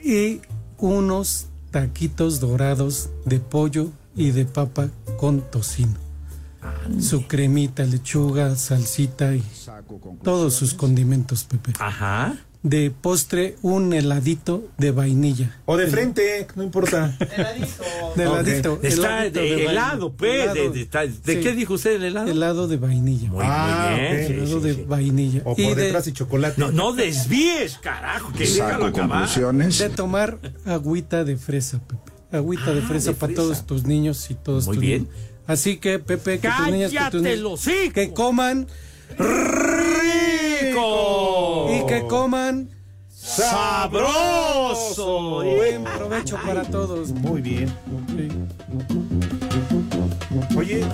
Y 0.05 0.41
unos 0.79 1.47
taquitos 1.71 2.39
dorados 2.41 3.11
de 3.25 3.41
pollo 3.41 3.91
y 4.15 4.31
de 4.31 4.45
papa 4.47 4.89
con 5.19 5.41
tocino. 5.51 5.95
Su 7.01 7.27
cremita, 7.27 7.85
lechuga, 7.85 8.57
salsita 8.57 9.35
y 9.35 9.43
todos 10.23 10.55
sus 10.55 10.75
condimentos, 10.75 11.45
Pepe. 11.45 11.73
Ajá. 11.79 12.35
De 12.69 12.91
postre, 12.91 13.55
un 13.63 13.93
heladito 13.93 14.65
de 14.77 14.91
vainilla. 14.91 15.57
O 15.67 15.77
de 15.77 15.87
frente, 15.87 16.49
no 16.57 16.65
importa. 16.65 17.17
De 18.17 18.25
heladito. 18.25 18.73
Ok. 18.75 18.85
Está 18.85 19.27
heladito 19.27 19.41
de 19.41 19.67
helado, 19.67 20.13
pues. 20.15 20.53
de- 20.53 20.71
de- 20.71 21.09
¿De 21.25 21.41
qué 21.41 21.53
dijo 21.53 21.75
usted 21.75 21.93
el 21.95 22.03
helado? 22.05 22.29
Helado 22.29 22.67
de 22.67 22.77
vainilla. 22.77 23.29
Muy, 23.31 23.45
muy 23.45 24.01
bien. 24.01 24.27
sí, 24.27 24.33
helado 24.33 24.61
sí, 24.61 24.67
de 24.67 24.75
sí. 24.75 24.85
vainilla. 24.89 25.43
O 25.45 25.55
Y 25.57 25.65
por 25.67 25.77
de- 25.77 25.83
detrás 25.85 26.07
y 26.09 26.13
chocolate. 26.13 26.61
No, 26.61 26.73
no 26.73 26.93
desvíes, 26.93 27.79
carajo, 27.79 28.33
que 28.33 28.45
déjalo 28.47 28.87
acabar. 28.87 29.29
De 29.29 29.89
tomar 29.91 30.39
agüita 30.65 31.23
de 31.25 31.37
fresa, 31.37 31.79
Pepe. 31.87 32.13
Agüita 32.37 32.73
de 32.75 32.81
Ah, 32.81 32.89
fresa 32.89 33.13
para 33.13 33.27
fresa. 33.29 33.43
todos 33.43 33.65
tus 33.67 33.85
niños 33.85 34.29
y 34.29 34.35
todos 34.35 34.67
Muy 34.67 34.77
tus 34.77 34.81
bien. 34.83 35.03
niños. 35.05 35.17
Así 35.47 35.77
que, 35.77 36.01
Pepe, 36.01 36.41
que 36.41 36.49
tus 36.49 36.67
niñas, 36.73 36.91
que 36.91 36.99
tus 37.13 37.23
¡Cállate 37.23 37.37
niños- 37.37 37.61
que 37.95 38.13
coman. 38.13 38.67
Y 41.77 41.87
que 41.87 42.07
coman 42.07 42.71
¡Sabroso! 43.27 45.05
Buen 45.43 45.85
provecho 45.85 46.37
para 46.45 46.63
todos. 46.65 47.11
Muy 47.13 47.41
bien. 47.41 47.73
Oye, 50.57 50.85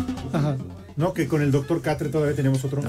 no, 0.96 1.12
que 1.12 1.28
con 1.28 1.42
el 1.42 1.50
doctor 1.50 1.82
Catre 1.82 2.08
todavía 2.08 2.34
tenemos 2.36 2.64
otro. 2.64 2.82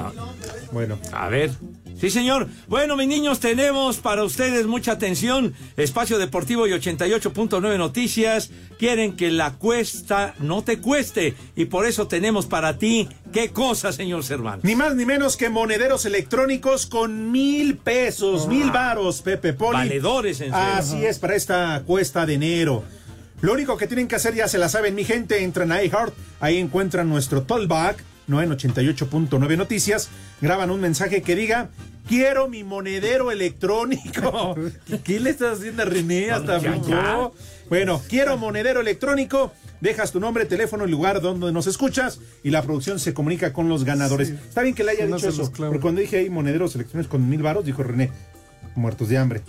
Bueno. 0.72 0.98
A 1.12 1.30
ver. 1.30 1.52
Sí, 2.00 2.10
señor. 2.10 2.48
Bueno, 2.68 2.98
mis 2.98 3.08
niños, 3.08 3.40
tenemos 3.40 3.98
para 3.98 4.24
ustedes 4.24 4.66
mucha 4.66 4.94
atención. 4.94 5.54
Espacio 5.78 6.18
Deportivo 6.18 6.68
y 6.68 6.72
88.9 6.72 7.78
Noticias 7.78 8.52
quieren 8.78 9.16
que 9.16 9.32
la 9.32 9.54
cuesta 9.54 10.36
no 10.40 10.64
te 10.64 10.80
cueste. 10.80 11.36
Y 11.56 11.66
por 11.66 11.86
eso 11.86 12.08
tenemos 12.08 12.46
para 12.46 12.78
ti, 12.78 13.08
¿qué 13.32 13.52
cosa, 13.52 13.94
señor 13.94 14.24
Cervantes? 14.24 14.66
Ni 14.66 14.76
más 14.76 14.96
ni 14.96 15.06
menos 15.06 15.38
que 15.38 15.50
monederos 15.50 16.06
electrónicos 16.06 16.88
con 16.88 17.32
mil 17.32 17.78
pesos, 17.78 18.48
mil 18.48 18.72
varos, 18.72 19.22
Pepe 19.22 19.54
Poli. 19.54 19.78
Valedores, 19.78 20.42
en 20.42 20.52
serio. 20.52 20.74
Así 20.76 21.06
es, 21.06 21.20
para 21.20 21.36
esta 21.36 21.84
cuesta 21.86 22.26
de 22.26 22.34
enero. 22.34 22.84
Lo 23.44 23.52
único 23.52 23.76
que 23.76 23.88
tienen 23.88 24.08
que 24.08 24.16
hacer, 24.16 24.34
ya 24.34 24.48
se 24.48 24.58
la 24.58 24.70
saben, 24.70 24.96
mi 24.96 25.04
gente, 25.04 25.44
entran 25.44 25.74
a 25.74 25.84
iHeart, 25.84 26.14
ahí 26.40 26.60
encuentran 26.60 27.10
nuestro 27.10 27.44
tollback, 27.44 28.02
no 28.26 28.42
en 28.42 28.50
88.9 28.52 29.58
Noticias, 29.58 30.08
graban 30.40 30.72
un 30.72 30.80
mensaje 30.80 31.22
que 31.22 31.36
diga, 31.36 31.68
quiero 32.08 32.48
mi 32.48 32.64
monedero 32.64 33.32
electrónico. 33.32 34.56
¿Qué 35.04 35.20
le 35.20 35.32
estás 35.32 35.60
haciendo 35.60 35.82
a 35.82 35.86
René? 35.86 36.32
Hasta 36.32 36.58
Ya. 36.60 37.32
Bueno, 37.68 38.02
quiero 38.08 38.38
monedero 38.38 38.80
electrónico. 38.80 39.52
Dejas 39.82 40.14
tu 40.14 40.22
nombre, 40.22 40.46
teléfono 40.46 40.88
y 40.88 40.92
lugar 40.92 41.20
donde 41.20 41.52
nos 41.52 41.68
escuchas 41.68 42.22
y 42.44 42.50
la 42.50 42.62
producción 42.62 42.98
se 42.98 43.14
comunica 43.14 43.52
con 43.52 43.68
los 43.68 43.84
ganadores. 43.84 44.30
Está 44.30 44.62
bien 44.62 44.74
que 44.74 44.86
le 44.86 44.92
haya 44.92 45.06
No 45.06 45.18
dicho 45.18 45.28
eso, 45.28 45.52
porque 45.52 45.82
cuando 45.82 46.00
dije 46.00 46.20
ahí 46.20 46.30
monederos 46.30 46.76
electrónicos 46.76 47.12
con 47.12 47.28
mil 47.30 47.42
varos, 47.42 47.66
dijo 47.66 47.84
René, 47.84 48.10
muertos 48.76 49.10
de 49.10 49.18
hambre. 49.18 49.42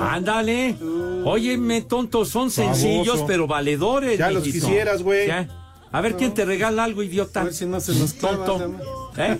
Ándale. 0.00 0.76
Óyeme, 1.24 1.82
tontos, 1.82 2.28
son 2.28 2.48
Baboso. 2.48 2.62
sencillos, 2.62 3.24
pero 3.26 3.46
valedores. 3.46 4.18
Ya 4.18 4.30
los 4.30 4.42
quisieras, 4.42 5.02
güey. 5.02 5.26
Ya. 5.28 5.48
A 5.90 6.00
ver 6.02 6.16
quién 6.16 6.34
te 6.34 6.44
regala 6.44 6.84
algo, 6.84 7.02
idiota. 7.02 7.40
A 7.40 7.44
ver 7.44 7.54
si 7.54 7.64
no 7.64 7.80
se 7.80 7.94
los 7.94 8.12
clava, 8.12 8.44
Tonto. 8.44 9.10
¿Eh? 9.16 9.38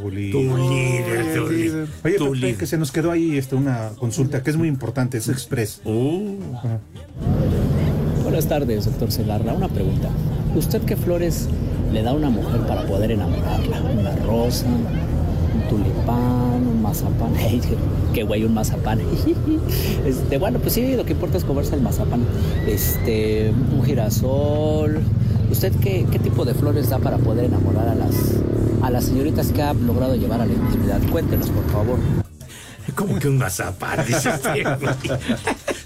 Tu 0.00 0.10
líder. 0.10 0.32
Tu 0.32 0.56
líder, 0.56 1.34
tu 1.34 1.50
líder. 1.50 1.88
Oye, 2.04 2.16
Tu 2.18 2.24
Pepe, 2.26 2.36
líder. 2.36 2.56
que 2.56 2.66
se 2.66 2.78
nos 2.78 2.92
quedó 2.92 3.10
ahí 3.10 3.36
este, 3.36 3.56
una 3.56 3.90
consulta 3.98 4.42
que 4.42 4.50
es 4.50 4.56
muy 4.56 4.68
importante, 4.68 5.18
es 5.18 5.28
express. 5.28 5.80
Uh. 5.84 6.36
Buenas 8.22 8.46
tardes, 8.46 8.84
doctor 8.84 9.10
Celarra. 9.10 9.52
Una 9.52 9.68
pregunta. 9.68 10.08
¿Usted 10.54 10.80
qué 10.82 10.96
flores 10.96 11.48
le 11.92 12.02
da 12.02 12.10
a 12.10 12.14
una 12.14 12.30
mujer 12.30 12.60
para 12.66 12.86
poder 12.86 13.10
enamorarla? 13.10 13.80
¿Una 13.80 14.14
rosa? 14.16 14.66
¿Un 15.70 15.82
tulipán? 15.82 16.66
¿Un 16.66 16.82
mazapán? 16.82 17.32
Ay, 17.38 17.60
qué 18.14 18.22
güey, 18.22 18.44
un 18.44 18.54
mazapán. 18.54 19.00
Este, 20.06 20.38
bueno, 20.38 20.58
pues 20.58 20.74
sí, 20.74 20.96
lo 20.96 21.04
que 21.04 21.12
importa 21.12 21.36
es 21.36 21.44
comerse 21.44 21.74
el 21.74 21.82
mazapán. 21.82 22.20
Este, 22.66 23.52
un 23.72 23.84
girasol. 23.84 25.00
¿Usted 25.50 25.72
qué, 25.80 26.06
qué 26.10 26.18
tipo 26.18 26.44
de 26.44 26.54
flores 26.54 26.88
da 26.88 26.98
para 26.98 27.18
poder 27.18 27.46
enamorar 27.46 27.88
a 27.88 27.94
las, 27.94 28.14
a 28.82 28.90
las 28.90 29.04
señoritas 29.04 29.52
que 29.52 29.62
ha 29.62 29.74
logrado 29.74 30.14
llevar 30.14 30.40
a 30.40 30.46
la 30.46 30.52
intimidad? 30.52 31.00
Cuéntenos, 31.10 31.48
por 31.50 31.64
favor. 31.70 32.27
¿Cómo 32.98 33.16
que 33.20 33.28
un 33.28 33.38
mazapán? 33.38 34.04
Dice. 34.04 34.32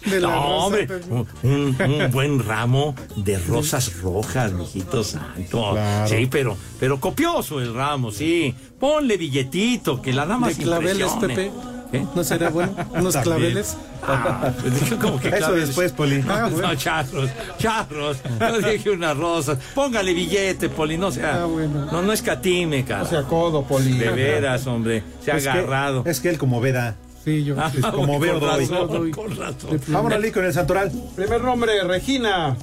De 0.06 0.18
la 0.20 0.28
no, 0.28 0.66
hombre, 0.66 0.86
Pepe. 0.86 1.04
un, 1.42 2.08
buen 2.10 2.42
ramo 2.44 2.94
de 3.16 3.38
rosas 3.38 4.00
rojas, 4.00 4.50
mijito 4.52 5.04
santo. 5.04 5.72
Claro. 5.72 6.08
Sí, 6.08 6.26
pero, 6.30 6.56
pero 6.80 6.98
copioso 7.00 7.60
el 7.60 7.74
ramo, 7.74 8.10
sí. 8.10 8.54
Ponle 8.80 9.16
billetito, 9.18 10.00
que 10.00 10.12
la 10.14 10.24
dama 10.26 10.48
De 10.48 10.54
se 10.54 10.62
claveles. 10.62 11.12
Pepe. 11.20 11.50
¿Qué? 11.92 12.06
¿No 12.14 12.24
será 12.24 12.48
bueno? 12.48 12.74
¿Unos 12.94 13.12
También. 13.12 13.22
claveles? 13.22 13.76
Ah, 14.02 14.50
pues 14.60 14.80
dije 14.80 14.96
como 14.96 15.20
que 15.20 15.28
Eso 15.28 15.36
claveles. 15.38 15.66
después, 15.68 15.92
Poli. 15.92 16.22
No, 16.26 16.48
no, 16.48 16.74
charros, 16.74 17.28
charros. 17.58 18.16
No 18.40 18.58
dije 18.58 18.90
unas 18.90 19.14
rosas. 19.16 19.58
Póngale 19.74 20.14
billete, 20.14 20.70
Poli, 20.70 20.96
no 20.96 21.12
sea. 21.12 21.42
Ah, 21.42 21.44
bueno. 21.44 21.84
No, 21.92 22.00
no 22.00 22.12
escatime, 22.14 22.82
cara. 22.86 23.02
O 23.02 23.06
sea, 23.06 23.22
codo, 23.24 23.64
Poli. 23.64 23.92
De 23.98 24.08
veras, 24.10 24.66
hombre. 24.66 25.02
Se 25.22 25.32
ha 25.32 25.36
Es 25.36 25.42
que- 25.44 25.50
agarrado. 25.50 26.02
es 26.06 26.20
que 26.20 26.30
él 26.30 26.38
como 26.38 26.62
veda. 26.62 26.96
Sí, 27.24 27.44
yo. 27.44 27.54
Ah, 27.58 27.70
es 27.76 27.84
como 27.86 28.18
veo 28.18 28.40
con 28.40 28.48
doy. 28.48 28.66
razón, 28.66 29.10
con 29.12 29.36
razón. 29.36 29.80
Vámonos, 29.88 30.20
Lee, 30.20 30.30
con 30.32 30.44
el 30.44 30.52
santoral. 30.52 30.90
Primer 31.14 31.42
nombre, 31.42 31.82
Regina. 31.84 32.56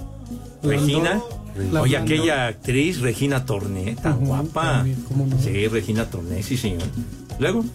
Regina. 0.63 1.21
La 1.71 1.81
Oye, 1.81 1.97
aquella 1.97 2.47
actriz, 2.47 3.01
Regina 3.01 3.45
Torné, 3.45 3.95
tan 4.01 4.23
guapa. 4.25 4.61
también, 4.77 5.01
¿cómo 5.07 5.25
no? 5.25 5.37
Sí, 5.41 5.67
Regina 5.67 6.05
Torné, 6.09 6.41
sí, 6.43 6.55
señor. 6.57 6.83
Luego. 7.39 7.65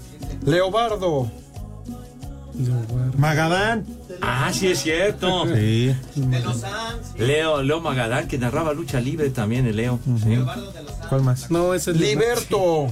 Leobardo. 0.47 1.31
Magadán. 3.19 3.85
Ah, 4.21 4.51
sí, 4.53 4.69
es 4.69 4.81
cierto. 4.83 5.45
Sí. 5.55 5.95
Leo, 7.19 7.63
Leo 7.63 7.81
Magadán, 7.81 8.29
que 8.29 8.39
narraba 8.39 8.73
lucha 8.73 9.01
libre 9.01 9.31
también, 9.31 9.67
el 9.67 9.77
Leo. 9.77 9.99
Sí. 10.23 10.39
¿Cuál 11.09 11.23
más? 11.23 11.51
No, 11.51 11.75
ese 11.75 11.91
es 11.91 11.99
de- 11.99 12.07
Liberto. 12.07 12.87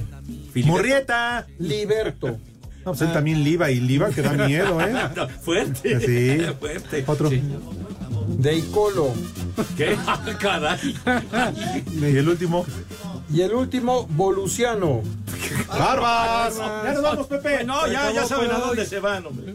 Filiberto. 0.52 0.66
Murrieta. 0.66 1.46
Liberto. 1.58 2.36
No, 2.84 2.92
pues 2.92 3.02
él 3.02 3.12
también 3.12 3.44
liba 3.44 3.70
y 3.70 3.80
liba 3.80 4.10
que 4.10 4.22
da 4.22 4.32
miedo, 4.32 4.80
¿eh? 4.80 4.92
No, 5.16 5.28
Fuerte. 5.28 6.00
Sí. 6.00 6.44
Fuerte. 6.60 7.04
Otro. 7.06 7.28
Sí. 7.30 7.42
Deicolo. 8.38 9.12
¿Qué? 9.76 9.96
Caray. 10.40 10.94
Y 11.92 12.16
el 12.16 12.28
último. 12.28 12.66
Y 13.32 13.40
el 13.42 13.54
último, 13.54 14.06
Voluciano. 14.08 15.02
¡Barbas! 15.68 16.56
Ya 16.56 16.92
nos 16.92 17.02
vamos, 17.02 17.26
Pepe. 17.26 17.64
No, 17.64 17.86
ya, 17.86 18.26
saben 18.26 18.50
a 18.50 18.58
dónde 18.58 18.84
se 18.84 19.00
van, 19.00 19.26
hombre. 19.26 19.54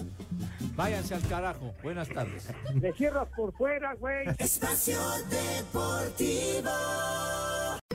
Váyanse 0.75 1.15
al 1.15 1.21
carajo. 1.23 1.73
Buenas 1.83 2.07
tardes. 2.07 2.47
Le 2.79 2.93
cierras 2.93 3.27
por 3.35 3.51
fuera, 3.53 3.95
güey. 3.95 4.25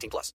18 0.00 0.10
plus. 0.10 0.34